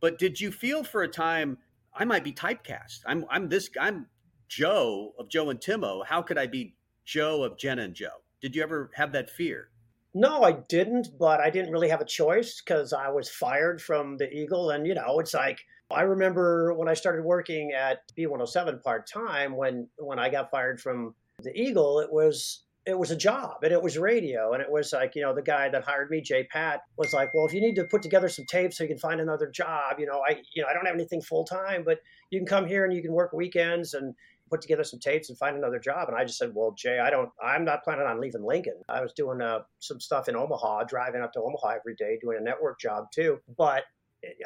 But 0.00 0.18
did 0.18 0.40
you 0.40 0.52
feel 0.52 0.84
for 0.84 1.02
a 1.02 1.08
time, 1.08 1.58
I 1.94 2.04
might 2.04 2.24
be 2.24 2.32
typecast? 2.32 3.00
I'm, 3.06 3.24
I'm 3.30 3.48
this, 3.48 3.70
I'm 3.80 4.06
Joe 4.48 5.14
of 5.18 5.30
Joe 5.30 5.48
and 5.50 5.60
Timmo. 5.60 6.04
How 6.04 6.20
could 6.20 6.36
I 6.36 6.46
be 6.46 6.74
Joe 7.04 7.44
of 7.44 7.56
Jen 7.56 7.78
and 7.78 7.94
Joe? 7.94 8.08
Did 8.40 8.54
you 8.54 8.62
ever 8.62 8.90
have 8.94 9.12
that 9.12 9.30
fear? 9.30 9.70
No, 10.14 10.42
I 10.42 10.52
didn't, 10.52 11.08
but 11.18 11.40
I 11.40 11.50
didn't 11.50 11.72
really 11.72 11.90
have 11.90 12.00
a 12.00 12.06
choice 12.06 12.62
because 12.64 12.92
I 12.92 13.10
was 13.10 13.28
fired 13.28 13.82
from 13.82 14.16
the 14.16 14.32
Eagle. 14.32 14.70
And, 14.70 14.86
you 14.86 14.94
know, 14.94 15.18
it's 15.18 15.34
like, 15.34 15.58
I 15.90 16.02
remember 16.02 16.72
when 16.72 16.88
I 16.88 16.94
started 16.94 17.24
working 17.24 17.72
at 17.72 17.98
B107 18.16 18.82
part 18.82 19.06
time, 19.06 19.56
when, 19.56 19.88
when 19.98 20.18
I 20.18 20.30
got 20.30 20.50
fired 20.50 20.80
from 20.80 21.14
the 21.42 21.54
Eagle, 21.54 22.00
it 22.00 22.10
was 22.10 22.62
it 22.86 22.96
was 22.96 23.10
a 23.10 23.16
job 23.16 23.64
and 23.64 23.72
it 23.72 23.82
was 23.82 23.98
radio 23.98 24.52
and 24.52 24.62
it 24.62 24.70
was 24.70 24.92
like 24.92 25.16
you 25.16 25.22
know 25.22 25.34
the 25.34 25.42
guy 25.42 25.68
that 25.68 25.82
hired 25.82 26.08
me 26.08 26.20
jay 26.20 26.44
pat 26.44 26.82
was 26.96 27.12
like 27.12 27.34
well 27.34 27.44
if 27.44 27.52
you 27.52 27.60
need 27.60 27.74
to 27.74 27.84
put 27.84 28.00
together 28.00 28.28
some 28.28 28.44
tapes 28.46 28.78
so 28.78 28.84
you 28.84 28.88
can 28.88 28.98
find 28.98 29.20
another 29.20 29.50
job 29.50 29.98
you 29.98 30.06
know 30.06 30.22
i 30.26 30.40
you 30.54 30.62
know 30.62 30.68
i 30.68 30.72
don't 30.72 30.86
have 30.86 30.94
anything 30.94 31.20
full 31.20 31.44
time 31.44 31.82
but 31.84 31.98
you 32.30 32.38
can 32.38 32.46
come 32.46 32.64
here 32.64 32.84
and 32.84 32.94
you 32.94 33.02
can 33.02 33.12
work 33.12 33.32
weekends 33.32 33.92
and 33.94 34.14
put 34.48 34.60
together 34.60 34.84
some 34.84 35.00
tapes 35.00 35.28
and 35.28 35.38
find 35.38 35.56
another 35.56 35.78
job. 35.78 36.08
And 36.08 36.16
I 36.16 36.24
just 36.24 36.38
said, 36.38 36.52
well, 36.54 36.74
Jay, 36.76 36.98
I 36.98 37.10
don't, 37.10 37.30
I'm 37.42 37.64
not 37.64 37.84
planning 37.84 38.06
on 38.06 38.20
leaving 38.20 38.44
Lincoln. 38.44 38.80
I 38.88 39.00
was 39.00 39.12
doing 39.12 39.40
uh, 39.40 39.60
some 39.80 40.00
stuff 40.00 40.28
in 40.28 40.36
Omaha, 40.36 40.84
driving 40.84 41.22
up 41.22 41.32
to 41.32 41.40
Omaha 41.40 41.76
every 41.76 41.94
day, 41.96 42.18
doing 42.20 42.38
a 42.40 42.44
network 42.44 42.80
job 42.80 43.06
too. 43.14 43.38
But 43.56 43.84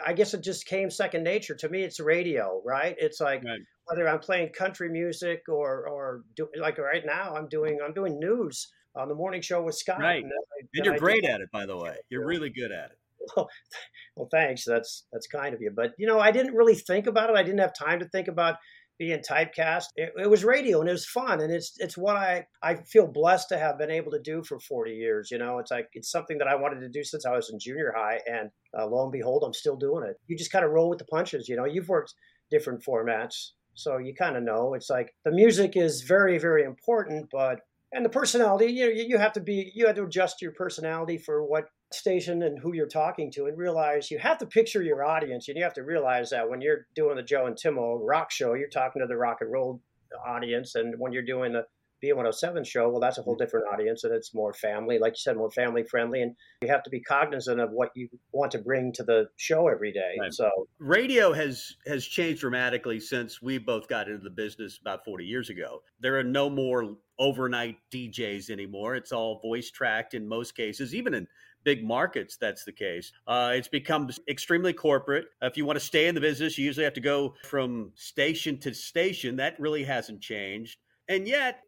I 0.05 0.13
guess 0.13 0.35
it 0.35 0.43
just 0.43 0.67
came 0.67 0.91
second 0.91 1.23
nature 1.23 1.55
to 1.57 1.69
me. 1.69 1.83
It's 1.83 2.01
radio, 2.01 2.61
right? 2.65 2.97
It's 2.99 3.21
like 3.21 3.45
right. 3.45 3.61
whether 3.85 4.09
I'm 4.09 4.21
playing 4.21 4.51
country 4.51 4.89
music 4.89 5.43
or, 5.49 5.89
or 5.89 6.23
do, 6.37 6.49
like 6.59 6.79
right 6.79 7.05
now, 7.05 7.35
I'm 7.37 7.49
doing, 7.49 7.79
I'm 7.85 7.95
doing 7.95 8.19
news 8.19 8.69
on 8.97 9.09
the 9.09 9.15
morning 9.15 9.43
show 9.43 9.63
with 9.63 9.77
Scott. 9.77 10.01
Right. 10.01 10.23
And, 10.23 10.33
I, 10.33 10.67
and 10.75 10.85
you're 10.87 10.99
great 10.99 11.25
at 11.25 11.41
it, 11.41 11.51
by 11.53 11.67
the 11.67 11.77
way. 11.77 11.97
You're 12.09 12.27
really 12.27 12.51
good 12.51 12.73
at 12.73 12.91
it. 12.91 12.99
Well, 13.37 13.49
well, 14.17 14.29
thanks. 14.31 14.65
That's 14.65 15.07
that's 15.13 15.27
kind 15.27 15.55
of 15.55 15.61
you. 15.61 15.71
But 15.75 15.93
you 15.99 16.07
know, 16.07 16.19
I 16.19 16.31
didn't 16.31 16.55
really 16.55 16.75
think 16.75 17.07
about 17.07 17.31
it. 17.31 17.37
I 17.37 17.43
didn't 17.43 17.61
have 17.61 17.75
time 17.75 18.01
to 18.01 18.09
think 18.09 18.29
about 18.29 18.57
being 19.01 19.19
typecast. 19.19 19.87
It, 19.97 20.13
it, 20.19 20.29
was 20.29 20.45
radio 20.45 20.81
and 20.81 20.89
it 20.89 20.93
was 20.93 21.07
fun, 21.07 21.41
and 21.41 21.51
it's 21.51 21.73
it's 21.79 21.97
what 21.97 22.17
I 22.17 22.45
I 22.63 22.77
feel 22.77 23.07
blessed 23.07 23.49
to 23.49 23.59
have 23.59 23.79
been 23.79 23.91
able 23.91 24.13
to 24.13 24.21
do 24.21 24.45
for 24.45 24.61
40 24.61 24.93
years. 24.93 25.31
You 25.31 25.39
know, 25.39 25.59
it's 25.59 25.71
like 25.71 25.89
it's 25.95 26.11
something 26.11 26.37
that 26.37 26.47
I 26.47 26.55
wanted 26.55 26.81
to 26.81 26.89
do 26.91 27.03
since 27.03 27.25
I 27.25 27.33
was 27.33 27.49
in 27.51 27.59
junior 27.59 27.95
high, 27.97 28.21
and 28.31 28.51
uh, 28.79 28.87
lo 28.87 29.03
and 29.03 29.11
behold, 29.11 29.43
I'm 29.45 29.55
still 29.55 29.75
doing 29.75 30.07
it. 30.07 30.17
You 30.27 30.37
just 30.37 30.53
kind 30.53 30.67
of 30.67 30.71
roll 30.71 30.91
with 30.91 30.99
the 30.99 31.07
punches. 31.07 31.49
You 31.49 31.57
know, 31.57 31.65
you've 31.65 31.89
worked 31.89 32.13
different 32.51 32.85
formats, 32.85 33.53
so 33.73 33.97
you 33.97 34.15
kind 34.15 34.37
of 34.37 34.43
know. 34.43 34.75
It's 34.75 34.91
like 34.91 35.15
the 35.25 35.33
music 35.33 35.79
is 35.79 36.03
very 36.03 36.37
very 36.37 36.65
important, 36.65 37.31
but 37.33 37.61
and 37.93 38.05
the 38.05 38.11
personality 38.11 38.67
you 38.67 38.87
know 38.87 38.93
you 38.93 39.19
have 39.19 39.33
to 39.33 39.41
be 39.41 39.73
you 39.75 39.87
have 39.87 39.97
to 39.97 40.05
adjust 40.05 40.41
your 40.41 40.53
personality 40.53 41.19
for 41.19 41.45
what 41.45 41.67
station 41.93 42.43
and 42.43 42.59
who 42.59 42.73
you're 42.73 42.87
talking 42.87 43.31
to 43.33 43.47
and 43.47 43.59
realize 43.59 44.11
you 44.11 44.19
have 44.19 44.39
to 44.39 44.47
picture 44.47 44.83
your 44.83 45.05
audience 45.05 45.49
and 45.49 45.57
you 45.57 45.65
have 45.65 45.75
to 45.75 45.83
realize 45.83 46.31
that 46.31 46.49
when 46.49 46.61
you're 46.61 46.87
doing 46.95 47.17
the 47.17 47.23
Joe 47.23 47.47
and 47.47 47.57
Timmo 47.57 47.99
rock 48.01 48.31
show, 48.31 48.55
you're 48.55 48.69
talking 48.69 49.03
to 49.03 49.09
the 49.09 49.17
rock 49.17 49.39
and 49.41 49.51
roll 49.51 49.81
audience. 50.27 50.75
And 50.75 50.95
when 50.99 51.13
you're 51.13 51.23
doing 51.23 51.53
the 51.53 51.65
B107 52.03 52.67
show, 52.67 52.89
well, 52.89 53.01
that's 53.01 53.19
a 53.19 53.23
whole 53.23 53.37
different 53.37 53.67
audience 53.73 54.05
and 54.05 54.15
it's 54.15 54.35
more 54.35 54.53
family, 54.53 54.99
like 54.99 55.13
you 55.13 55.19
said, 55.19 55.37
more 55.37 55.51
family 55.51 55.83
friendly. 55.83 56.23
And 56.23 56.35
you 56.63 56.69
have 56.69 56.83
to 56.85 56.91
be 56.91 57.01
cognizant 57.01 57.61
of 57.61 57.71
what 57.71 57.91
you 57.95 58.09
want 58.33 58.53
to 58.53 58.59
bring 58.59 58.93
to 58.95 59.03
the 59.03 59.29
show 59.37 59.69
every 59.69 59.93
day. 59.93 60.17
Right. 60.19 60.33
So 60.33 60.51
radio 60.79 61.33
has 61.33 61.77
has 61.87 62.05
changed 62.05 62.41
dramatically 62.41 63.01
since 63.01 63.43
we 63.43 63.59
both 63.59 63.89
got 63.89 64.09
into 64.09 64.23
the 64.23 64.31
business 64.31 64.79
about 64.81 65.05
40 65.05 65.25
years 65.25 65.51
ago. 65.51 65.83
There 66.01 66.19
are 66.19 66.25
no 66.25 66.49
more 66.49 66.97
overnight 67.19 67.77
DJs 67.93 68.51
anymore. 68.51 68.97
It's 68.97 69.13
all 69.13 69.41
voice 69.41 69.71
tracked 69.71 70.15
in 70.15 70.27
most 70.27 70.57
cases, 70.57 70.95
even 70.95 71.15
in 71.15 71.29
big 71.65 71.85
markets, 71.85 72.37
that's 72.37 72.65
the 72.65 72.73
case. 72.73 73.13
Uh, 73.27 73.53
it's 73.55 73.69
become 73.69 74.09
extremely 74.29 74.73
corporate. 74.73 75.27
If 75.43 75.57
you 75.57 75.65
want 75.65 75.79
to 75.79 75.85
stay 75.85 76.07
in 76.07 76.15
the 76.15 76.21
business, 76.21 76.57
you 76.57 76.65
usually 76.65 76.85
have 76.85 76.95
to 76.95 77.01
go 77.01 77.35
from 77.45 77.93
station 77.95 78.59
to 78.61 78.75
station. 78.75 79.37
That 79.37 79.59
really 79.59 79.85
hasn't 79.85 80.21
changed. 80.21 80.79
And 81.09 81.27
yet, 81.27 81.61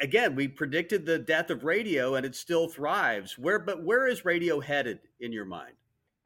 again, 0.00 0.34
we 0.34 0.48
predicted 0.48 1.06
the 1.06 1.18
death 1.18 1.50
of 1.50 1.64
radio, 1.64 2.14
and 2.14 2.26
it 2.26 2.34
still 2.34 2.68
thrives. 2.68 3.38
Where, 3.38 3.58
but 3.58 3.84
where 3.84 4.06
is 4.06 4.24
radio 4.24 4.60
headed 4.60 5.00
in 5.20 5.32
your 5.32 5.44
mind? 5.44 5.74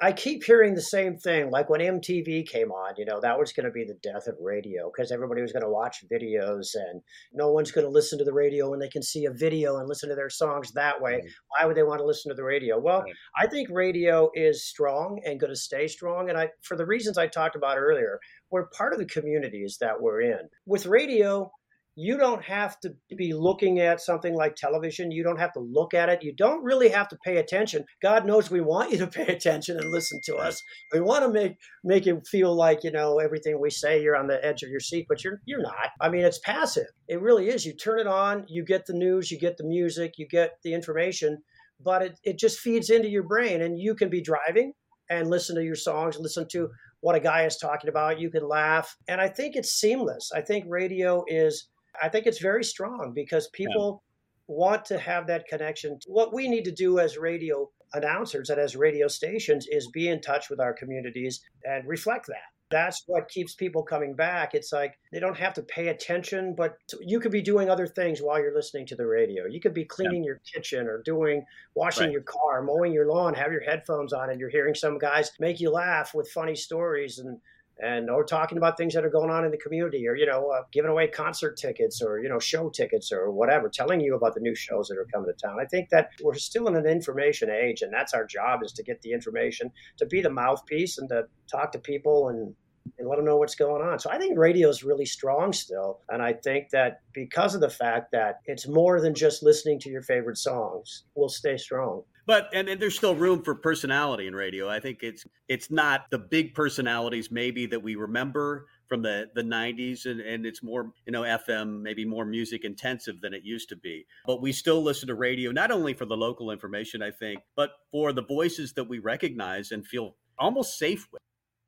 I 0.01 0.13
keep 0.13 0.45
hearing 0.45 0.75
the 0.75 0.81
same 0.81 1.17
thing. 1.17 1.51
Like 1.51 1.69
when 1.69 1.81
MTV 1.81 2.47
came 2.47 2.71
on, 2.71 2.95
you 2.97 3.05
know, 3.05 3.21
that 3.21 3.37
was 3.37 3.53
going 3.53 3.67
to 3.67 3.73
be 3.73 3.85
the 3.85 3.99
death 4.01 4.29
of 4.29 4.37
radio 4.41 4.93
because 4.93 5.11
everybody 5.11 5.43
was 5.43 5.51
going 5.51 5.65
to 5.65 5.71
watch 5.71 6.05
videos 6.11 6.69
and 6.75 7.03
no 7.33 7.51
one's 7.51 7.73
going 7.73 7.85
to 7.85 7.91
listen 7.91 8.17
to 8.19 8.25
the 8.25 8.33
radio 8.33 8.71
when 8.71 8.79
they 8.79 8.89
can 8.89 9.03
see 9.03 9.25
a 9.25 9.33
video 9.33 9.79
and 9.79 9.89
listen 9.89 10.09
to 10.09 10.15
their 10.15 10.31
songs 10.31 10.71
that 10.73 11.03
way. 11.03 11.15
Right. 11.15 11.25
Why 11.49 11.67
would 11.67 11.77
they 11.77 11.83
want 11.83 11.99
to 11.99 12.07
listen 12.07 12.31
to 12.31 12.37
the 12.37 12.45
radio? 12.45 12.79
Well, 12.79 13.03
right. 13.03 13.13
I 13.37 13.49
think 13.49 13.71
radio 13.73 14.31
is 14.35 14.65
strong 14.65 15.21
and 15.25 15.41
going 15.41 15.53
to 15.53 15.59
stay 15.59 15.89
strong. 15.89 16.29
And 16.29 16.39
I, 16.39 16.51
for 16.63 16.77
the 16.77 16.87
reasons 16.87 17.19
I 17.19 17.27
talked 17.27 17.57
about 17.57 17.77
earlier, 17.77 18.21
we're 18.53 18.69
part 18.69 18.93
of 18.93 19.01
the 19.01 19.07
communities 19.07 19.79
that 19.81 20.01
we're 20.01 20.21
in. 20.21 20.49
With 20.65 20.87
radio, 20.87 21.51
you 22.01 22.17
don't 22.17 22.45
have 22.45 22.79
to 22.79 22.95
be 23.17 23.33
looking 23.33 23.81
at 23.81 24.01
something 24.01 24.33
like 24.33 24.55
television. 24.55 25.11
You 25.11 25.25
don't 25.25 25.41
have 25.41 25.53
to 25.55 25.59
look 25.59 25.95
at 25.95 26.09
it. 26.09 26.23
You 26.23 26.33
don't 26.33 26.63
really 26.63 26.91
have 26.91 27.09
to 27.09 27.19
pay 27.25 27.39
attention. 27.39 27.85
God 28.01 28.25
knows 28.25 28.53
we 28.53 28.61
want 28.61 28.93
you 28.93 28.99
to 28.99 29.07
pay 29.09 29.27
attention 29.27 29.77
and 29.77 29.91
listen 29.91 30.21
to 30.27 30.37
us. 30.37 30.63
We 30.93 31.01
want 31.01 31.25
to 31.25 31.33
make 31.33 31.57
make 31.83 32.07
you 32.07 32.23
feel 32.31 32.55
like 32.55 32.85
you 32.85 32.93
know 32.93 33.19
everything 33.19 33.61
we 33.61 33.71
say. 33.71 34.01
You're 34.01 34.17
on 34.17 34.29
the 34.29 34.39
edge 34.47 34.63
of 34.63 34.71
your 34.71 34.79
seat, 34.79 35.07
but 35.09 35.25
you're 35.25 35.41
you're 35.45 35.61
not. 35.61 35.91
I 36.01 36.09
mean, 36.09 36.25
it's 36.25 36.39
passive. 36.39 36.87
It 37.09 37.21
really 37.21 37.49
is. 37.49 37.67
You 37.67 37.75
turn 37.75 37.99
it 37.99 38.07
on, 38.07 38.45
you 38.49 38.65
get 38.65 38.87
the 38.87 38.95
news, 38.95 39.33
you 39.33 39.39
get 39.41 39.57
the 39.57 39.67
music, 39.67 40.15
you 40.19 40.29
get 40.29 40.53
the 40.63 40.75
information, 40.75 41.39
but 41.81 42.03
it 42.03 42.21
it 42.23 42.39
just 42.39 42.61
feeds 42.61 42.91
into 42.91 43.09
your 43.09 43.25
brain, 43.25 43.61
and 43.61 43.77
you 43.77 43.97
can 43.97 44.09
be 44.09 44.23
driving 44.23 44.73
and 45.11 45.29
listen 45.29 45.57
to 45.57 45.65
your 45.65 45.75
songs, 45.75 46.17
listen 46.21 46.47
to 46.53 46.69
what 47.01 47.17
a 47.17 47.21
guy 47.21 47.45
is 47.45 47.57
talking 47.57 47.91
about. 47.91 48.21
You 48.21 48.31
can 48.31 48.47
laugh, 48.47 48.97
and 49.09 49.21
I 49.21 49.27
think 49.27 49.57
it's 49.57 49.81
seamless. 49.81 50.31
I 50.33 50.43
think 50.43 50.65
radio 50.69 51.25
is 51.27 51.69
I 52.03 52.09
think 52.09 52.27
it's 52.27 52.41
very 52.41 52.65
strong 52.65 53.13
because 53.15 53.49
people 53.49 54.03
yeah. 54.49 54.55
want 54.57 54.85
to 54.87 54.99
have 54.99 55.27
that 55.27 55.47
connection. 55.47 55.99
What 56.07 56.33
we 56.33 56.49
need 56.49 56.65
to 56.65 56.73
do 56.73 56.99
as 56.99 57.19
radio 57.19 57.69
announcers 57.95 58.51
and 58.51 58.61
as 58.61 58.77
radio 58.77 59.09
stations 59.09 59.67
is 59.71 59.89
be 59.89 60.09
in 60.09 60.21
touch 60.21 60.51
with 60.51 60.61
our 60.61 60.73
communities 60.73 61.41
and 61.65 61.87
reflect 61.87 62.27
that. 62.27 62.37
That's 62.71 63.05
what 63.07 63.31
keeps 63.31 63.55
people 63.55 63.83
coming 63.83 64.15
back. 64.15 64.55
It's 64.55 64.73
like 64.75 64.99
they 65.11 65.21
don't 65.21 65.39
have 65.39 65.55
to 65.55 65.63
pay 65.63 65.89
attention, 65.89 66.55
but 66.55 66.77
you 67.01 67.19
could 67.19 67.33
be 67.33 67.41
doing 67.41 67.71
other 67.71 67.87
things 67.87 68.21
while 68.21 68.39
you're 68.39 68.55
listening 68.55 68.85
to 68.89 68.95
the 68.95 69.07
radio. 69.07 69.47
You 69.47 69.59
could 69.59 69.73
be 69.73 69.87
cleaning 69.87 70.23
yeah. 70.23 70.29
your 70.29 70.41
kitchen 70.45 70.87
or 70.87 71.01
doing 71.03 71.47
washing 71.75 72.05
right. 72.05 72.13
your 72.13 72.23
car, 72.23 72.61
mowing 72.61 72.93
your 72.93 73.07
lawn, 73.07 73.33
have 73.33 73.53
your 73.53 73.63
headphones 73.63 74.13
on, 74.13 74.29
and 74.29 74.39
you're 74.39 74.51
hearing 74.51 74.75
some 74.75 74.99
guys 74.99 75.33
make 75.41 75.61
you 75.61 75.71
laugh 75.71 76.15
with 76.15 76.31
funny 76.31 76.55
stories 76.55 77.19
and 77.19 77.41
and 77.81 78.11
or 78.11 78.25
talking 78.25 78.59
about 78.59 78.77
things 78.77 78.95
that 78.95 79.05
are 79.05 79.11
going 79.11 79.31
on 79.31 79.45
in 79.45 79.51
the 79.51 79.57
community 79.57 80.07
or 80.09 80.17
you 80.17 80.27
know 80.27 80.49
uh, 80.49 80.63
giving 80.73 80.91
away 80.91 81.07
concert 81.07 81.57
tickets 81.57 82.03
or 82.03 82.21
you 82.21 82.29
know 82.29 82.39
show 82.39 82.69
tickets 82.69 83.13
or 83.13 83.31
whatever 83.31 83.69
telling 83.69 84.01
you 84.01 84.15
about 84.15 84.35
the 84.35 84.41
new 84.41 84.55
shows 84.55 84.89
that 84.89 84.99
are 84.99 85.07
coming 85.13 85.31
to 85.33 85.47
town 85.47 85.59
i 85.61 85.65
think 85.65 85.89
that 85.91 86.11
we're 86.23 86.35
still 86.35 86.67
in 86.69 86.77
an 86.77 86.87
information 86.87 87.51
age 87.51 87.83
and 87.83 87.93
that's 87.93 88.15
our 88.15 88.27
job 88.27 88.63
is 88.65 88.73
to 88.73 88.83
get 88.83 89.01
the 89.03 89.13
information 89.13 89.71
to 89.97 90.07
be 90.07 90.21
the 90.21 90.31
mouthpiece 90.31 90.99
and 90.99 91.09
to 91.09 91.25
talk 91.51 91.73
to 91.73 91.79
people 91.79 92.29
and 92.29 92.55
and 92.99 93.07
let 93.07 93.17
them 93.17 93.27
know 93.27 93.37
what's 93.37 93.55
going 93.55 93.83
on. 93.83 93.99
So 93.99 94.11
I 94.11 94.17
think 94.17 94.39
radio 94.39 94.69
is 94.71 94.83
really 94.83 95.05
strong 95.05 95.53
still. 95.53 96.01
And 96.09 96.23
I 96.23 96.33
think 96.33 96.71
that 96.71 97.01
because 97.13 97.55
of 97.55 97.61
the 97.61 97.69
fact 97.69 98.13
that 98.13 98.41
it's 98.47 98.67
more 98.67 98.99
than 99.03 99.15
just 99.15 99.43
listening 99.43 99.79
to 99.81 99.91
your 99.91 100.01
favorite 100.01 100.39
songs, 100.39 101.05
we'll 101.15 101.29
stay 101.29 101.59
strong 101.59 102.03
but 102.29 102.51
and, 102.53 102.69
and, 102.69 102.79
there's 102.79 102.95
still 102.95 103.15
room 103.15 103.43
for 103.43 103.55
personality 103.55 104.27
in 104.27 104.37
radio. 104.37 104.69
I 104.69 104.81
think 104.81 104.99
it's 105.03 105.25
it's 105.49 105.71
not 105.71 106.11
the 106.11 106.19
big 106.19 106.55
personalities 106.55 107.31
maybe 107.31 107.65
that 107.67 107.83
we 107.83 107.97
remember 107.97 108.67
from 108.87 109.01
the 109.01 109.31
the 109.35 109.43
90s 109.43 110.05
and, 110.05 110.21
and 110.21 110.45
it's 110.45 110.63
more 110.63 110.93
you 111.07 111.13
know 111.13 111.23
FM 111.23 111.81
maybe 111.81 112.05
more 112.05 112.27
music 112.27 112.67
intensive 112.67 113.23
than 113.23 113.33
it 113.33 113.45
used 113.45 113.71
to 113.71 113.77
be. 113.77 114.05
But 114.27 114.43
we 114.43 114.53
still 114.53 114.83
listen 114.83 115.09
to 115.09 115.15
radio 115.15 115.53
not 115.53 115.71
only 115.71 115.95
for 115.95 116.05
the 116.05 116.19
local 116.19 116.51
information 116.51 117.03
I 117.03 117.13
think, 117.13 117.41
but 117.57 117.71
for 117.91 118.13
the 118.13 118.23
voices 118.23 118.75
that 118.75 118.85
we 118.85 118.99
recognize 118.99 119.73
and 119.73 119.87
feel 119.87 120.15
almost 120.39 120.79
safe 120.79 121.09
with. 121.11 121.23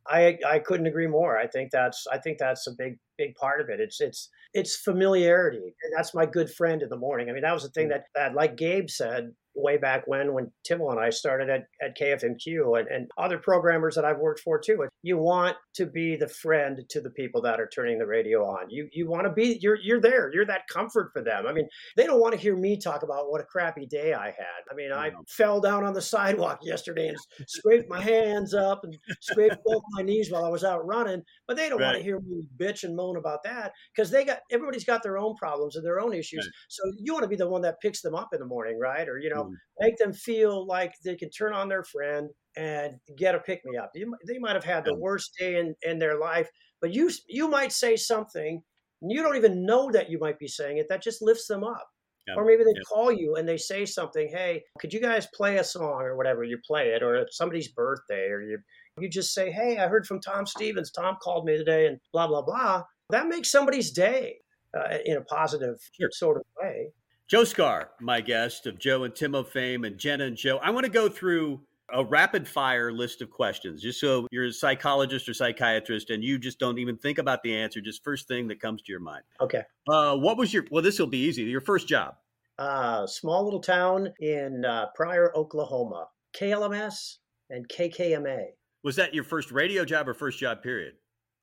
I 0.07 0.38
I 0.46 0.59
couldn't 0.59 0.87
agree 0.87 1.07
more. 1.07 1.38
I 1.38 1.46
think 1.46 1.70
that's 1.70 2.07
I 2.07 2.18
think 2.18 2.37
that's 2.37 2.66
a 2.66 2.73
big 2.73 2.99
big 3.16 3.35
part 3.35 3.62
of 3.62 3.70
it. 3.70 3.81
It's 3.81 4.03
it's 4.03 4.29
it's 4.53 4.77
familiarity, 4.77 5.75
and 5.83 5.92
that's 5.96 6.12
my 6.12 6.27
good 6.27 6.51
friend 6.51 6.83
in 6.83 6.90
the 6.90 6.96
morning. 6.96 7.31
I 7.31 7.33
mean, 7.33 7.42
that 7.42 7.55
was 7.55 7.62
the 7.62 7.70
thing 7.70 7.87
mm. 7.87 7.90
that, 7.90 8.05
that 8.14 8.35
like 8.35 8.57
Gabe 8.57 8.90
said, 8.90 9.33
way 9.55 9.77
back 9.77 10.07
when 10.07 10.33
when 10.33 10.51
Timmo 10.69 10.91
and 10.91 11.01
I 11.01 11.11
started 11.11 11.51
at, 11.51 11.67
at 11.83 11.99
KFMQ 11.99 12.79
and, 12.79 12.89
and 12.89 13.11
other 13.19 13.39
programmers 13.39 13.95
that 13.97 14.05
I've 14.05 14.19
worked 14.19 14.41
for 14.41 14.59
too. 14.59 14.87
You 15.03 15.17
want 15.17 15.57
to 15.75 15.87
be 15.87 16.17
the 16.17 16.29
friend 16.29 16.81
to 16.89 17.01
the 17.01 17.11
people 17.11 17.43
that 17.43 17.61
are 17.61 17.69
turning 17.69 17.99
the 17.99 18.07
radio 18.07 18.45
on. 18.45 18.71
You 18.71 18.89
you 18.93 19.09
want 19.09 19.25
to 19.25 19.33
be 19.33 19.59
you're 19.61 19.79
you're 19.83 20.01
there. 20.01 20.31
You're 20.33 20.47
that 20.47 20.69
comfort 20.69 21.11
for 21.13 21.23
them. 21.23 21.47
I 21.47 21.53
mean, 21.53 21.69
they 21.97 22.07
don't 22.07 22.21
want 22.21 22.35
to 22.35 22.41
hear 22.41 22.57
me 22.57 22.79
talk 22.79 23.03
about 23.03 23.31
what 23.31 23.41
a 23.41 23.45
crappy 23.45 23.87
day 23.87 24.15
I 24.15 24.27
had. 24.27 24.61
I 24.71 24.75
mean, 24.75 24.93
I 24.93 25.11
fell 25.29 25.61
down 25.61 25.85
on 25.85 25.95
the 25.95 26.03
sidewalk 26.03 26.61
yesterday 26.63 27.09
and 27.09 27.19
scraped 27.49 27.89
my 27.89 28.01
hands 28.01 28.55
up 28.55 28.85
and 28.85 28.97
scraped 29.21 29.59
both 29.65 29.83
my 29.91 30.03
knees 30.03 30.31
while 30.31 30.45
I 30.45 30.51
was 30.51 30.65
out 30.65 30.87
running, 30.87 31.23
but 31.47 31.57
they 31.57 31.69
don't 31.69 31.81
right. 31.81 31.87
want 31.87 31.99
to 31.99 32.03
hear 32.03 32.21
me 32.21 32.47
bitch 32.57 32.85
and 32.85 32.97
moan 32.97 33.17
about 33.17 33.43
that 33.45 33.73
because 33.95 34.11
they 34.11 34.25
got 34.25 34.41
everybody's 34.51 34.85
got 34.85 35.03
their 35.03 35.19
own 35.19 35.35
problems 35.37 35.77
and 35.77 35.85
their 35.85 36.01
own 36.01 36.13
issues. 36.13 36.47
Right. 36.47 36.55
So 36.69 36.83
you 36.99 37.13
want 37.13 37.25
to 37.25 37.29
be 37.29 37.37
the 37.37 37.49
one 37.49 37.63
that 37.63 37.81
picks 37.81 38.01
them 38.01 38.15
up 38.15 38.29
in 38.33 38.41
the 38.41 38.47
morning, 38.47 38.79
right? 38.79 39.09
Or 39.09 39.19
you 39.19 39.31
know, 39.31 39.39
mm 39.44 39.55
make 39.81 39.96
them 39.96 40.12
feel 40.12 40.66
like 40.66 40.92
they 41.03 41.16
can 41.16 41.31
turn 41.31 41.55
on 41.55 41.66
their 41.66 41.83
friend 41.83 42.29
and 42.55 42.96
get 43.16 43.35
a 43.35 43.38
pick 43.38 43.62
me 43.64 43.79
up. 43.79 43.90
They 43.94 44.38
might 44.38 44.55
have 44.55 44.62
had 44.62 44.85
the 44.85 44.94
worst 44.94 45.31
day 45.38 45.59
in, 45.59 45.74
in 45.83 45.98
their 45.98 46.18
life, 46.18 46.50
but 46.83 46.92
you 46.92 47.11
you 47.29 47.48
might 47.48 47.72
say 47.72 47.96
something 47.96 48.62
and 49.03 49.11
you 49.11 49.22
don't 49.22 49.37
even 49.37 49.64
know 49.64 49.90
that 49.90 50.11
you 50.11 50.18
might 50.18 50.38
be 50.38 50.48
saying 50.48 50.79
it 50.79 50.87
that 50.88 51.03
just 51.03 51.22
lifts 51.22 51.46
them 51.46 51.64
up. 51.64 51.88
Yeah. 52.29 52.35
Or 52.37 52.44
maybe 52.44 52.62
they 52.64 52.72
yeah. 52.76 52.83
call 52.87 53.11
you 53.11 53.37
and 53.37 53.48
they 53.48 53.57
say 53.57 53.87
something, 53.87 54.29
"Hey, 54.29 54.62
could 54.79 54.92
you 54.92 55.00
guys 55.00 55.26
play 55.35 55.57
a 55.57 55.64
song 55.64 56.03
or 56.03 56.16
whatever? 56.16 56.44
You 56.44 56.59
play 56.66 56.88
it, 56.88 57.03
or 57.03 57.14
it's 57.16 57.37
somebody's 57.37 57.68
birthday, 57.68 58.29
or 58.29 58.42
you 58.42 58.59
you 58.98 59.09
just 59.09 59.33
say, 59.33 59.50
"Hey, 59.50 59.79
I 59.79 59.88
heard 59.88 60.07
from 60.07 60.20
Tom 60.20 60.44
Stephens. 60.44 60.90
Tom 60.90 61.16
called 61.22 61.46
me 61.46 61.57
today, 61.57 61.87
and 61.87 61.98
blah 62.12 62.26
blah 62.26 62.42
blah." 62.42 62.85
That 63.09 63.29
makes 63.29 63.50
somebody's 63.50 63.90
day 63.90 64.37
uh, 64.76 64.98
in 65.05 65.16
a 65.16 65.22
positive 65.22 65.76
sure. 65.98 66.11
sort 66.12 66.37
of 66.37 66.44
way. 66.61 66.92
Joe 67.31 67.43
Skare, 67.43 67.90
my 68.01 68.21
guest 68.21 68.66
of 68.66 68.77
Joe 68.77 69.05
and 69.05 69.14
Timmo 69.14 69.47
fame, 69.47 69.85
and 69.85 69.97
Gina 69.97 70.25
and 70.25 70.37
Joe. 70.37 70.59
I 70.64 70.71
want 70.71 70.85
to 70.85 70.90
go 70.90 71.09
through 71.09 71.61
a 71.93 72.05
rapid 72.05 72.49
fire 72.49 72.90
list 72.90 73.23
of 73.23 73.31
questions, 73.31 73.81
just 73.83 74.01
so 74.01 74.27
you're 74.33 74.47
a 74.47 74.53
psychologist 74.53 75.29
or 75.29 75.35
psychiatrist 75.35 76.11
and 76.11 76.25
you 76.25 76.40
just 76.40 76.59
don't 76.59 76.79
even 76.79 76.97
think 76.97 77.19
about 77.19 77.45
the 77.45 77.57
answer, 77.57 77.81
just 77.81 78.03
first 78.03 78.27
thing 78.27 78.49
that 78.49 78.61
comes 78.61 78.83
to 78.83 78.90
your 78.90 78.99
mind. 78.99 79.23
Okay. 79.40 79.62
Uh, 79.88 80.16
what 80.16 80.38
was 80.38 80.53
your, 80.53 80.64
well, 80.73 80.83
this 80.83 80.99
will 80.99 81.07
be 81.07 81.19
easy, 81.19 81.43
your 81.43 81.61
first 81.61 81.87
job? 81.87 82.16
Uh, 82.59 83.07
small 83.07 83.45
little 83.45 83.61
town 83.61 84.12
in 84.19 84.64
uh, 84.64 84.87
Pryor, 84.97 85.33
Oklahoma, 85.37 86.09
KLMS 86.37 87.19
and 87.49 87.69
KKMA. 87.69 88.47
Was 88.83 88.97
that 88.97 89.14
your 89.14 89.23
first 89.23 89.53
radio 89.53 89.85
job 89.85 90.09
or 90.09 90.14
first 90.14 90.40
job 90.40 90.64
period? 90.64 90.95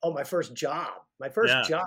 Oh, 0.04 0.12
my 0.12 0.26
first 0.26 0.54
job. 0.54 0.89
My 1.21 1.30
first 1.30 1.54
yeah. 1.54 1.63
job 1.63 1.86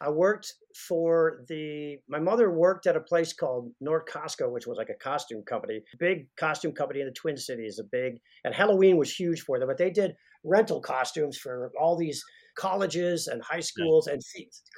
I 0.00 0.10
worked 0.10 0.52
for 0.88 1.44
the 1.48 1.96
my 2.08 2.18
mother 2.18 2.50
worked 2.50 2.86
at 2.86 2.96
a 2.96 3.00
place 3.00 3.32
called 3.32 3.72
Norcostco, 3.82 4.50
which 4.50 4.66
was 4.66 4.76
like 4.76 4.90
a 4.90 5.02
costume 5.02 5.42
company, 5.42 5.80
big 5.98 6.26
costume 6.36 6.72
company 6.72 7.00
in 7.00 7.06
the 7.06 7.12
Twin 7.12 7.36
Cities, 7.36 7.78
a 7.78 7.84
big 7.84 8.18
and 8.44 8.54
Halloween 8.54 8.96
was 8.96 9.14
huge 9.14 9.40
for 9.40 9.58
them, 9.58 9.68
but 9.68 9.78
they 9.78 9.90
did 9.90 10.14
rental 10.44 10.80
costumes 10.80 11.38
for 11.38 11.72
all 11.80 11.96
these 11.96 12.22
colleges 12.56 13.26
and 13.26 13.42
high 13.42 13.60
schools 13.60 14.06
and 14.06 14.20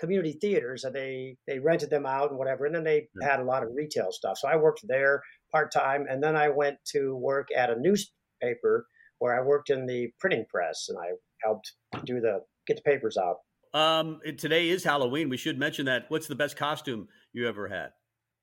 community 0.01 0.37
theaters 0.41 0.85
and 0.85 0.95
they 0.95 1.37
they 1.47 1.59
rented 1.59 1.91
them 1.91 2.07
out 2.07 2.31
and 2.31 2.39
whatever 2.39 2.67
and 2.67 2.75
then 2.75 2.85
they 2.85 3.09
yeah. 3.21 3.31
had 3.31 3.41
a 3.41 3.45
lot 3.45 3.63
of 3.63 3.71
retail 3.75 4.11
stuff. 4.11 4.39
So 4.39 4.49
i 4.49 4.57
worked 4.57 4.81
there 4.87 5.23
part-time 5.53 6.07
and 6.09 6.23
then 6.23 6.37
i 6.37 6.49
went 6.49 6.77
to 6.93 7.17
work 7.17 7.49
at 7.57 7.71
a 7.71 7.79
newspaper 7.79 8.87
where 9.19 9.39
i 9.39 9.45
worked 9.45 9.71
in 9.71 9.87
the 9.87 10.09
printing 10.19 10.45
press 10.49 10.87
and 10.89 10.99
i 10.99 11.11
helped 11.45 11.73
do 12.05 12.21
the 12.21 12.41
get 12.67 12.77
the 12.77 12.83
papers 12.83 13.17
out 13.17 13.37
um, 13.75 14.21
today 14.39 14.69
is 14.69 14.85
Halloween. 14.85 15.29
We 15.29 15.37
should 15.37 15.59
mention 15.59 15.87
that. 15.87 16.07
What's 16.09 16.27
the 16.27 16.35
best 16.35 16.57
costume 16.57 17.09
you 17.33 17.49
ever 17.49 17.69
had? 17.69 17.91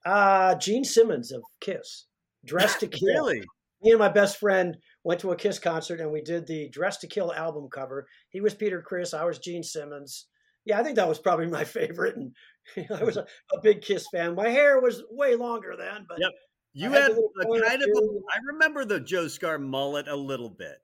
Uh, 0.05 0.55
Gene 0.55 0.83
Simmons 0.83 1.31
of 1.31 1.41
Kiss, 1.61 2.05
Dressed 2.45 2.81
to 2.81 2.87
Kill. 2.87 3.07
really? 3.07 3.41
Me 3.81 3.91
and 3.91 3.99
my 3.99 4.09
best 4.09 4.37
friend 4.37 4.77
went 5.03 5.19
to 5.21 5.31
a 5.31 5.35
Kiss 5.35 5.59
concert 5.59 5.99
and 5.99 6.11
we 6.11 6.21
did 6.21 6.47
the 6.47 6.69
Dressed 6.69 7.01
to 7.01 7.07
Kill 7.07 7.33
album 7.33 7.67
cover. 7.71 8.07
He 8.29 8.41
was 8.41 8.53
Peter 8.53 8.81
Criss, 8.81 9.13
I 9.13 9.25
was 9.25 9.39
Gene 9.39 9.63
Simmons. 9.63 10.27
Yeah, 10.65 10.79
I 10.79 10.83
think 10.83 10.95
that 10.95 11.07
was 11.09 11.19
probably 11.19 11.47
my 11.51 11.63
favorite. 11.63 12.15
And 12.15 12.33
I 12.93 13.03
was 13.03 13.17
a, 13.17 13.25
a 13.53 13.61
big 13.61 13.81
Kiss 13.81 14.07
fan. 14.11 14.35
My 14.35 14.49
hair 14.49 14.79
was 14.79 15.03
way 15.11 15.35
longer 15.35 15.75
then, 15.77 16.05
but 16.07 16.19
Yep. 16.19 16.31
You 16.77 16.89
I 16.89 16.91
had 16.91 17.01
had, 17.03 17.11
a 17.11 17.61
kind 17.61 17.81
of. 17.81 17.89
A. 17.89 18.19
I 18.33 18.37
remember 18.51 18.83
the 18.83 18.99
Joe 18.99 19.25
Skare 19.25 19.61
mullet 19.61 20.09
a 20.09 20.15
little 20.15 20.49
bit. 20.49 20.75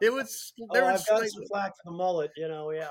It 0.00 0.12
was. 0.12 0.52
There 0.72 0.84
oh, 0.84 0.92
was 0.92 1.02
I've 1.10 1.20
got 1.20 1.28
some 1.28 1.44
flack 1.46 1.72
for 1.76 1.90
the 1.90 1.96
mullet, 1.96 2.30
you 2.36 2.48
know. 2.48 2.70
Yeah, 2.70 2.88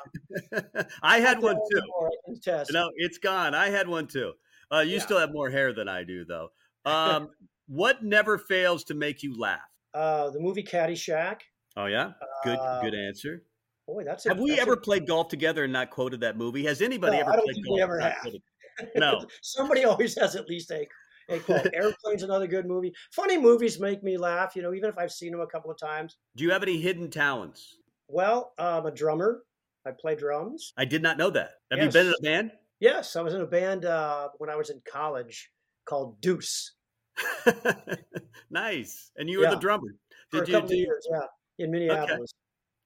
I 1.04 1.20
had 1.20 1.42
one 1.42 1.56
too. 1.56 1.78
anymore, 1.78 2.12
I 2.28 2.40
can. 2.44 2.66
No, 2.72 2.92
it's 2.96 3.18
gone. 3.18 3.54
I 3.56 3.70
had 3.70 3.88
one 3.88 4.08
too. 4.08 4.34
Uh, 4.72 4.80
you 4.80 4.94
Yeah. 4.98 5.00
still 5.00 5.20
have 5.20 5.32
more 5.32 5.50
hair 5.50 5.74
than 5.74 5.88
I 5.88 6.04
do, 6.04 6.26
though. 6.26 6.50
Um, 6.86 7.30
what 7.68 8.04
never 8.04 8.38
fails 8.38 8.84
to 8.86 8.94
make 8.94 9.24
you 9.24 9.38
laugh? 9.38 9.60
Uh, 9.94 10.30
the 10.30 10.40
movie 10.40 10.64
Caddyshack. 10.64 11.42
Oh 11.78 11.86
yeah, 11.86 12.12
good, 12.44 12.58
Uh, 12.60 12.82
good 12.82 12.94
answer. 12.96 13.44
Boy, 13.88 14.04
that's 14.04 14.26
a, 14.26 14.30
Have 14.30 14.40
we 14.40 14.50
that's 14.52 14.60
a- 14.60 14.62
ever 14.64 14.78
played 14.78 15.08
golf 15.08 15.30
together 15.30 15.64
and 15.64 15.74
not 15.74 15.90
quoted 15.90 16.20
that 16.22 16.38
movie? 16.38 16.64
Has 16.66 16.82
anybody 16.82 17.16
No, 17.18 17.22
ever 17.22 17.32
I 17.32 17.36
don't 17.38 17.46
played 17.46 17.56
think 17.56 17.66
golf? 17.68 17.76
we 17.78 17.82
ever 17.82 18.00
have. 18.00 18.28
No. 18.96 19.26
Somebody 19.42 19.84
always 19.84 20.18
has 20.18 20.38
at 20.38 20.48
least 20.48 20.72
a, 20.72 20.88
Airplane's 21.74 22.24
another 22.24 22.48
good 22.48 22.66
movie. 22.66 22.94
Funny 23.12 23.38
movies 23.38 23.80
make 23.80 24.04
me 24.04 24.18
laugh, 24.18 24.56
you 24.56 24.62
know, 24.62 24.74
even 24.74 24.90
if 24.90 24.98
I've 24.98 25.12
seen 25.12 25.32
them 25.32 25.42
a 25.42 25.48
couple 25.48 25.72
of 25.72 25.78
times. 25.78 26.18
Do 26.36 26.44
you 26.44 26.52
have 26.52 26.64
any 26.64 26.80
hidden 26.80 27.10
talents? 27.10 27.78
Well, 28.08 28.54
I'm 28.58 28.86
a 28.86 28.92
drummer. 28.92 29.44
I 29.86 29.92
play 29.92 30.16
drums. 30.16 30.74
I 30.78 30.86
did 30.86 31.02
not 31.02 31.18
know 31.18 31.30
that. 31.30 31.52
Have 31.72 31.82
you 31.82 31.90
been 31.90 32.08
in 32.08 32.14
a 32.14 32.24
band? 32.24 32.52
Yes, 32.80 33.16
I 33.16 33.22
was 33.22 33.34
in 33.34 33.42
a 33.42 33.46
band 33.48 33.86
uh, 33.86 34.30
when 34.38 34.50
I 34.50 34.56
was 34.56 34.70
in 34.70 34.82
college 34.86 35.52
called 35.86 36.20
Deuce 36.22 36.74
nice. 38.50 39.12
And 39.18 39.30
you 39.30 39.40
were 39.40 39.50
the 39.50 39.56
drummer. 39.56 39.96
for 40.30 40.44
a 40.44 40.48
you 40.48 40.54
couple 40.54 40.70
of 40.70 40.76
years. 40.76 41.08
Yeah, 41.10 41.66
in 41.66 41.72
Minneapolis. 41.72 42.34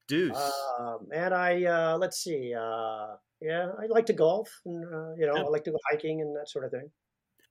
Deuce? 0.08 0.52
Um, 0.80 1.08
and 1.14 1.34
I 1.34 1.64
uh, 1.64 1.98
let's 1.98 2.18
see. 2.24 2.54
Uh, 2.54 3.16
yeah, 3.41 3.70
I 3.80 3.88
like 3.88 4.06
to 4.08 4.14
golf, 4.14 4.50
and 4.66 4.84
uh, 4.86 5.14
you 5.18 5.26
know, 5.26 5.36
Yeah. 5.36 5.44
I 5.44 5.48
like 5.48 5.64
to 5.66 5.72
go 5.72 5.80
hiking 5.91 6.22
and 6.22 6.36
that 6.36 6.50
sort 6.50 6.66
of 6.66 6.72
thing. 6.72 6.89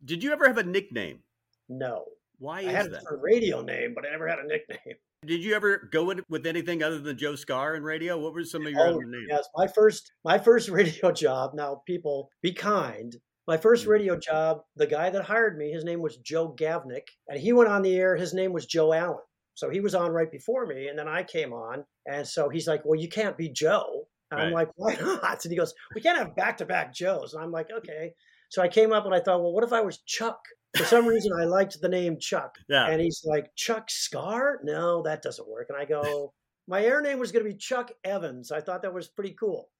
Did 0.04 0.22
you 0.22 0.32
ever 0.32 0.46
have 0.46 0.58
a 0.58 0.62
nickname? 0.64 1.20
No, 1.68 2.04
Why 2.38 2.60
I 2.60 2.62
had 2.64 2.90
that? 2.92 3.04
a 3.10 3.16
radio 3.16 3.62
name, 3.62 3.92
but 3.94 4.04
I 4.06 4.10
never 4.10 4.26
had 4.28 4.38
a 4.40 4.46
nickname. 4.46 4.96
Did 5.26 5.44
you 5.44 5.54
ever 5.54 5.88
go 5.92 6.10
in 6.10 6.20
with 6.28 6.46
anything 6.46 6.82
other 6.82 6.98
than 6.98 7.16
Joe 7.16 7.34
Skare 7.34 7.76
in 7.76 7.84
radio? 7.84 8.18
What 8.18 8.34
were 8.34 8.42
some 8.44 8.66
of 8.66 8.72
your 8.72 8.80
Oh, 8.80 8.90
other 8.94 9.04
names? 9.04 9.26
yes, 9.28 9.48
my 9.54 9.68
first 9.68 10.10
my 10.24 10.38
first 10.38 10.68
radio 10.80 11.12
job. 11.12 11.52
Now, 11.54 11.82
people, 11.86 12.28
be 12.42 12.52
kind. 12.52 13.14
My 13.46 13.56
first 13.56 13.86
Mm. 13.86 13.90
radio 13.90 14.16
job, 14.18 14.62
the 14.76 14.86
guy 14.86 15.10
that 15.10 15.22
hired 15.24 15.56
me, 15.56 15.70
his 15.70 15.84
name 15.84 16.00
was 16.00 16.16
Joe 16.18 16.52
Gavnick, 16.58 17.06
and 17.28 17.38
he 17.40 17.52
went 17.52 17.70
on 17.70 17.82
the 17.82 17.94
air. 17.96 18.16
His 18.16 18.34
name 18.34 18.52
was 18.52 18.66
Joe 18.66 18.92
Allen. 18.92 19.18
So 19.54 19.70
he 19.70 19.80
was 19.80 19.94
on 19.94 20.10
right 20.10 20.30
before 20.30 20.66
me, 20.66 20.88
and 20.88 20.98
then 20.98 21.06
I 21.08 21.22
came 21.22 21.52
on, 21.52 21.84
and 22.06 22.26
so 22.26 22.48
he's 22.48 22.66
like, 22.66 22.82
"Well, 22.84 22.98
you 22.98 23.08
can't 23.08 23.36
be 23.36 23.48
Joe." 23.48 24.08
And 24.32 24.40
I'm 24.40 24.52
like, 24.52 24.70
"Why 24.76 24.94
not?" 24.96 25.44
And 25.44 25.52
he 25.52 25.56
goes, 25.58 25.74
"We 25.94 26.00
can't 26.00 26.18
have 26.18 26.34
back 26.34 26.56
to 26.58 26.64
back 26.66 26.92
Joes." 26.92 27.34
And 27.34 27.44
I'm 27.44 27.52
like, 27.52 27.68
"Okay." 27.70 28.12
So 28.52 28.60
I 28.60 28.68
came 28.68 28.92
up 28.92 29.06
and 29.06 29.14
I 29.14 29.20
thought, 29.20 29.40
"Well, 29.42 29.54
what 29.54 29.64
if 29.64 29.72
I 29.72 29.80
was 29.80 30.02
Chuck?" 30.02 30.38
For 30.76 30.84
some 30.84 31.06
reason, 31.06 31.32
I 31.40 31.44
liked 31.44 31.80
the 31.80 31.88
name 31.88 32.18
Chuck. 32.18 32.58
Yeah. 32.68 32.86
And 32.86 33.00
he's 33.00 33.22
like, 33.24 33.46
Chuck 33.56 33.88
Skare? 33.88 34.56
No, 34.62 35.02
that 35.04 35.22
doesn't 35.22 35.48
work. 35.48 35.68
And 35.70 35.78
I 35.78 35.86
go, 35.86 36.34
my 36.68 36.82
air 36.84 37.00
name 37.00 37.18
was 37.18 37.32
going 37.32 37.44
to 37.46 37.50
be 37.50 37.56
Chuck 37.56 37.90
Evans. 38.04 38.52
I 38.52 38.60
thought 38.60 38.82
that 38.82 38.92
was 38.92 39.08
pretty 39.08 39.34
cool. 39.40 39.70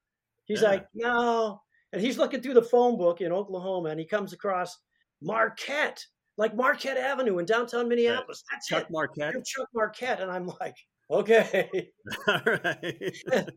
He's 0.46 0.62
Yeah. 0.62 0.68
like, 0.68 0.86
no. 0.94 1.60
And 1.92 2.00
he's 2.00 2.16
looking 2.16 2.40
through 2.40 2.54
the 2.54 2.62
phone 2.62 2.96
book 2.96 3.20
in 3.20 3.30
Oklahoma 3.30 3.90
and 3.90 4.00
he 4.00 4.06
comes 4.06 4.32
across 4.32 4.78
Marquette, 5.22 6.02
like 6.38 6.56
Marquette 6.56 6.96
Avenue 6.96 7.38
in 7.38 7.44
downtown 7.44 7.88
Minneapolis. 7.88 8.42
That's 8.50 8.66
Chuck 8.66 8.82
it. 8.82 8.88
Marquette. 8.90 9.32
You're 9.34 9.42
Chuck 9.42 9.68
Marquette. 9.74 10.20
And 10.20 10.30
I'm 10.30 10.50
like, 10.60 10.76
okay. 11.10 11.90
All 12.28 12.40
right. 12.46 13.16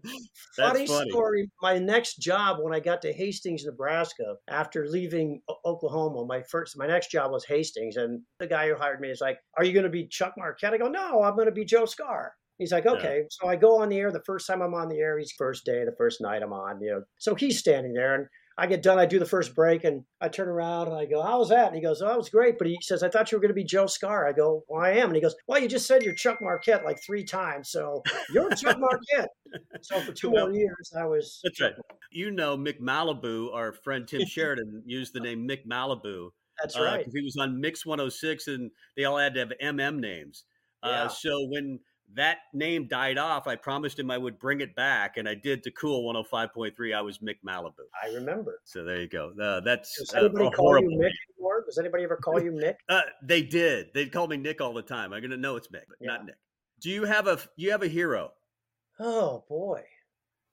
funny, 0.56 0.88
funny. 0.88 1.10
story. 1.10 1.50
My 1.62 1.80
next 1.80 2.16
job 2.18 2.58
when 2.62 2.74
I 2.74 2.80
got 2.80 3.02
to 3.04 3.14
Hastings, 3.14 3.64
Nebraska, 3.66 4.36
after 4.50 4.88
leaving 4.88 5.42
Oklahoma, 5.66 6.26
my 6.26 6.44
first, 6.50 6.78
my 6.78 6.88
next 6.88 7.12
job 7.12 7.32
was 7.32 7.46
Hastings, 7.46 7.96
and 7.96 8.22
the 8.40 8.48
guy 8.48 8.68
who 8.68 8.76
hired 8.76 9.00
me 9.00 9.10
is 9.10 9.22
like, 9.22 9.38
"Are 9.58 9.64
you 9.64 9.74
going 9.74 9.84
to 9.86 9.90
be 9.90 10.08
Chuck 10.08 10.34
Marquette?" 10.38 10.74
I 10.74 10.78
go, 10.78 10.88
"No, 10.88 11.24
I'm 11.24 11.36
going 11.36 11.48
to 11.48 11.52
be 11.52 11.66
Joe 11.66 11.84
Skare." 11.84 12.30
He's 12.58 12.72
like, 12.72 12.86
"Okay." 12.86 13.24
So 13.30 13.48
I 13.48 13.56
go 13.56 13.82
on 13.82 13.90
the 13.90 13.98
air. 13.98 14.12
The 14.12 14.24
first 14.26 14.48
time 14.48 14.62
I'm 14.62 14.74
on 14.74 14.90
the 14.90 15.00
air, 15.00 15.18
he's 15.18 15.34
first 15.38 15.66
day, 15.66 15.84
the 15.86 15.96
first 15.98 16.22
night 16.22 16.44
I'm 16.44 16.54
on. 16.54 16.82
You 16.82 16.92
know, 16.92 17.04
so 17.20 17.36
he's 17.36 17.60
standing 17.60 17.94
there, 17.94 18.16
and 18.16 18.28
I 18.58 18.68
get 18.68 18.82
done. 18.82 18.98
I 18.98 19.06
do 19.06 19.20
the 19.20 19.26
first 19.26 19.54
break, 19.54 19.84
and 19.84 20.04
I 20.22 20.30
turn 20.30 20.48
around 20.48 20.88
and 20.88 20.96
I 20.96 21.06
go, 21.06 21.22
"How 21.22 21.40
was 21.40 21.50
that?" 21.50 21.68
And 21.68 21.76
he 21.76 21.82
goes, 21.82 22.02
"Oh, 22.02 22.08
that 22.08 22.18
was 22.18 22.30
great." 22.30 22.58
But 22.58 22.68
he 22.68 22.78
says, 22.82 23.04
"I 23.04 23.10
thought 23.10 23.32
you 23.32 23.38
were 23.38 23.42
going 23.42 23.50
to 23.50 23.54
be 23.56 23.66
Joe 23.66 23.86
Skare." 23.86 24.28
I 24.28 24.32
go, 24.32 24.64
"Well, 24.70 24.82
I 24.82 24.92
am." 24.92 25.08
And 25.08 25.16
he 25.16 25.22
goes, 25.22 25.36
"Well, 25.48 25.60
you 25.62 25.68
just 25.68 25.86
said 25.88 26.04
you're 26.04 26.14
Chuck 26.16 26.40
Marquette 26.42 26.86
like 26.86 27.04
three 27.06 27.26
times, 27.26 27.70
so 27.70 28.02
you're 28.34 28.50
Chuck 28.56 28.78
Marquette." 28.80 29.30
So 29.82 30.00
for 30.00 30.14
two 30.14 30.30
Well, 30.30 30.48
more 30.48 30.56
years, 30.58 30.94
I 30.98 31.06
was. 31.06 31.42
That's 31.44 31.60
right. 31.60 31.74
You 32.12 32.32
know, 32.32 32.58
Mick 32.58 32.80
Malibu, 32.80 33.54
our 33.54 33.74
friend 33.74 34.08
Tim 34.08 34.26
Sheridan, 34.26 34.84
used 34.86 35.14
the 35.14 35.20
name 35.20 35.48
Mick 35.48 35.66
Malibu. 35.66 36.30
That's 36.62 36.78
uh, 36.78 36.84
right. 36.84 37.04
'cause 37.04 37.14
he 37.14 37.22
was 37.24 37.36
on 37.38 37.60
Mix 37.60 37.86
106 37.86 38.48
and 38.48 38.72
they 38.96 39.04
all 39.04 39.18
had 39.18 39.34
to 39.34 39.42
have 39.42 39.52
MM 39.62 40.00
names. 40.00 40.46
Yeah. 40.84 41.04
Uh, 41.04 41.08
so 41.10 41.30
when 41.50 41.80
that 42.14 42.38
name 42.54 42.88
died 42.88 43.18
off, 43.18 43.48
I 43.48 43.56
promised 43.56 44.00
him 44.00 44.10
I 44.12 44.18
would 44.18 44.40
bring 44.40 44.62
it 44.62 44.76
back, 44.76 45.18
and 45.18 45.28
I 45.28 45.34
did 45.34 45.64
to 45.64 45.72
Cool 45.72 46.04
105.3. 46.14 46.96
I 46.96 47.02
was 47.02 47.18
Mick 47.20 47.38
Malibu. 47.46 47.74
I 48.02 48.14
remember. 48.14 48.62
So 48.64 48.84
there 48.84 49.02
you 49.02 49.08
go. 49.08 49.34
Uh, 49.42 49.60
that's 49.62 49.98
Does 49.98 50.14
uh, 50.14 50.20
anybody 50.20 50.46
a 50.46 50.52
call 50.52 50.66
horrible. 50.66 50.92
you 50.92 51.00
Mick 51.00 51.12
anymore? 51.36 51.64
Does 51.66 51.78
anybody 51.78 52.04
ever 52.04 52.18
call 52.18 52.42
you 52.42 52.52
Mick? 52.52 52.76
Uh, 52.88 53.02
they 53.24 53.42
did. 53.42 53.88
They 53.94 54.06
called 54.06 54.30
me 54.30 54.38
Nick 54.38 54.62
all 54.62 54.74
the 54.74 54.82
time. 54.82 55.14
I'm 55.14 55.22
gonna 55.22 55.38
know 55.38 55.56
it's 55.56 55.68
Mick, 55.68 55.84
but 55.88 55.98
not 56.02 56.26
Nick. 56.26 56.36
Do 56.82 56.90
you 56.90 57.06
have 57.06 57.28
a 57.28 57.40
you 57.56 57.72
have 57.72 57.84
a 57.84 57.88
hero? 57.88 58.32
Oh 59.00 59.44
boy, 59.50 59.82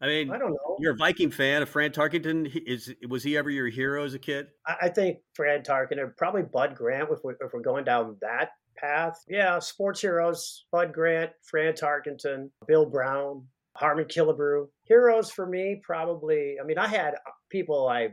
I 0.00 0.06
mean, 0.06 0.30
I 0.30 0.38
don't 0.38 0.50
know. 0.50 0.76
you're 0.80 0.94
a 0.94 0.96
Viking 0.96 1.30
fan. 1.30 1.62
A 1.62 1.66
Fran 1.66 1.90
Tarkenton 1.90 2.50
is 2.66 2.92
was 3.08 3.22
he 3.22 3.36
ever 3.36 3.50
your 3.50 3.68
hero 3.68 4.04
as 4.04 4.14
a 4.14 4.18
kid? 4.18 4.48
I, 4.66 4.76
I 4.82 4.88
think 4.88 5.18
Fred 5.34 5.64
Tarkin 5.64 5.98
or 5.98 6.08
probably 6.08 6.42
Bud 6.42 6.74
Grant 6.74 7.08
if 7.10 7.20
we're, 7.22 7.32
if 7.32 7.52
we're 7.52 7.60
going 7.60 7.84
down 7.84 8.16
that 8.20 8.50
path. 8.82 9.22
Yeah, 9.28 9.58
sports 9.60 10.00
heroes: 10.00 10.64
Bud 10.72 10.92
Grant, 10.92 11.30
Fran 11.42 11.74
Tarkenton, 11.74 12.50
Bill 12.66 12.84
Brown, 12.86 13.46
Harmon 13.76 14.04
Killebrew. 14.06 14.66
Heroes 14.84 15.30
for 15.30 15.46
me, 15.46 15.80
probably. 15.82 16.56
I 16.60 16.64
mean, 16.66 16.78
I 16.78 16.86
had 16.88 17.14
people 17.50 17.88
I 17.88 18.10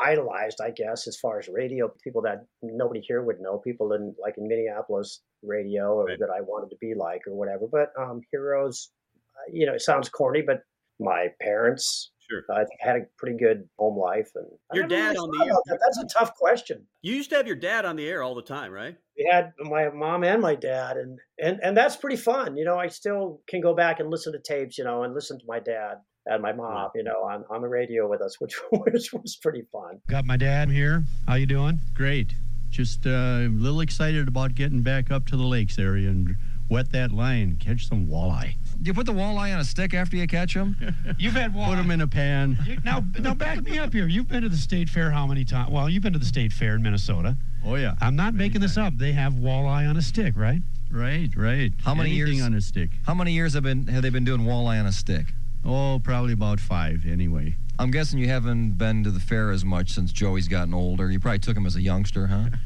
idolized, 0.00 0.60
I 0.62 0.70
guess, 0.70 1.06
as 1.08 1.16
far 1.18 1.38
as 1.38 1.48
radio 1.48 1.92
people 2.02 2.22
that 2.22 2.44
nobody 2.62 3.00
here 3.00 3.22
would 3.22 3.40
know. 3.40 3.58
People 3.58 3.92
in 3.92 4.14
like 4.20 4.34
in 4.38 4.46
Minneapolis 4.48 5.20
radio 5.42 5.92
or 5.94 6.04
Right. 6.06 6.18
that 6.18 6.30
I 6.30 6.40
wanted 6.40 6.70
to 6.70 6.76
be 6.80 6.94
like 6.94 7.22
or 7.26 7.34
whatever. 7.34 7.66
But 7.70 7.92
um, 8.00 8.20
heroes, 8.32 8.90
uh, 9.36 9.50
you 9.52 9.66
know, 9.66 9.74
it 9.74 9.82
sounds 9.82 10.08
corny, 10.08 10.42
but 10.42 10.62
my 11.00 11.28
parents. 11.40 12.10
Sure. 12.30 12.42
I 12.52 12.64
think 12.64 12.80
had 12.80 12.96
a 12.96 13.00
pretty 13.16 13.38
good 13.38 13.68
home 13.78 13.98
life, 13.98 14.30
and 14.34 14.46
Your 14.74 14.86
never 14.86 15.02
really 15.02 15.14
dad 15.14 15.20
on 15.20 15.30
the 15.30 15.44
air. 15.44 15.52
That. 15.66 15.78
That's 15.80 15.98
a 15.98 16.18
tough 16.18 16.34
question 16.34 16.86
You 17.02 17.14
used 17.14 17.30
to 17.30 17.36
have 17.36 17.46
your 17.46 17.56
dad 17.56 17.84
on 17.84 17.96
the 17.96 18.08
air 18.08 18.22
all 18.22 18.34
the 18.34 18.42
time, 18.42 18.72
right? 18.72 18.96
we 19.18 19.28
had 19.30 19.52
my 19.58 19.88
mom 19.90 20.22
and 20.24 20.40
my 20.40 20.54
dad 20.54 20.96
and 20.96 21.18
and 21.42 21.58
and 21.62 21.76
that's 21.76 21.96
pretty 21.96 22.16
fun 22.16 22.56
you 22.56 22.64
know 22.64 22.78
i 22.78 22.86
still 22.86 23.40
can 23.48 23.60
go 23.60 23.74
back 23.74 23.98
and 23.98 24.10
listen 24.10 24.32
to 24.32 24.38
tapes 24.38 24.78
you 24.78 24.84
know 24.84 25.02
and 25.02 25.12
listen 25.12 25.38
to 25.38 25.44
my 25.48 25.58
dad 25.58 25.96
and 26.26 26.40
my 26.40 26.52
mom 26.52 26.88
you 26.94 27.02
know 27.02 27.24
on, 27.24 27.44
on 27.50 27.60
the 27.60 27.68
radio 27.68 28.08
with 28.08 28.20
us 28.22 28.36
which 28.40 28.54
which 28.70 29.12
was 29.12 29.36
pretty 29.42 29.62
fun 29.72 30.00
Got 30.08 30.24
my 30.24 30.36
dad 30.36 30.70
here. 30.70 31.04
How 31.26 31.34
you 31.34 31.46
doing? 31.46 31.80
Great. 31.94 32.32
Just 32.70 33.06
uh, 33.06 33.10
a 33.10 33.48
little 33.48 33.80
excited 33.80 34.28
about 34.28 34.54
getting 34.54 34.82
back 34.82 35.10
up 35.10 35.26
to 35.26 35.36
the 35.36 35.44
lakes 35.44 35.78
area 35.78 36.08
and 36.08 36.36
wet 36.70 36.92
that 36.92 37.12
line, 37.12 37.56
catch 37.56 37.88
some 37.88 38.06
walleye. 38.06 38.54
Do 38.80 38.88
you 38.88 38.94
put 38.94 39.06
the 39.06 39.12
walleye 39.12 39.52
on 39.52 39.58
a 39.60 39.64
stick 39.64 39.92
after 39.92 40.16
you 40.16 40.26
catch 40.28 40.54
them? 40.54 40.76
You've 41.18 41.34
had 41.34 41.52
walleye. 41.52 41.66
Put 41.70 41.76
them 41.76 41.90
in 41.90 42.00
a 42.00 42.06
pan. 42.06 42.56
You- 42.64 42.78
now, 42.84 43.04
now 43.18 43.34
back 43.34 43.62
me 43.62 43.78
up 43.78 43.92
here. 43.92 44.06
You've 44.06 44.28
been 44.28 44.42
to 44.42 44.48
the 44.48 44.56
state 44.56 44.88
fair 44.88 45.10
how 45.10 45.26
many 45.26 45.44
times? 45.44 45.70
Well, 45.70 45.88
you've 45.88 46.02
been 46.02 46.12
to 46.12 46.18
the 46.18 46.24
state 46.24 46.52
fair 46.52 46.74
in 46.76 46.82
Minnesota. 46.82 47.36
Oh 47.64 47.74
yeah. 47.74 47.94
I'm 48.00 48.14
not 48.14 48.34
making 48.34 48.60
this 48.60 48.76
up. 48.76 48.96
They 48.96 49.12
have 49.12 49.34
walleye 49.34 49.88
on 49.88 49.96
a 49.96 50.02
stick, 50.02 50.34
right? 50.36 50.60
Right, 50.90 51.28
right. 51.36 51.72
How 51.84 51.94
many 51.94 52.10
Anything 52.12 52.34
years- 52.36 52.46
on 52.46 52.54
a 52.54 52.60
stick? 52.60 52.90
How 53.04 53.14
many 53.14 53.32
years 53.32 53.54
have 53.54 53.64
been 53.64 53.86
have 53.88 54.02
they 54.02 54.10
been 54.10 54.24
doing 54.24 54.42
walleye 54.42 54.78
on 54.78 54.86
a 54.86 54.92
stick? 54.92 55.26
Oh, 55.64 56.00
probably 56.02 56.32
about 56.32 56.60
five 56.60 57.04
anyway. 57.06 57.54
I'm 57.80 57.92
guessing 57.92 58.18
you 58.18 58.28
haven't 58.28 58.72
been 58.72 59.04
to 59.04 59.10
the 59.12 59.20
fair 59.20 59.52
as 59.52 59.64
much 59.64 59.90
since 59.90 60.10
Joey's 60.12 60.48
gotten 60.48 60.74
older. 60.74 61.12
You 61.12 61.20
probably 61.20 61.38
took 61.38 61.56
him 61.56 61.64
as 61.64 61.76
a 61.76 61.80
youngster, 61.80 62.26
huh? 62.26 62.48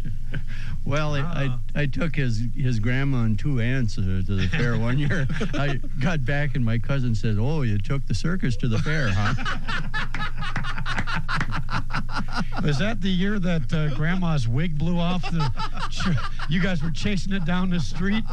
Well, 0.85 1.15
I, 1.15 1.21
Ah. 1.21 1.59
I, 1.77 1.83
I 1.83 1.87
took 1.87 2.17
his 2.17 2.43
his 2.57 2.81
grandma 2.81 3.23
and 3.23 3.39
two 3.39 3.61
aunts 3.61 3.97
uh, 3.99 4.23
to 4.27 4.35
the 4.35 4.49
fair 4.49 4.77
one 4.79 4.99
year. 4.99 5.29
I 5.55 5.79
got 6.01 6.25
back 6.25 6.57
and 6.57 6.65
my 6.65 6.79
cousin 6.79 7.15
said, 7.15 7.37
"Oh, 7.39 7.63
you 7.63 7.79
took 7.79 8.05
the 8.09 8.15
circus 8.15 8.57
to 8.57 8.67
the 8.69 8.79
fair, 8.81 9.11
huh?" 9.13 9.35
Was 12.65 12.79
that 12.79 13.01
the 13.01 13.09
year 13.11 13.39
that 13.39 13.73
uh, 13.73 13.95
Grandma's 13.95 14.49
wig 14.49 14.77
blew 14.79 14.99
off? 14.99 15.23
The, 15.23 15.51
you 16.49 16.61
guys 16.61 16.83
were 16.83 16.91
chasing 16.91 17.33
it 17.33 17.45
down 17.45 17.71
the 17.71 17.81
street. 17.81 18.25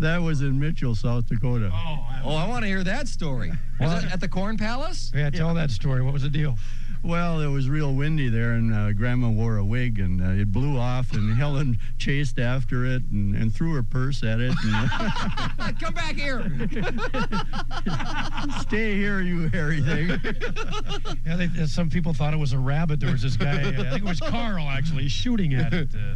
That 0.00 0.20
was 0.22 0.40
in 0.42 0.58
Mitchell, 0.58 0.94
South 0.94 1.26
Dakota. 1.26 1.70
Oh, 1.72 1.98
Oh, 2.26 2.34
I 2.36 2.48
want 2.48 2.62
to 2.62 2.68
hear 2.68 2.82
that 2.84 3.06
story. 3.06 3.52
Was 3.78 4.02
it 4.04 4.10
at 4.12 4.20
the 4.20 4.28
Corn 4.28 4.56
Palace? 4.56 5.12
yeah. 5.14 5.28
Tell 5.30 5.52
that 5.54 5.70
story. 5.70 6.00
What 6.02 6.12
was 6.14 6.22
the 6.22 6.30
deal? 6.30 6.56
Well, 7.02 7.40
it 7.42 7.48
was 7.48 7.68
real 7.68 7.94
windy 7.94 8.30
there, 8.30 8.52
and 8.52 8.72
uh, 8.72 8.92
Grandma 8.92 9.28
wore 9.28 9.58
a 9.58 9.64
wig, 9.64 9.98
and 9.98 10.22
uh, 10.22 10.40
it 10.40 10.50
blew 10.50 10.78
off, 10.78 11.12
and 11.12 11.34
Helen 11.36 11.76
chased 11.98 12.38
after 12.38 12.86
it 12.86 13.02
and, 13.10 13.34
and 13.34 13.54
threw 13.54 13.74
her 13.74 13.82
purse 13.82 14.22
at 14.24 14.40
it. 14.40 14.54
And, 14.64 14.90
Come 15.80 15.92
back 15.92 16.14
here. 16.14 16.40
Stay 18.60 18.96
here, 18.96 19.20
you 19.20 19.48
hairy 19.50 19.82
thing. 19.82 20.18
Yeah, 21.26 21.36
they, 21.36 21.66
some 21.66 21.90
people 21.90 22.14
thought 22.14 22.32
it 22.32 22.38
was 22.38 22.52
a 22.54 22.58
rabbit. 22.58 23.00
There 23.00 23.12
was 23.12 23.20
this 23.22 23.36
guy, 23.36 23.60
I 23.60 23.72
think 23.72 23.96
it 23.98 24.04
was 24.04 24.20
Carl, 24.20 24.66
actually, 24.68 25.08
shooting 25.08 25.52
at 25.54 25.74
it. 25.74 25.88
Uh, 25.94 26.14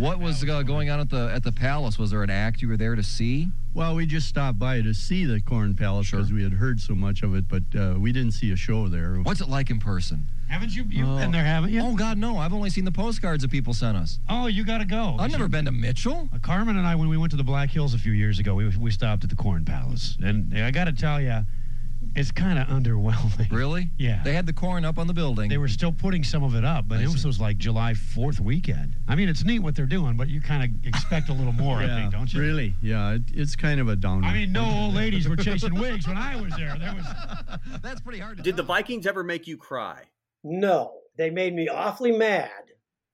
What 0.00 0.18
was 0.18 0.42
uh, 0.48 0.62
going 0.62 0.88
on 0.88 0.98
at 0.98 1.10
the 1.10 1.30
at 1.30 1.42
the 1.44 1.52
palace? 1.52 1.98
Was 1.98 2.10
there 2.10 2.22
an 2.22 2.30
act 2.30 2.62
you 2.62 2.68
were 2.68 2.78
there 2.78 2.94
to 2.96 3.02
see? 3.02 3.48
Well, 3.74 3.94
we 3.94 4.06
just 4.06 4.26
stopped 4.28 4.58
by 4.58 4.80
to 4.80 4.94
see 4.94 5.26
the 5.26 5.42
Corn 5.42 5.74
Palace 5.76 6.10
because 6.10 6.32
we 6.32 6.42
had 6.42 6.54
heard 6.54 6.80
so 6.80 6.94
much 6.94 7.22
of 7.22 7.34
it, 7.34 7.44
but 7.48 7.62
uh, 7.78 7.96
we 7.98 8.10
didn't 8.10 8.32
see 8.32 8.50
a 8.50 8.56
show 8.56 8.88
there. 8.88 9.16
What's 9.22 9.42
it 9.42 9.48
like 9.48 9.68
in 9.68 9.78
person? 9.78 10.26
haven't 10.48 10.74
you? 10.74 10.84
You've 10.88 11.08
Oh. 11.08 11.18
been 11.18 11.30
there, 11.30 11.44
haven't 11.44 11.70
you? 11.70 11.80
Oh 11.82 11.94
God, 11.94 12.16
no! 12.18 12.38
I've 12.38 12.54
only 12.54 12.70
seen 12.70 12.84
the 12.86 12.90
postcards 12.90 13.42
that 13.42 13.50
people 13.50 13.74
sent 13.74 13.96
us. 13.96 14.18
Oh, 14.28 14.46
you 14.46 14.64
got 14.64 14.78
to 14.78 14.84
go. 14.86 15.16
I've 15.18 15.30
never 15.32 15.48
been 15.48 15.66
to 15.66 15.70
Mitchell. 15.72 16.28
Uh, 16.34 16.38
Carmen 16.38 16.76
and 16.78 16.86
I, 16.86 16.94
when 16.96 17.08
we 17.10 17.18
went 17.18 17.30
to 17.32 17.36
the 17.36 17.44
Black 17.44 17.70
Hills 17.70 17.92
a 17.92 17.98
few 17.98 18.12
years 18.12 18.38
ago, 18.38 18.54
we, 18.54 18.68
we 18.78 18.90
stopped 18.90 19.22
at 19.22 19.28
the 19.30 19.36
Corn 19.36 19.64
Palace. 19.66 20.16
And 20.24 20.56
I 20.58 20.70
got 20.70 20.84
to 20.84 20.92
tell 20.92 21.20
you, 21.20 21.44
it's 22.16 22.30
kind 22.30 22.58
of 22.58 22.68
underwhelming. 22.68 23.50
Really? 23.60 23.90
Yeah. 23.98 24.22
They 24.22 24.32
had 24.32 24.46
the 24.46 24.52
corn 24.52 24.84
up 24.84 24.98
on 24.98 25.06
the 25.06 25.12
building. 25.12 25.48
They 25.48 25.58
were 25.58 25.68
still 25.68 25.92
putting 25.92 26.24
some 26.24 26.42
of 26.42 26.54
it 26.54 26.64
up, 26.64 26.88
but 26.88 26.98
I 26.98 27.02
it 27.02 27.08
was, 27.08 27.26
was 27.26 27.40
like 27.40 27.58
July 27.58 27.92
4th 27.92 28.40
weekend. 28.40 28.94
I 29.08 29.16
mean, 29.16 29.28
it's 29.28 29.44
neat 29.44 29.58
what 29.58 29.74
they're 29.74 29.86
doing, 29.86 30.16
but 30.16 30.28
you 30.28 30.40
kind 30.40 30.62
of 30.62 30.86
expect 30.86 31.28
a 31.28 31.32
little 31.32 31.52
more, 31.52 31.78
I 31.78 31.86
think, 31.86 32.12
don't 32.12 32.32
you? 32.32 32.40
Really? 32.40 32.74
Yeah, 32.80 33.14
it, 33.14 33.22
it's 33.32 33.56
kind 33.56 33.80
of 33.80 33.88
a 33.88 33.96
downer. 33.96 34.26
I 34.26 34.32
mean, 34.32 34.52
no 34.52 34.64
old 34.70 34.94
ladies 34.94 35.28
were 35.28 35.36
chasing 35.36 35.74
wigs 35.74 36.06
when 36.06 36.16
I 36.16 36.40
was 36.40 36.52
there. 36.56 36.76
There 36.78 36.94
was. 36.94 37.06
That's 37.82 38.00
pretty 38.00 38.20
hard. 38.20 38.38
To 38.38 38.42
Did 38.42 38.56
the. 38.56 38.62
Vikings 38.62 39.06
ever 39.06 39.24
make 39.24 39.46
you 39.48 39.56
cry? 39.56 40.02
No, 40.44 40.92
they 41.16 41.28
made 41.28 41.54
me 41.54 41.68
awfully 41.68 42.12
mad, 42.12 42.50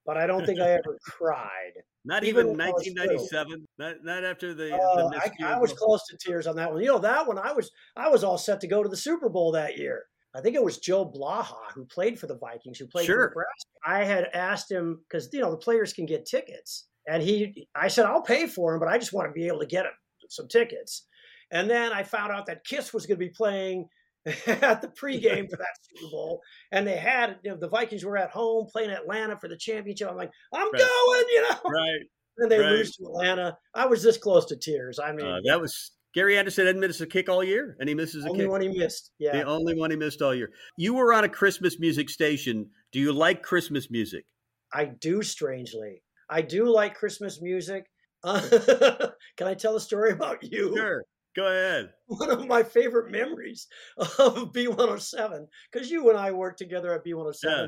but 0.05 0.16
I 0.16 0.26
don't 0.26 0.44
think 0.44 0.61
I 0.61 0.70
ever 0.72 0.99
cried. 1.03 1.72
Not 2.07 2.23
Even 2.25 2.47
even, 2.47 2.57
when 2.57 2.61
I 2.61 2.71
was 2.71 2.87
1997. 2.87 3.67
Not, 3.79 3.97
not 4.05 4.25
after 4.25 4.55
the. 4.55 4.67
the 4.69 4.75
Uh, 4.77 5.09
missed 5.11 5.43
I, 5.43 5.55
I 5.55 5.59
was 5.59 5.73
close 5.73 6.07
to 6.07 6.17
tears 6.17 6.47
on 6.47 6.55
that 6.57 6.73
one. 6.73 6.81
You 6.81 6.89
know 6.89 6.99
that 6.99 7.27
one. 7.27 7.39
I 7.39 7.53
was 7.53 7.71
I 7.97 8.09
was 8.09 8.23
all 8.23 8.39
set 8.39 8.61
to 8.61 8.69
go 8.69 8.83
to 8.83 8.89
the 8.89 8.97
Super 8.97 9.29
Bowl 9.29 9.51
that 9.53 9.77
year. 9.77 10.05
I 10.35 10.41
think 10.41 10.55
it 10.55 10.63
was 10.63 10.79
Joe 10.79 11.11
Blaha 11.11 11.57
who 11.75 11.85
played 11.87 12.19
for 12.21 12.27
the 12.29 12.39
Vikings, 12.39 12.79
who 12.79 12.87
played 12.87 13.07
Sure. 13.07 13.17
for 13.17 13.29
Nebraska. 13.31 13.71
I 13.85 14.05
had 14.05 14.29
asked 14.35 14.71
him 14.71 15.01
because 15.09 15.29
you 15.33 15.41
know 15.41 15.51
the 15.51 15.57
players 15.57 15.93
can 15.93 16.07
get 16.07 16.27
tickets, 16.27 16.87
and 17.09 17.23
he 17.23 17.67
I 17.75 17.89
said 17.89 18.07
I'll 18.07 18.23
pay 18.23 18.47
for 18.47 18.71
them, 18.73 18.79
but 18.81 18.89
I 18.89 18.99
just 18.99 19.13
want 19.13 19.29
to 19.29 19.33
be 19.33 19.49
able 19.49 19.61
to 19.61 19.67
get 19.67 19.87
'em 19.87 19.93
some 20.29 20.47
tickets. 20.49 21.07
And 21.51 21.69
then 21.71 21.93
I 21.93 22.03
found 22.03 22.33
out 22.33 22.47
that 22.47 22.65
Kiss 22.65 22.93
was 22.93 23.07
going 23.07 23.19
to 23.19 23.25
be 23.25 23.31
playing 23.31 23.89
at 24.47 24.83
the 24.83 24.89
pregame 24.89 25.49
for 25.49 25.57
that 25.57 25.77
Super 25.83 26.11
Bowl, 26.11 26.41
and 26.72 26.87
they 26.87 26.97
had 26.97 27.37
you 27.45 27.51
know 27.53 27.57
the 27.57 27.68
Vikings 27.68 28.05
were 28.05 28.16
at 28.16 28.31
home 28.31 28.66
playing 28.70 28.91
Atlanta 28.91 29.37
for 29.39 29.49
the 29.49 29.57
championship. 29.57 30.09
I'm 30.11 30.16
like, 30.16 30.33
I'm 30.53 30.70
Right. 30.72 30.81
going, 30.83 31.24
you 31.31 31.43
know. 31.43 31.70
Right. 31.70 32.01
And 32.39 32.51
they 32.51 32.59
right. 32.59 32.70
lose 32.72 32.95
to 32.97 33.05
Atlanta. 33.07 33.57
I 33.74 33.87
was 33.87 34.03
this 34.03 34.18
close 34.18 34.45
to 34.47 34.57
tears. 34.57 34.99
I 34.99 35.12
mean, 35.12 35.27
Uh, 35.27 35.39
that 35.47 35.61
was 35.61 35.93
Gary 36.12 36.37
Anderson 36.39 36.66
hadn't 36.66 36.81
missed 36.81 37.01
a 37.01 37.07
kick 37.07 37.29
all 37.29 37.45
year, 37.45 37.77
and 37.79 37.89
he 37.89 37.95
misses 37.95 38.24
a 38.24 38.29
only 38.29 38.41
kick. 38.45 38.51
one 38.51 38.61
he 38.62 38.68
missed. 38.68 39.12
Yeah. 39.18 39.33
The 39.33 39.45
only 39.45 39.74
one 39.79 39.91
he 39.91 39.97
missed 39.97 40.20
all 40.22 40.35
year. 40.35 40.51
You 40.77 40.95
were 40.95 41.12
on 41.14 41.24
a 41.24 41.29
Christmas 41.29 41.79
music 41.79 42.11
station. 42.11 42.68
Do 42.93 42.99
you 43.01 43.12
like 43.12 43.43
Christmas 43.43 43.91
music? 43.91 44.24
I 44.72 44.87
do, 44.87 45.22
strangely. 45.22 46.03
I 46.29 46.43
do 46.43 46.66
like 46.72 46.95
Christmas 46.95 47.41
music. 47.41 47.87
Uh, 48.24 48.41
can 49.37 49.47
I 49.47 49.55
tell 49.55 49.77
a 49.77 49.81
story 49.81 50.11
about 50.11 50.43
you? 50.43 50.74
Sure. 50.77 51.05
Go 51.37 51.47
ahead. 51.47 51.91
One 52.07 52.30
of 52.30 52.47
my 52.49 52.62
favorite 52.62 53.12
memories 53.12 53.66
of 53.99 54.53
B107, 54.53 55.47
because 55.70 55.91
you 55.91 56.09
and 56.09 56.18
I 56.18 56.32
worked 56.32 56.59
together 56.59 56.95
at 56.95 57.05
B107. 57.05 57.34
Yeah. 57.45 57.66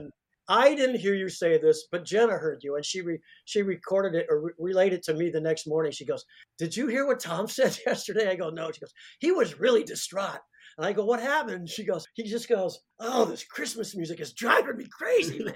I 0.50 0.74
didn't 0.74 1.00
hear 1.00 1.14
you 1.14 1.28
say 1.28 1.58
this, 1.58 1.86
but 1.92 2.06
Gina 2.06 2.38
heard 2.38 2.60
you, 2.62 2.76
and 2.76 2.84
she 2.84 3.02
re- 3.02 3.20
she 3.44 3.60
recorded 3.60 4.14
it 4.18 4.26
or 4.30 4.40
re- 4.40 4.52
relayed 4.58 4.94
it 4.94 5.02
to 5.02 5.14
me 5.14 5.28
the 5.28 5.42
next 5.42 5.66
morning. 5.66 5.92
She 5.92 6.06
goes, 6.06 6.24
"Did 6.56 6.74
you 6.74 6.86
hear 6.86 7.06
what 7.06 7.20
Tom 7.20 7.46
said 7.48 7.78
yesterday?" 7.84 8.30
I 8.30 8.34
go, 8.34 8.48
"No." 8.48 8.72
She 8.72 8.80
goes, 8.80 8.94
"He 9.18 9.30
was 9.30 9.60
really 9.60 9.84
distraught." 9.84 10.40
And 10.78 10.86
I 10.86 10.94
go, 10.94 11.04
"What 11.04 11.20
happened?" 11.20 11.68
She 11.68 11.84
goes, 11.84 12.06
"He 12.14 12.22
just 12.22 12.48
goes, 12.48 12.80
oh, 12.98 13.26
this 13.26 13.44
Christmas 13.44 13.94
music 13.94 14.20
is 14.20 14.32
driving 14.32 14.78
me 14.78 14.86
crazy, 14.90 15.44
man. 15.44 15.54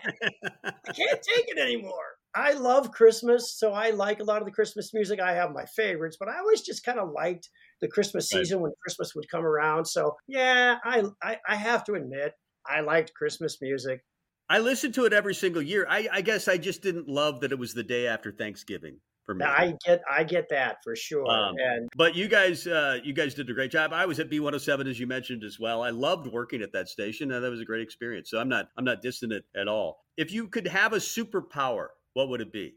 I 0.63 0.71
can't 0.93 1.23
take 1.23 1.49
it 1.49 1.59
anymore." 1.59 2.19
I 2.35 2.53
love 2.53 2.93
Christmas, 2.93 3.59
so 3.59 3.73
I 3.73 3.91
like 3.91 4.21
a 4.21 4.25
lot 4.25 4.41
of 4.41 4.47
the 4.47 4.53
Christmas 4.53 4.95
music. 4.95 5.21
I 5.21 5.35
have 5.35 5.53
my 5.53 5.67
favorites, 5.67 6.17
but 6.19 6.29
I 6.29 6.39
always 6.39 6.63
just 6.63 6.85
kind 6.85 6.99
of 6.99 7.11
liked 7.11 7.49
the 7.83 7.89
Christmas 7.89 8.31
Right. 8.33 8.41
season 8.41 8.61
when 8.61 8.73
Christmas 8.81 9.15
would 9.15 9.29
come 9.29 9.45
around. 9.45 9.85
So 9.85 10.17
yeah, 10.27 10.79
I, 10.83 11.03
I 11.23 11.39
I 11.47 11.57
have 11.57 11.85
to 11.85 11.95
admit 11.95 12.33
I 12.67 12.81
liked 12.81 13.13
Christmas 13.15 13.59
music. 13.61 14.01
I 14.49 14.59
listened 14.59 14.95
to 14.95 15.05
it 15.05 15.13
every 15.13 15.35
single 15.35 15.63
year. 15.63 15.87
I, 15.89 16.09
I 16.13 16.21
guess 16.21 16.47
I 16.49 16.59
just 16.59 16.83
didn't 16.83 17.09
love 17.09 17.41
that 17.41 17.53
it 17.53 17.59
was 17.59 17.75
the 17.75 17.83
day 17.83 18.07
after 18.07 18.31
Thanksgiving 18.33 18.99
for 19.25 19.35
me. 19.35 19.45
I 19.45 19.75
get 19.87 20.03
I 20.11 20.25
get 20.25 20.49
that 20.51 20.77
for 20.85 20.95
sure. 20.95 21.27
Um, 21.29 21.55
and 21.59 21.89
But 21.97 22.15
you 22.15 22.29
guys, 22.29 22.67
uh, 22.67 22.99
you 23.03 23.13
guys 23.13 23.35
did 23.35 23.49
a 23.49 23.55
great 23.55 23.71
job. 23.71 23.93
I 23.93 24.05
was 24.07 24.21
at 24.21 24.31
B107 24.31 24.89
as 24.91 24.99
you 25.01 25.07
mentioned 25.07 25.43
as 25.45 25.59
well. 25.59 25.83
I 25.83 25.91
loved 25.91 26.27
working 26.27 26.61
at 26.63 26.73
that 26.73 26.89
station, 26.89 27.33
and 27.33 27.43
that 27.43 27.51
was 27.51 27.61
a 27.61 27.65
great 27.65 27.83
experience. 27.83 28.31
So 28.31 28.39
I'm 28.39 28.49
not, 28.49 28.67
I'm 28.77 28.85
not 28.85 29.03
dissing 29.03 29.33
it 29.33 29.45
at 29.57 29.69
all. 29.69 30.01
If 30.17 30.33
you 30.33 30.49
could 30.49 30.67
have 30.67 30.93
a 30.93 30.97
superpower, 30.97 31.89
what 32.15 32.29
would 32.29 32.41
it 32.41 32.53
be? 32.53 32.75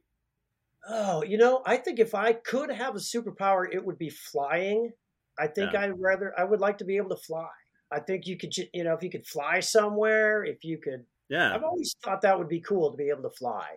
Oh, 0.88 1.24
you 1.24 1.38
know, 1.38 1.62
I 1.66 1.78
think 1.78 2.00
if 2.00 2.14
I 2.16 2.34
could 2.34 2.72
have 2.72 2.96
a 2.96 3.00
superpower, 3.00 3.66
it 3.72 3.84
would 3.84 3.98
be 3.98 4.10
flying. 4.10 4.92
I 5.40 5.48
think 5.48 5.74
Yeah. 5.74 5.82
I'd 5.82 6.00
rather 6.00 6.34
I 6.38 6.44
would 6.44 6.60
like 6.60 6.78
to 6.80 6.86
be 6.86 6.98
able 6.98 7.10
to 7.10 7.22
fly. 7.22 7.50
I 7.92 8.00
think 8.00 8.26
you 8.26 8.38
could, 8.38 8.56
you 8.74 8.84
know, 8.84 8.94
if 8.94 9.04
you 9.04 9.10
could 9.10 9.28
fly 9.28 9.60
somewhere, 9.60 10.44
if 10.44 10.64
you 10.64 10.78
could. 10.78 11.06
Yeah, 11.30 11.54
I've 11.56 11.64
always 11.64 11.96
thought 12.04 12.22
that 12.22 12.38
would 12.38 12.50
be 12.50 12.62
cool 12.62 12.92
to 12.92 12.98
be 12.98 13.10
able 13.10 13.24
to 13.24 13.36
fly. 13.36 13.68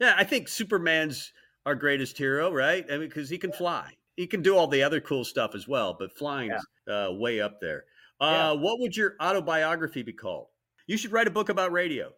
yeah. 0.00 0.14
I 0.16 0.24
think 0.24 0.48
Superman's 0.48 1.32
our 1.66 1.74
greatest 1.74 2.16
hero, 2.16 2.52
right? 2.52 2.84
I 2.90 2.98
mean, 2.98 3.08
because 3.08 3.28
he 3.28 3.38
can 3.38 3.52
fly. 3.52 3.92
He 4.16 4.26
can 4.26 4.40
do 4.40 4.56
all 4.56 4.66
the 4.66 4.82
other 4.82 5.00
cool 5.00 5.24
stuff 5.24 5.54
as 5.54 5.66
well, 5.68 5.94
but 5.98 6.16
flying's 6.16 6.62
uh, 6.88 7.08
way 7.12 7.40
up 7.40 7.60
there. 7.60 7.84
Yeah. 8.20 8.50
Uh, 8.50 8.54
What 8.56 8.80
would 8.80 8.96
your 8.96 9.14
autobiography 9.20 10.02
be 10.02 10.12
called? 10.14 10.46
You 10.86 10.96
should 10.96 11.12
write 11.12 11.26
a 11.26 11.30
book 11.30 11.48
about 11.50 11.72
radio. 11.72 12.12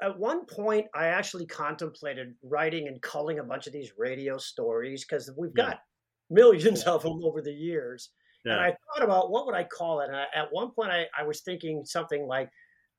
At 0.00 0.18
one 0.18 0.46
point, 0.46 0.86
I 0.94 1.06
actually 1.06 1.46
contemplated 1.46 2.34
writing 2.42 2.88
and 2.88 3.00
culling 3.02 3.38
a 3.38 3.44
bunch 3.44 3.66
of 3.66 3.72
these 3.72 3.92
radio 3.98 4.38
stories 4.38 5.04
because 5.04 5.30
we've 5.36 5.52
Yeah. 5.56 5.70
got 5.70 5.80
millions 6.30 6.84
of 6.84 7.02
them 7.02 7.20
over 7.24 7.42
the 7.42 7.52
years. 7.52 8.10
And 8.44 8.54
I 8.54 8.70
thought 8.70 9.04
about 9.04 9.30
what 9.30 9.44
would 9.44 9.54
I 9.54 9.64
call 9.64 10.00
it. 10.00 10.08
And 10.08 10.16
I, 10.16 10.26
at 10.34 10.50
one 10.52 10.70
point, 10.70 10.90
I, 10.90 11.06
I 11.18 11.24
was 11.24 11.42
thinking 11.42 11.84
something 11.84 12.26
like 12.26 12.50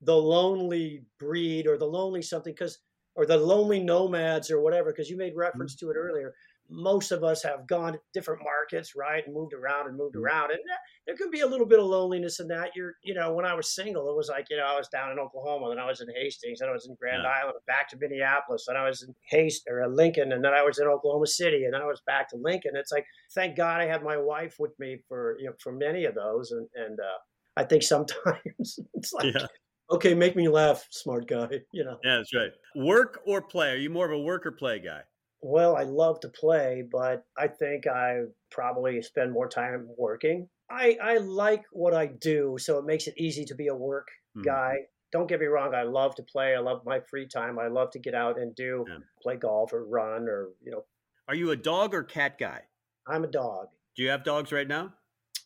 the 0.02 0.16
lonely 0.16 1.06
breed 1.18 1.66
or 1.66 1.78
the 1.78 1.88
lonely 1.88 2.22
something 2.22 2.54
because 2.54 2.80
or 3.16 3.26
the 3.26 3.38
lonely 3.38 3.82
nomads 3.82 4.52
or 4.52 4.62
whatever 4.62 4.91
because 4.91 5.10
you 5.10 5.18
made 5.18 5.34
reference 5.36 5.76
mm-hmm. 5.76 5.88
to 5.88 5.91
it 5.91 5.97
earlier. 5.97 6.34
Most 6.70 7.11
of 7.11 7.24
us 7.24 7.41
have 7.43 7.65
gone 7.67 7.93
to 7.93 7.99
different 8.13 8.43
markets, 8.43 8.95
right, 8.95 9.26
and 9.26 9.34
moved 9.34 9.53
around 9.53 9.88
and 9.88 9.97
moved 9.97 10.15
around, 10.15 10.51
and 10.51 10.59
there 11.07 11.15
can 11.15 11.32
be 11.32 11.39
a 11.41 11.47
little 11.47 11.65
bit 11.65 11.80
of 11.80 11.86
loneliness 11.86 12.39
in 12.39 12.47
that. 12.49 12.72
You're, 12.76 12.93
you 13.03 13.13
know, 13.13 13.34
when 13.34 13.45
I 13.45 13.53
was 13.55 13.74
single, 13.74 14.09
it 14.09 14.15
was 14.15 14.30
like, 14.30 14.47
you 14.49 14.57
know, 14.57 14.65
I 14.65 14.78
was 14.78 14.88
down 14.88 15.11
in 15.11 15.20
Oklahoma, 15.20 15.70
then 15.70 15.80
I 15.80 15.86
was 15.88 16.01
in 16.01 16.07
Hastings, 16.15 16.59
then 16.59 16.70
I 16.70 16.72
was 16.72 16.86
in 16.88 16.95
Grand 16.95 17.24
Yeah. 17.24 17.30
Island, 17.30 17.57
back 17.65 17.89
to 17.89 17.97
Minneapolis, 17.97 18.65
then 18.67 18.78
I 18.78 18.88
was 18.88 19.01
in 19.03 19.15
Hast 19.32 19.63
or 19.67 19.84
uh, 19.84 19.88
Lincoln, 19.88 20.32
and 20.32 20.43
then 20.43 20.53
I 20.53 20.61
was 20.63 20.80
in 20.80 20.88
Oklahoma 20.88 21.28
City, 21.28 21.65
and 21.65 21.74
then 21.74 21.82
I 21.82 21.86
was 21.86 22.01
back 22.05 22.30
to 22.30 22.38
Lincoln. 22.38 22.72
It's 22.76 22.91
like, 22.91 23.05
thank 23.34 23.55
God 23.57 23.82
I 23.82 23.86
had 23.86 24.03
my 24.03 24.17
wife 24.17 24.55
with 24.59 24.78
me 24.80 24.99
for 25.07 25.38
you 25.39 25.45
know 25.47 25.53
for 25.59 25.72
many 25.72 26.05
of 26.05 26.15
those, 26.15 26.51
and 26.51 26.67
and 26.76 26.99
uh, 26.99 27.17
I 27.57 27.63
think 27.63 27.84
sometimes 27.84 28.80
it's 28.93 29.11
like, 29.13 29.28
Yeah. 29.34 29.47
okay, 29.91 30.13
make 30.13 30.36
me 30.36 30.47
laugh, 30.47 30.88
smart 30.91 31.28
guy, 31.28 31.61
you 31.72 31.84
know. 31.84 31.97
Yeah, 32.03 32.17
that's 32.17 32.34
right. 32.34 32.51
Work 32.76 33.22
or 33.26 33.41
play? 33.41 33.72
Are 33.74 33.78
you 33.78 33.89
more 33.89 34.05
of 34.05 34.11
a 34.11 34.20
work 34.22 34.45
or 34.45 34.51
play 34.51 34.80
guy? 34.80 35.03
Well, 35.42 35.76
I 35.78 35.84
love 35.84 36.20
to 36.22 36.30
play, 36.30 36.84
but 36.92 37.24
I 37.38 37.48
think 37.48 37.88
I 37.88 38.24
probably 38.52 39.02
spend 39.02 39.32
more 39.32 39.48
time 39.48 39.88
working. 39.98 40.50
I, 40.70 40.98
I 41.02 41.18
like 41.18 41.64
what 41.72 41.94
I 41.94 42.08
do, 42.08 42.58
so 42.60 42.78
it 42.78 42.86
makes 42.86 43.08
it 43.08 43.14
easy 43.18 43.46
to 43.46 43.56
be 43.56 43.68
a 43.68 43.76
work 43.76 44.08
Hmm. 44.36 44.42
guy. 44.44 44.76
Don't 45.12 45.26
get 45.28 45.40
me 45.40 45.48
wrong, 45.48 45.74
I 45.74 45.84
love 45.84 46.14
to 46.16 46.24
play. 46.24 46.56
I 46.56 46.60
love 46.60 46.86
my 46.86 47.00
free 47.00 47.28
time. 47.28 47.58
I 47.58 47.68
love 47.68 47.90
to 47.92 48.00
get 48.00 48.14
out 48.14 48.38
and 48.38 48.54
do 48.54 48.86
Yeah. 48.88 49.00
play 49.24 49.38
golf 49.38 49.74
or 49.74 49.84
run 49.86 50.28
or, 50.30 50.50
you 50.62 50.72
know, 50.72 50.86
Are 51.28 51.36
you 51.36 51.52
a 51.52 51.56
dog 51.56 51.94
or 51.96 52.04
cat 52.04 52.38
guy? 52.38 52.68
I'm 53.08 53.24
a 53.24 53.28
dog. 53.28 53.70
Do 53.96 54.04
you 54.04 54.10
have 54.10 54.24
dogs 54.24 54.52
right 54.52 54.68
now? 54.68 54.94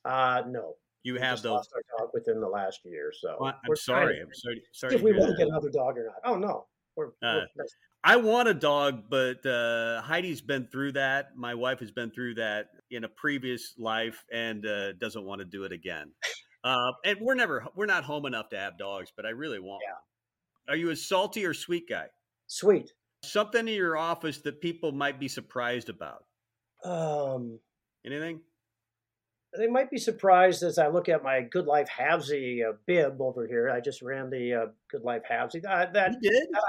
Uh 0.05 0.43
no. 0.47 0.77
You 1.03 1.13
We 1.13 1.19
have 1.19 1.41
those. 1.41 1.51
lost 1.51 1.71
our 1.75 1.83
dog 1.97 2.09
within 2.13 2.39
the 2.41 2.47
last 2.49 2.83
year, 2.83 3.11
so 3.13 3.37
Well, 3.39 3.59
I'm 3.63 3.75
sorry. 3.75 4.19
I'm 4.21 4.33
sorry. 4.33 4.63
Sorry. 4.73 4.95
if 4.95 5.01
we 5.01 5.13
want 5.13 5.31
to 5.31 5.37
get 5.37 5.47
another 5.47 5.69
dog 5.69 5.97
or 5.97 6.05
not. 6.07 6.19
Oh 6.25 6.35
no. 6.37 6.67
We're, 6.95 7.09
Uh, 7.21 7.45
we're 7.55 7.65
I 8.03 8.17
want 8.17 8.49
a 8.49 8.53
dog, 8.53 9.03
but 9.09 9.45
uh, 9.45 10.01
Heidi's 10.01 10.41
been 10.41 10.67
through 10.67 10.91
that. 10.93 11.37
My 11.37 11.55
wife 11.55 11.79
has 11.79 11.91
been 11.91 12.11
through 12.11 12.35
that 12.35 12.67
in 12.91 13.05
a 13.05 13.09
previous 13.09 13.75
life 13.77 14.25
and 14.31 14.65
uh, 14.65 14.93
doesn't 14.93 15.23
want 15.23 15.39
to 15.39 15.45
do 15.45 15.63
it 15.63 15.71
again. 15.71 16.11
Uh, 16.65 16.93
and 17.03 17.17
we're 17.19 17.35
never 17.35 17.67
we're 17.75 17.85
not 17.85 18.05
home 18.05 18.25
enough 18.25 18.47
to 18.47 18.57
have 18.57 18.77
dogs, 18.77 19.11
but 19.13 19.25
I 19.25 19.31
really 19.31 19.59
want 19.59 19.83
Yeah. 19.85 19.95
one. 19.95 20.75
Are 20.75 20.77
you 20.77 20.91
a 20.91 20.95
salty 20.95 21.45
or 21.45 21.53
sweet 21.53 21.89
guy? 21.89 22.07
sweet. 22.47 22.93
Something 23.25 23.67
in 23.67 23.73
your 23.73 23.97
office 23.97 24.37
that 24.43 24.61
people 24.61 24.93
might 24.93 25.19
be 25.19 25.27
surprised 25.27 25.89
about? 25.89 26.23
Um 26.85 27.59
Anything? 28.05 28.39
They 29.57 29.67
might 29.67 29.91
be 29.91 29.97
surprised 29.97 30.63
as 30.63 30.79
I 30.79 30.87
look 30.87 31.09
at 31.09 31.23
my 31.23 31.41
Good 31.41 31.67
Life 31.67 31.87
Halfsy 31.87 32.67
uh, 32.67 32.73
bib 32.87 33.21
over 33.21 33.45
here. 33.45 33.69
I 33.69 33.81
just 33.81 34.01
ran 34.01 34.29
the 34.29 34.53
uh, 34.53 34.65
Good 34.89 35.03
Life 35.03 35.21
Halfsy. 35.29 35.63
Uh, 35.67 35.85
that 35.93 36.15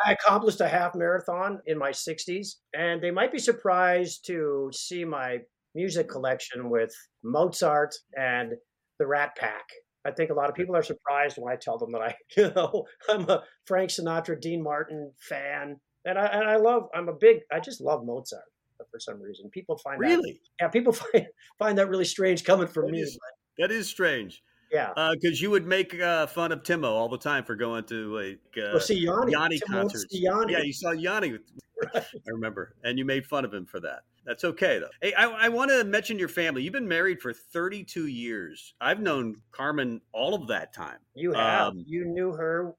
I 0.05 0.13
accomplished 0.13 0.61
a 0.61 0.69
half 0.69 0.95
marathon 0.95 1.61
in 1.67 1.79
my 1.79 1.91
60s, 1.91 2.57
and 2.75 3.03
they 3.03 3.11
might 3.11 3.33
be 3.33 3.39
surprised 3.39 4.27
to 4.27 4.71
see 4.73 5.05
my 5.05 5.39
music 5.75 6.09
collection 6.09 6.69
with 6.69 6.95
Mozart 7.23 7.95
and 8.17 8.53
the 8.99 9.07
Rat 9.07 9.35
Pack. 9.37 9.65
I 10.07 10.11
think 10.11 10.31
a 10.31 10.35
lot 10.35 10.51
of 10.51 10.55
people 10.55 10.77
are 10.77 10.83
surprised 10.83 11.39
when 11.39 11.53
I 11.53 11.57
tell 11.57 11.79
them 11.79 11.93
that 11.93 12.03
I, 12.03 12.15
you 12.37 12.53
know, 12.55 12.85
I'm 13.09 13.29
a 13.31 13.45
Frank 13.67 13.91
Sinatra, 13.91 14.39
Dean 14.41 14.63
Martin 14.63 15.11
fan, 15.19 15.81
and 16.05 16.19
I 16.19 16.27
and 16.27 16.49
I 16.49 16.57
love. 16.57 16.89
I'm 16.95 17.09
a 17.09 17.15
big. 17.15 17.39
I 17.51 17.61
just 17.61 17.81
love 17.81 18.05
Mozart 18.05 18.43
for 18.91 19.01
some 19.01 19.21
reason. 19.21 19.51
People 19.51 19.77
find 19.79 20.01
really, 20.01 20.33
that, 20.33 20.65
yeah, 20.65 20.69
people 20.69 20.93
find 21.13 21.27
find 21.59 21.79
that 21.79 21.89
really 21.89 22.05
strange 22.05 22.45
coming 22.45 22.67
from 22.67 22.87
that 22.87 22.93
me. 22.93 23.01
Is, 23.01 23.19
that 23.59 23.71
is 23.71 23.89
strange. 23.89 24.43
Yeah, 24.71 24.89
because 24.89 25.39
uh, 25.39 25.43
you 25.43 25.51
would 25.51 25.67
make 25.67 26.01
uh, 26.01 26.27
fun 26.27 26.51
of 26.51 26.63
Timmo 26.63 26.91
all 26.91 27.09
the 27.09 27.19
time 27.19 27.45
for 27.45 27.55
going 27.55 27.85
to 27.85 28.17
like 28.17 28.39
uh, 28.57 28.71
well, 28.73 28.81
see 28.81 28.99
Yanni, 28.99 29.33
Yanni 29.33 29.61
Timmo 29.61 29.83
concerts. 29.83 30.07
Yanni. 30.11 30.53
Yeah, 30.53 30.63
you 30.63 30.73
saw 30.73 30.91
Yanni. 30.91 31.39
I 31.95 32.03
remember, 32.27 32.75
and 32.83 32.99
you 32.99 33.05
made 33.05 33.27
fun 33.27 33.45
of 33.45 33.53
him 33.53 33.67
for 33.67 33.79
that. 33.81 34.01
That's 34.25 34.43
okay 34.43 34.79
though. 34.79 34.89
Hey, 35.03 35.13
I, 35.15 35.27
I 35.27 35.49
want 35.49 35.71
to 35.71 35.85
mention 35.85 36.19
your 36.19 36.29
family. 36.29 36.63
You've 36.63 36.73
been 36.73 36.89
married 36.89 37.21
for 37.21 37.33
32 37.33 38.07
years. 38.07 38.75
I've 38.81 39.01
known 39.01 39.37
Carmen 39.53 40.01
all 40.13 40.35
of 40.35 40.49
that 40.49 40.73
time. 40.73 40.99
You 41.15 41.33
have. 41.33 41.69
Um, 41.69 41.85
you 41.87 42.07
knew 42.07 42.33
her 42.33 42.75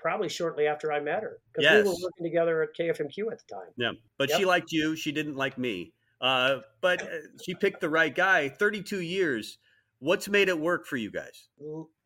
probably 0.00 0.28
shortly 0.28 0.66
after 0.66 0.92
I 0.92 1.00
met 1.00 1.22
her 1.22 1.38
because 1.52 1.64
yes. 1.64 1.84
we 1.84 1.90
were 1.90 1.96
working 2.02 2.24
together 2.24 2.62
at 2.62 2.70
KFMQ 2.78 3.32
at 3.32 3.38
the 3.38 3.54
time. 3.54 3.72
Yeah, 3.76 3.92
but 4.18 4.28
Yep. 4.30 4.38
she 4.38 4.44
liked 4.44 4.72
you. 4.72 4.96
She 4.96 5.12
didn't 5.12 5.36
like 5.36 5.58
me. 5.58 5.92
Uh, 6.20 6.58
but 6.80 7.02
uh, 7.02 7.06
she 7.44 7.54
picked 7.54 7.80
the 7.80 7.90
right 7.90 8.14
guy. 8.14 8.48
32 8.48 9.00
years. 9.00 9.58
What's 9.98 10.28
made 10.28 10.48
it 10.48 10.58
work 10.58 10.86
for 10.86 10.96
you 10.96 11.10
guys? 11.10 11.48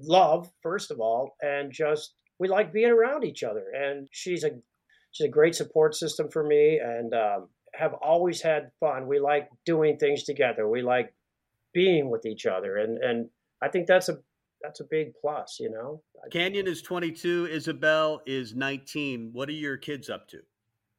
Love, 0.00 0.50
first 0.62 0.90
of 0.90 1.00
all, 1.00 1.36
and 1.42 1.72
just 1.72 2.14
we 2.38 2.48
like 2.48 2.72
being 2.72 2.90
around 2.90 3.24
each 3.24 3.42
other. 3.42 3.64
And 3.74 4.08
she's 4.12 4.44
a 4.44 4.50
she's 5.10 5.26
a 5.26 5.30
great 5.30 5.54
support 5.54 5.94
system 5.94 6.28
for 6.30 6.44
me, 6.44 6.78
and 6.78 7.12
um, 7.14 7.48
have 7.74 7.94
always 7.94 8.42
had 8.42 8.70
fun. 8.78 9.08
We 9.08 9.18
like 9.18 9.48
doing 9.66 9.96
things 9.96 10.24
together. 10.24 10.68
We 10.68 10.82
like 10.82 11.12
being 11.74 12.10
with 12.10 12.26
each 12.26 12.46
other, 12.46 12.76
and 12.76 12.98
and 12.98 13.28
I 13.62 13.68
think 13.68 13.86
that's 13.86 14.08
a 14.08 14.18
that's 14.62 14.80
a 14.80 14.84
big 14.90 15.12
plus. 15.20 15.58
You 15.60 15.70
know, 15.70 16.02
Canyon 16.30 16.66
is 16.66 16.82
22. 16.82 17.48
Isabel 17.50 18.20
is 18.26 18.54
19. 18.54 19.30
What 19.32 19.48
are 19.48 19.52
your 19.52 19.76
kids 19.76 20.08
up 20.10 20.28
to? 20.28 20.38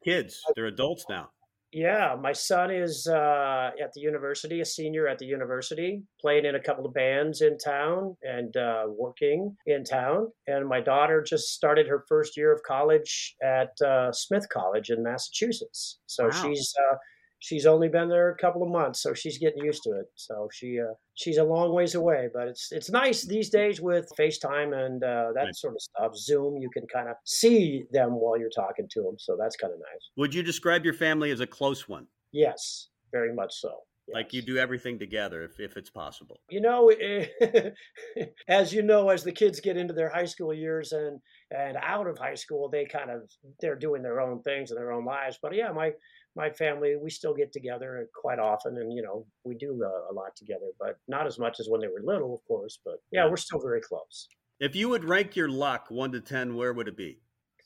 Kids, 0.04 0.40
they're 0.56 0.66
adults 0.66 1.04
now. 1.08 1.30
Yeah, 1.74 2.16
my 2.20 2.32
son 2.32 2.70
is 2.70 3.06
uh, 3.06 3.70
at 3.82 3.94
the 3.94 4.00
university, 4.02 4.60
a 4.60 4.64
senior 4.64 5.08
at 5.08 5.18
the 5.18 5.24
university, 5.24 6.02
playing 6.20 6.44
in 6.44 6.54
a 6.54 6.60
couple 6.60 6.84
of 6.84 6.92
bands 6.92 7.40
in 7.40 7.56
town 7.56 8.14
and 8.22 8.54
uh, 8.58 8.84
working 8.88 9.56
in 9.64 9.82
town. 9.82 10.28
And 10.46 10.68
my 10.68 10.82
daughter 10.82 11.22
just 11.22 11.54
started 11.54 11.86
her 11.88 12.04
first 12.10 12.36
year 12.36 12.52
of 12.52 12.62
college 12.62 13.34
at 13.42 13.70
uh, 13.80 14.12
Smith 14.12 14.46
College 14.50 14.90
in 14.90 15.02
Massachusetts. 15.02 15.98
So 16.04 16.24
Wow. 16.24 16.30
she's 16.30 16.74
uh, 16.78 16.96
she's 17.42 17.66
only 17.66 17.88
been 17.88 18.08
there 18.08 18.30
a 18.30 18.36
couple 18.36 18.62
of 18.62 18.70
months, 18.70 19.02
so 19.02 19.12
she's 19.14 19.36
getting 19.38 19.64
used 19.64 19.82
to 19.82 19.90
it. 19.90 20.06
So 20.14 20.48
she 20.52 20.78
uh, 20.80 20.94
she's 21.14 21.38
a 21.38 21.44
long 21.44 21.74
ways 21.74 21.94
away, 21.94 22.28
but 22.32 22.46
it's 22.48 22.70
it's 22.70 22.88
nice 22.90 23.26
these 23.26 23.50
days 23.50 23.80
with 23.80 24.06
FaceTime 24.18 24.70
and 24.74 25.02
uh, 25.02 25.32
that 25.34 25.44
Right. 25.46 25.56
sort 25.56 25.74
of 25.74 25.82
stuff. 25.82 26.12
Zoom, 26.16 26.56
you 26.58 26.70
can 26.70 26.86
kind 26.86 27.08
of 27.08 27.16
see 27.26 27.84
them 27.92 28.10
while 28.12 28.38
you're 28.38 28.56
talking 28.64 28.86
to 28.92 29.02
them, 29.02 29.16
so 29.18 29.36
that's 29.38 29.56
kind 29.56 29.72
of 29.72 29.80
nice. 29.80 30.04
Would 30.16 30.34
you 30.34 30.42
describe 30.42 30.84
your 30.84 30.94
family 30.94 31.30
as 31.32 31.40
a 31.40 31.46
close 31.46 31.88
one? 31.88 32.06
Yes, 32.32 32.88
very 33.10 33.34
much 33.34 33.52
so. 33.54 33.72
Like 34.12 34.32
you 34.32 34.42
do 34.42 34.58
everything 34.58 34.98
together 34.98 35.42
if, 35.44 35.60
if 35.60 35.76
it's 35.76 35.88
possible. 35.88 36.36
You 36.50 36.60
know, 36.60 36.90
as 38.48 38.72
you 38.72 38.82
know, 38.82 39.08
as 39.10 39.22
the 39.24 39.32
kids 39.32 39.60
get 39.60 39.76
into 39.76 39.94
their 39.94 40.08
high 40.10 40.24
school 40.26 40.52
years 40.52 40.92
and 40.92 41.20
and 41.50 41.76
out 41.80 42.06
of 42.06 42.18
high 42.18 42.34
school, 42.34 42.68
they 42.68 42.84
kind 42.84 43.10
of 43.10 43.30
they're 43.60 43.76
doing 43.78 44.02
their 44.02 44.20
own 44.20 44.42
things 44.42 44.70
in 44.70 44.76
their 44.76 44.92
own 44.92 45.04
lives. 45.04 45.38
But 45.40 45.54
yeah, 45.54 45.70
my 45.72 45.92
my 46.36 46.50
family, 46.50 46.96
we 46.96 47.10
still 47.10 47.34
get 47.34 47.52
together 47.52 48.08
quite 48.14 48.38
often, 48.38 48.78
and 48.78 48.92
you 48.92 49.02
know, 49.02 49.26
we 49.44 49.54
do 49.54 49.82
uh, 49.84 50.12
a 50.12 50.14
lot 50.14 50.34
together, 50.36 50.70
but 50.78 50.96
not 51.08 51.26
as 51.26 51.38
much 51.38 51.60
as 51.60 51.68
when 51.68 51.80
they 51.80 51.88
were 51.88 52.02
little, 52.02 52.34
of 52.34 52.44
course. 52.46 52.78
But 52.84 52.96
yeah, 53.10 53.28
we're 53.28 53.36
still 53.36 53.60
very 53.60 53.80
close. 53.80 54.28
If 54.60 54.76
you 54.76 54.88
would 54.88 55.04
rank 55.04 55.36
your 55.36 55.48
luck 55.48 55.86
one 55.90 56.12
to 56.12 56.20
10, 56.20 56.56
where 56.56 56.72
would 56.72 56.88
it 56.88 56.96
be? 56.96 57.18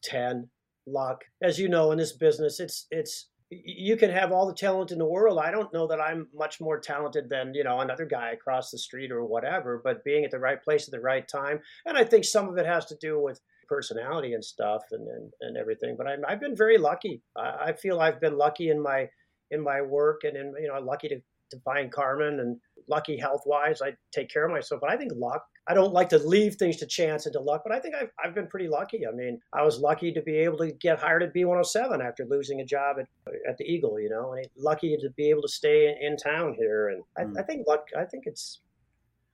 10 0.02 0.48
luck 0.86 1.24
as 1.42 1.58
you 1.58 1.68
know 1.68 1.90
in 1.90 1.98
this 1.98 2.12
business 2.12 2.60
it's 2.60 2.86
it's 2.90 3.30
you 3.50 3.96
can 3.96 4.10
have 4.10 4.32
all 4.32 4.46
the 4.46 4.54
talent 4.54 4.92
in 4.92 4.98
the 4.98 5.04
world 5.04 5.38
i 5.38 5.50
don't 5.50 5.72
know 5.72 5.86
that 5.86 6.00
i'm 6.00 6.28
much 6.34 6.60
more 6.60 6.78
talented 6.78 7.28
than 7.28 7.52
you 7.54 7.64
know 7.64 7.80
another 7.80 8.04
guy 8.04 8.30
across 8.30 8.70
the 8.70 8.78
street 8.78 9.10
or 9.10 9.24
whatever 9.24 9.80
but 9.82 10.04
being 10.04 10.24
at 10.24 10.30
the 10.30 10.38
right 10.38 10.62
place 10.62 10.86
at 10.86 10.92
the 10.92 11.00
right 11.00 11.26
time 11.28 11.58
and 11.86 11.96
i 11.96 12.04
think 12.04 12.24
some 12.24 12.48
of 12.48 12.56
it 12.56 12.66
has 12.66 12.86
to 12.86 12.96
do 13.00 13.20
with 13.20 13.40
personality 13.68 14.34
and 14.34 14.44
stuff 14.44 14.82
and 14.92 15.06
and, 15.08 15.32
and 15.40 15.56
everything 15.56 15.96
but 15.96 16.06
I'm, 16.06 16.24
i've 16.28 16.40
been 16.40 16.56
very 16.56 16.78
lucky 16.78 17.22
I, 17.36 17.66
I 17.66 17.72
feel 17.72 18.00
i've 18.00 18.20
been 18.20 18.36
lucky 18.36 18.70
in 18.70 18.80
my 18.80 19.08
in 19.50 19.62
my 19.62 19.80
work 19.80 20.22
and 20.24 20.36
in 20.36 20.54
you 20.60 20.68
know 20.68 20.78
lucky 20.80 21.08
to, 21.08 21.20
to 21.50 21.60
find 21.64 21.92
carmen 21.92 22.40
and 22.40 22.58
lucky 22.88 23.16
health 23.18 23.42
wise 23.46 23.82
i 23.82 23.94
take 24.12 24.28
care 24.30 24.44
of 24.44 24.52
myself 24.52 24.80
but 24.80 24.90
i 24.90 24.96
think 24.96 25.12
luck 25.14 25.42
I 25.68 25.74
don't 25.74 25.92
like 25.92 26.08
to 26.10 26.18
leave 26.18 26.54
things 26.54 26.76
to 26.76 26.86
chance 26.86 27.26
and 27.26 27.32
to 27.32 27.40
luck, 27.40 27.62
but 27.64 27.74
I 27.74 27.80
think 27.80 27.94
I've, 27.96 28.10
I've 28.22 28.34
been 28.34 28.46
pretty 28.46 28.68
lucky. 28.68 29.06
I 29.06 29.10
mean, 29.10 29.40
I 29.52 29.62
was 29.62 29.80
lucky 29.80 30.12
to 30.12 30.22
be 30.22 30.36
able 30.36 30.58
to 30.58 30.70
get 30.70 31.00
hired 31.00 31.24
at 31.24 31.34
B107 31.34 32.06
after 32.06 32.24
losing 32.24 32.60
a 32.60 32.64
job 32.64 32.98
at, 33.00 33.08
at 33.48 33.58
the 33.58 33.64
Eagle, 33.64 33.98
you 33.98 34.08
know, 34.08 34.34
and 34.34 34.46
lucky 34.56 34.96
to 34.96 35.10
be 35.16 35.28
able 35.28 35.42
to 35.42 35.48
stay 35.48 35.88
in, 35.88 36.12
in 36.12 36.16
town 36.16 36.54
here. 36.56 36.88
And 36.90 37.02
I, 37.18 37.26
Mm. 37.26 37.40
I 37.40 37.42
think 37.42 37.66
luck, 37.66 37.88
I 37.98 38.04
think 38.04 38.24
it's, 38.26 38.60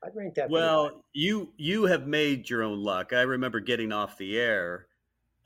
I'd 0.05 0.15
rank 0.17 0.35
that. 0.35 0.51
Well, 0.51 1.05
you 1.13 1.53
you 1.57 1.85
have 1.85 2.07
made 2.07 2.49
your 2.51 2.63
own 2.63 2.79
luck. 2.83 3.13
I 3.13 3.23
remember 3.23 3.61
getting 3.61 3.93
off 3.93 4.19
the 4.19 4.39
air 4.39 4.87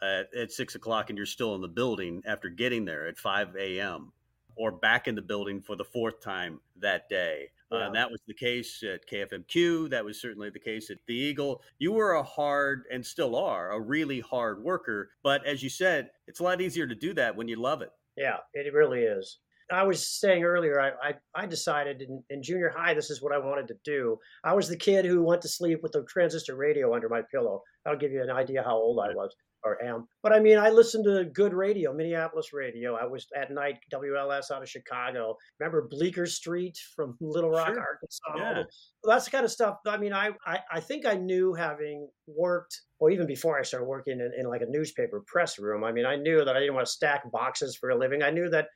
at, 0.02 0.32
at 0.34 0.52
six 0.52 0.74
o'clock, 0.74 1.10
and 1.10 1.16
you're 1.16 1.26
still 1.26 1.54
in 1.54 1.60
the 1.60 1.68
building 1.68 2.22
after 2.26 2.48
getting 2.48 2.84
there 2.84 3.06
at 3.06 3.18
five 3.18 3.54
a.m. 3.56 4.12
or 4.56 4.72
back 4.72 5.08
in 5.08 5.14
the 5.14 5.22
building 5.22 5.60
for 5.60 5.76
the 5.76 5.84
fourth 5.84 6.20
time 6.20 6.60
that 6.76 7.08
day. 7.08 7.50
Uh, 7.70 7.78
Yeah. 7.78 7.86
and 7.86 7.94
that 7.96 8.08
was 8.10 8.20
the 8.28 8.34
case 8.34 8.82
at 8.84 9.06
KFMQ. 9.08 9.90
That 9.90 10.04
was 10.04 10.20
certainly 10.20 10.50
the 10.50 10.58
case 10.60 10.88
at 10.90 10.98
the 11.06 11.14
Eagle. 11.14 11.62
You 11.78 11.92
were 11.92 12.12
a 12.12 12.22
hard 12.22 12.84
and 12.92 13.04
still 13.04 13.34
are 13.34 13.72
a 13.72 13.80
really 13.80 14.20
hard 14.20 14.62
worker, 14.62 15.10
but 15.24 15.44
as 15.44 15.62
you 15.64 15.68
said, 15.68 16.10
it's 16.28 16.38
a 16.40 16.44
lot 16.44 16.60
easier 16.60 16.86
to 16.86 16.94
do 16.94 17.12
that 17.14 17.34
when 17.34 17.48
you 17.48 17.56
love 17.56 17.82
it. 17.82 17.90
Yeah, 18.16 18.36
it 18.54 18.72
really 18.72 19.02
is. 19.02 19.38
I 19.70 19.82
was 19.82 20.06
saying 20.06 20.44
earlier, 20.44 20.80
I, 20.80 20.90
I, 21.02 21.14
I 21.34 21.46
decided 21.46 22.02
in, 22.02 22.22
in 22.30 22.42
junior 22.42 22.72
high, 22.74 22.94
this 22.94 23.10
is 23.10 23.20
what 23.20 23.32
I 23.32 23.38
wanted 23.38 23.68
to 23.68 23.74
do. 23.84 24.16
I 24.44 24.54
was 24.54 24.68
the 24.68 24.76
kid 24.76 25.04
who 25.04 25.22
went 25.22 25.42
to 25.42 25.48
sleep 25.48 25.80
with 25.82 25.94
a 25.96 26.04
transistor 26.04 26.56
radio 26.56 26.94
under 26.94 27.08
my 27.08 27.22
pillow. 27.30 27.62
That'll 27.84 27.98
give 27.98 28.12
you 28.12 28.22
an 28.22 28.30
idea 28.30 28.62
how 28.62 28.76
old 28.76 29.00
I 29.00 29.14
was 29.14 29.34
or 29.64 29.82
am. 29.82 30.06
But 30.22 30.32
I 30.32 30.38
mean, 30.38 30.58
I 30.58 30.70
listened 30.70 31.04
to 31.04 31.24
good 31.24 31.52
radio, 31.52 31.92
Minneapolis 31.92 32.52
radio. 32.52 32.94
I 32.94 33.04
was 33.04 33.26
at 33.36 33.50
night, 33.50 33.78
WLS 33.92 34.50
out 34.52 34.62
of 34.62 34.68
Chicago. 34.68 35.36
Remember 35.58 35.88
Beaker 35.90 36.26
Street 36.26 36.78
from 36.94 37.16
Little 37.20 37.50
Rock, 37.50 37.68
Sure. 37.68 37.80
Arkansas? 37.80 38.36
Yeah. 38.36 38.62
That's 39.04 39.24
the 39.24 39.30
kind 39.32 39.44
of 39.44 39.50
stuff. 39.50 39.78
I 39.86 39.96
mean, 39.98 40.12
I, 40.12 40.30
I, 40.46 40.60
I 40.70 40.80
think 40.80 41.04
I 41.04 41.14
knew 41.14 41.54
having 41.54 42.08
worked, 42.28 42.80
or 43.00 43.10
even 43.10 43.26
before 43.26 43.58
I 43.58 43.62
started 43.62 43.86
working 43.86 44.20
in, 44.20 44.30
in 44.38 44.46
like 44.48 44.62
a 44.62 44.70
newspaper 44.70 45.22
press 45.26 45.58
room, 45.58 45.82
I 45.82 45.92
mean, 45.92 46.06
I 46.06 46.16
knew 46.16 46.44
that 46.44 46.56
I 46.56 46.60
didn't 46.60 46.74
want 46.74 46.86
to 46.86 46.92
stack 46.92 47.30
boxes 47.32 47.76
for 47.76 47.90
a 47.90 47.98
living. 47.98 48.22
I 48.22 48.30
knew 48.30 48.48
that 48.50 48.68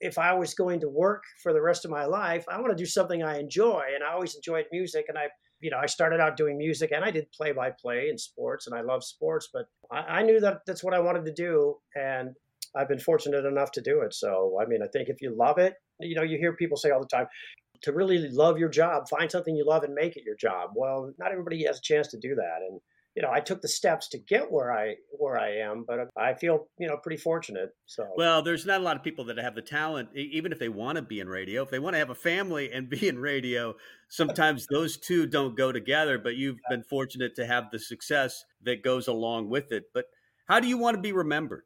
if 0.00 0.18
I 0.18 0.34
was 0.34 0.54
going 0.54 0.80
to 0.80 0.88
work 0.88 1.24
for 1.42 1.52
the 1.52 1.62
rest 1.62 1.84
of 1.84 1.90
my 1.90 2.04
life, 2.04 2.44
I 2.48 2.60
want 2.60 2.76
to 2.76 2.82
do 2.82 2.86
something 2.86 3.22
I 3.22 3.38
enjoy. 3.38 3.84
And 3.94 4.02
I 4.02 4.12
always 4.12 4.34
enjoyed 4.34 4.66
music. 4.72 5.06
And 5.08 5.18
I, 5.18 5.28
you 5.60 5.70
know, 5.70 5.78
I 5.78 5.86
started 5.86 6.20
out 6.20 6.36
doing 6.36 6.58
music 6.58 6.92
and 6.92 7.04
I 7.04 7.10
did 7.10 7.30
play 7.32 7.52
by 7.52 7.70
play 7.70 8.08
in 8.10 8.18
sports 8.18 8.66
and 8.66 8.76
I 8.76 8.82
love 8.82 9.04
sports, 9.04 9.48
but 9.52 9.66
I, 9.90 10.18
I 10.18 10.22
knew 10.22 10.40
that 10.40 10.60
that's 10.66 10.84
what 10.84 10.94
I 10.94 11.00
wanted 11.00 11.24
to 11.26 11.32
do. 11.32 11.76
And 11.94 12.30
I've 12.76 12.88
been 12.88 12.98
fortunate 12.98 13.44
enough 13.44 13.72
to 13.72 13.80
do 13.80 14.00
it. 14.00 14.14
So, 14.14 14.58
I 14.60 14.66
mean, 14.66 14.82
I 14.82 14.86
think 14.88 15.08
if 15.08 15.20
you 15.20 15.34
love 15.36 15.58
it, 15.58 15.74
you 16.00 16.14
know, 16.14 16.22
you 16.22 16.38
hear 16.38 16.52
people 16.52 16.76
say 16.76 16.90
all 16.90 17.00
the 17.00 17.06
time, 17.06 17.26
to 17.82 17.92
really 17.92 18.28
love 18.30 18.58
your 18.58 18.68
job, 18.68 19.08
find 19.08 19.30
something 19.30 19.54
you 19.54 19.64
love 19.64 19.84
and 19.84 19.94
make 19.94 20.16
it 20.16 20.24
your 20.24 20.36
job. 20.36 20.70
Well, 20.74 21.12
not 21.18 21.30
everybody 21.30 21.64
has 21.64 21.78
a 21.78 21.82
chance 21.82 22.08
to 22.08 22.18
do 22.18 22.34
that. 22.34 22.58
And, 22.68 22.80
you 23.18 23.22
know, 23.22 23.32
I 23.32 23.40
took 23.40 23.60
the 23.62 23.68
steps 23.68 24.06
to 24.10 24.18
get 24.18 24.52
where 24.52 24.72
I 24.72 24.94
where 25.10 25.36
I 25.36 25.56
am, 25.56 25.84
but 25.84 26.08
I 26.16 26.34
feel, 26.34 26.68
you 26.78 26.86
know, 26.86 26.98
pretty 27.02 27.20
fortunate. 27.20 27.70
So 27.84 28.04
Well, 28.16 28.42
there's 28.42 28.64
not 28.64 28.80
a 28.80 28.84
lot 28.84 28.96
of 28.96 29.02
people 29.02 29.24
that 29.24 29.38
have 29.38 29.56
the 29.56 29.60
talent, 29.60 30.10
even 30.14 30.52
if 30.52 30.60
they 30.60 30.68
want 30.68 30.96
to 30.96 31.02
be 31.02 31.18
in 31.18 31.28
radio. 31.28 31.64
If 31.64 31.70
they 31.70 31.80
want 31.80 31.94
to 31.94 31.98
have 31.98 32.10
a 32.10 32.14
family 32.14 32.70
and 32.70 32.88
be 32.88 33.08
in 33.08 33.18
radio, 33.18 33.74
sometimes 34.08 34.68
those 34.68 34.96
two 34.96 35.26
don't 35.26 35.56
go 35.56 35.72
together. 35.72 36.16
But 36.16 36.36
you've 36.36 36.60
been 36.70 36.84
fortunate 36.84 37.34
to 37.34 37.46
have 37.46 37.72
the 37.72 37.80
success 37.80 38.44
that 38.62 38.84
goes 38.84 39.08
along 39.08 39.50
with 39.50 39.72
it. 39.72 39.86
But 39.92 40.04
how 40.46 40.60
do 40.60 40.68
you 40.68 40.78
want 40.78 40.94
to 40.94 41.02
be 41.02 41.10
remembered? 41.10 41.64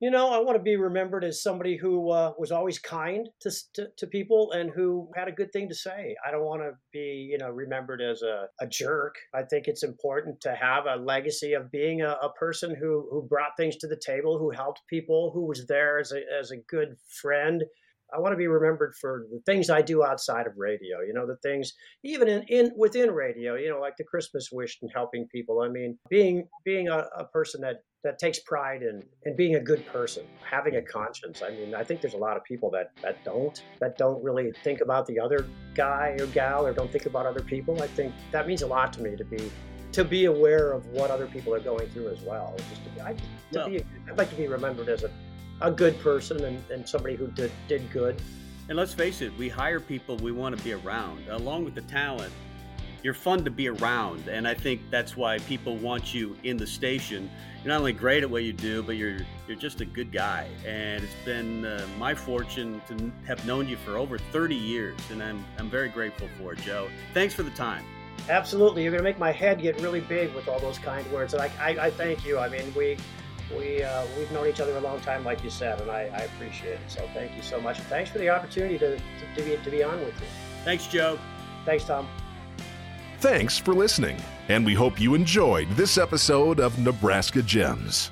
You 0.00 0.10
know, 0.10 0.30
I 0.30 0.38
want 0.38 0.56
to 0.56 0.62
be 0.62 0.76
remembered 0.76 1.24
as 1.24 1.42
somebody 1.42 1.76
who 1.76 2.08
uh, 2.08 2.32
was 2.38 2.50
always 2.50 2.78
kind 2.78 3.28
to, 3.42 3.50
to 3.74 3.88
to 3.98 4.06
people 4.06 4.52
and 4.52 4.70
who 4.70 5.10
had 5.14 5.28
a 5.28 5.32
good 5.32 5.52
thing 5.52 5.68
to 5.68 5.74
say. 5.74 6.16
I 6.26 6.30
don't 6.30 6.46
want 6.46 6.62
to 6.62 6.72
be, 6.90 7.28
you 7.30 7.36
know, 7.36 7.50
remembered 7.50 8.00
as 8.00 8.22
a, 8.22 8.46
a 8.62 8.66
jerk. 8.66 9.16
I 9.34 9.42
think 9.42 9.68
it's 9.68 9.82
important 9.82 10.40
to 10.40 10.54
have 10.54 10.86
a 10.86 10.96
legacy 10.96 11.52
of 11.52 11.70
being 11.70 12.00
a, 12.00 12.16
a 12.22 12.32
person 12.32 12.74
who 12.74 13.08
who 13.10 13.20
brought 13.28 13.58
things 13.58 13.76
to 13.76 13.86
the 13.86 14.00
table, 14.02 14.38
who 14.38 14.50
helped 14.50 14.80
people, 14.88 15.32
who 15.34 15.44
was 15.46 15.66
there 15.66 15.98
as 15.98 16.12
a 16.12 16.22
as 16.40 16.50
a 16.50 16.56
good 16.56 16.96
friend. 17.20 17.62
I 18.12 18.18
want 18.20 18.32
to 18.32 18.38
be 18.38 18.48
remembered 18.48 18.94
for 18.98 19.26
the 19.30 19.40
things 19.44 19.68
I 19.68 19.82
do 19.82 20.02
outside 20.02 20.46
of 20.46 20.54
radio. 20.56 21.00
You 21.06 21.12
know, 21.12 21.26
the 21.26 21.36
things 21.42 21.74
even 22.04 22.26
in, 22.26 22.42
in 22.44 22.72
within 22.74 23.10
radio. 23.10 23.54
You 23.54 23.68
know, 23.68 23.80
like 23.80 23.98
the 23.98 24.04
Christmas 24.04 24.48
wish 24.50 24.78
and 24.80 24.90
helping 24.94 25.28
people. 25.28 25.60
I 25.60 25.68
mean, 25.68 25.98
being 26.08 26.48
being 26.64 26.88
a, 26.88 27.06
a 27.18 27.26
person 27.26 27.60
that 27.60 27.82
that 28.02 28.18
takes 28.18 28.38
pride 28.38 28.82
in 28.82 29.02
in 29.24 29.36
being 29.36 29.56
a 29.56 29.60
good 29.60 29.86
person, 29.86 30.24
having 30.48 30.76
a 30.76 30.82
conscience. 30.82 31.42
I 31.42 31.50
mean, 31.50 31.74
I 31.74 31.84
think 31.84 32.00
there's 32.00 32.14
a 32.14 32.18
lot 32.18 32.36
of 32.36 32.44
people 32.44 32.70
that 32.70 32.92
that 33.02 33.22
don't 33.24 33.62
that 33.78 33.98
don't 33.98 34.22
really 34.22 34.52
think 34.64 34.80
about 34.80 35.06
the 35.06 35.20
other 35.20 35.46
guy 35.74 36.16
or 36.18 36.26
gal 36.26 36.66
or 36.66 36.72
don't 36.72 36.90
think 36.90 37.06
about 37.06 37.26
other 37.26 37.42
people. 37.42 37.82
I 37.82 37.86
think 37.88 38.14
that 38.32 38.46
means 38.46 38.62
a 38.62 38.66
lot 38.66 38.92
to 38.94 39.02
me 39.02 39.16
to 39.16 39.24
be 39.24 39.50
to 39.92 40.04
be 40.04 40.26
aware 40.26 40.72
of 40.72 40.86
what 40.88 41.10
other 41.10 41.26
people 41.26 41.52
are 41.52 41.60
going 41.60 41.88
through 41.90 42.08
as 42.08 42.20
well. 42.20 42.54
Just 42.70 42.84
to 42.84 42.90
be, 42.90 43.00
I, 43.00 43.12
to 43.12 43.18
well, 43.52 43.68
be 43.68 43.84
I'd 44.08 44.16
like 44.16 44.30
to 44.30 44.36
be 44.36 44.46
remembered 44.46 44.88
as 44.88 45.04
a, 45.04 45.10
a 45.60 45.70
good 45.70 45.98
person 46.00 46.44
and, 46.44 46.62
and 46.70 46.88
somebody 46.88 47.16
who 47.16 47.26
did 47.28 47.52
did 47.68 47.90
good. 47.90 48.20
And 48.68 48.78
let's 48.78 48.94
face 48.94 49.20
it, 49.20 49.36
we 49.36 49.48
hire 49.48 49.80
people 49.80 50.16
we 50.18 50.30
want 50.30 50.56
to 50.56 50.62
be 50.62 50.72
around, 50.72 51.28
along 51.28 51.64
with 51.64 51.74
the 51.74 51.82
talent 51.82 52.32
you're 53.02 53.14
fun 53.14 53.44
to 53.44 53.50
be 53.50 53.68
around 53.68 54.28
and 54.28 54.46
i 54.46 54.54
think 54.54 54.80
that's 54.90 55.16
why 55.16 55.38
people 55.40 55.76
want 55.76 56.12
you 56.12 56.36
in 56.44 56.56
the 56.56 56.66
station 56.66 57.30
you're 57.62 57.72
not 57.72 57.78
only 57.78 57.92
great 57.92 58.22
at 58.22 58.30
what 58.30 58.42
you 58.42 58.52
do 58.52 58.82
but 58.82 58.96
you're 58.96 59.18
you're 59.46 59.56
just 59.56 59.80
a 59.80 59.84
good 59.84 60.12
guy 60.12 60.46
and 60.66 61.02
it's 61.02 61.14
been 61.24 61.64
uh, 61.64 61.86
my 61.98 62.14
fortune 62.14 62.80
to 62.86 63.12
have 63.26 63.44
known 63.46 63.68
you 63.68 63.76
for 63.76 63.96
over 63.96 64.18
30 64.18 64.54
years 64.54 64.98
and 65.10 65.22
i'm 65.22 65.44
i'm 65.58 65.70
very 65.70 65.88
grateful 65.88 66.28
for 66.38 66.52
it 66.52 66.58
joe 66.60 66.88
thanks 67.14 67.34
for 67.34 67.42
the 67.42 67.50
time 67.50 67.84
absolutely 68.28 68.82
you're 68.82 68.92
going 68.92 69.02
to 69.02 69.08
make 69.08 69.18
my 69.18 69.32
head 69.32 69.60
get 69.60 69.80
really 69.80 70.00
big 70.00 70.32
with 70.34 70.48
all 70.48 70.60
those 70.60 70.78
kind 70.78 71.10
words 71.12 71.34
and 71.34 71.42
i 71.42 71.50
i, 71.60 71.86
I 71.86 71.90
thank 71.90 72.24
you 72.24 72.38
i 72.38 72.48
mean 72.48 72.72
we 72.74 72.96
we 73.56 73.82
uh, 73.82 74.06
we've 74.16 74.30
known 74.30 74.46
each 74.46 74.60
other 74.60 74.76
a 74.76 74.80
long 74.80 75.00
time, 75.00 75.24
like 75.24 75.42
you 75.42 75.50
said, 75.50 75.80
and 75.80 75.90
I, 75.90 76.02
I 76.02 76.20
appreciate 76.20 76.74
it. 76.74 76.80
So 76.88 77.08
thank 77.14 77.34
you 77.36 77.42
so 77.42 77.60
much, 77.60 77.78
and 77.78 77.86
thanks 77.88 78.10
for 78.10 78.18
the 78.18 78.28
opportunity 78.28 78.78
to, 78.78 78.96
to, 78.96 79.02
to 79.36 79.42
be 79.42 79.56
to 79.62 79.70
be 79.70 79.82
on 79.82 79.98
with 80.00 80.14
you. 80.20 80.26
Thanks, 80.64 80.86
Joe. 80.86 81.18
Thanks, 81.64 81.84
Tom. 81.84 82.08
Thanks 83.20 83.58
for 83.58 83.74
listening, 83.74 84.16
and 84.48 84.64
we 84.64 84.72
hope 84.72 84.98
you 84.98 85.14
enjoyed 85.14 85.68
this 85.72 85.98
episode 85.98 86.58
of 86.58 86.78
Nebraska 86.78 87.42
Gems. 87.42 88.10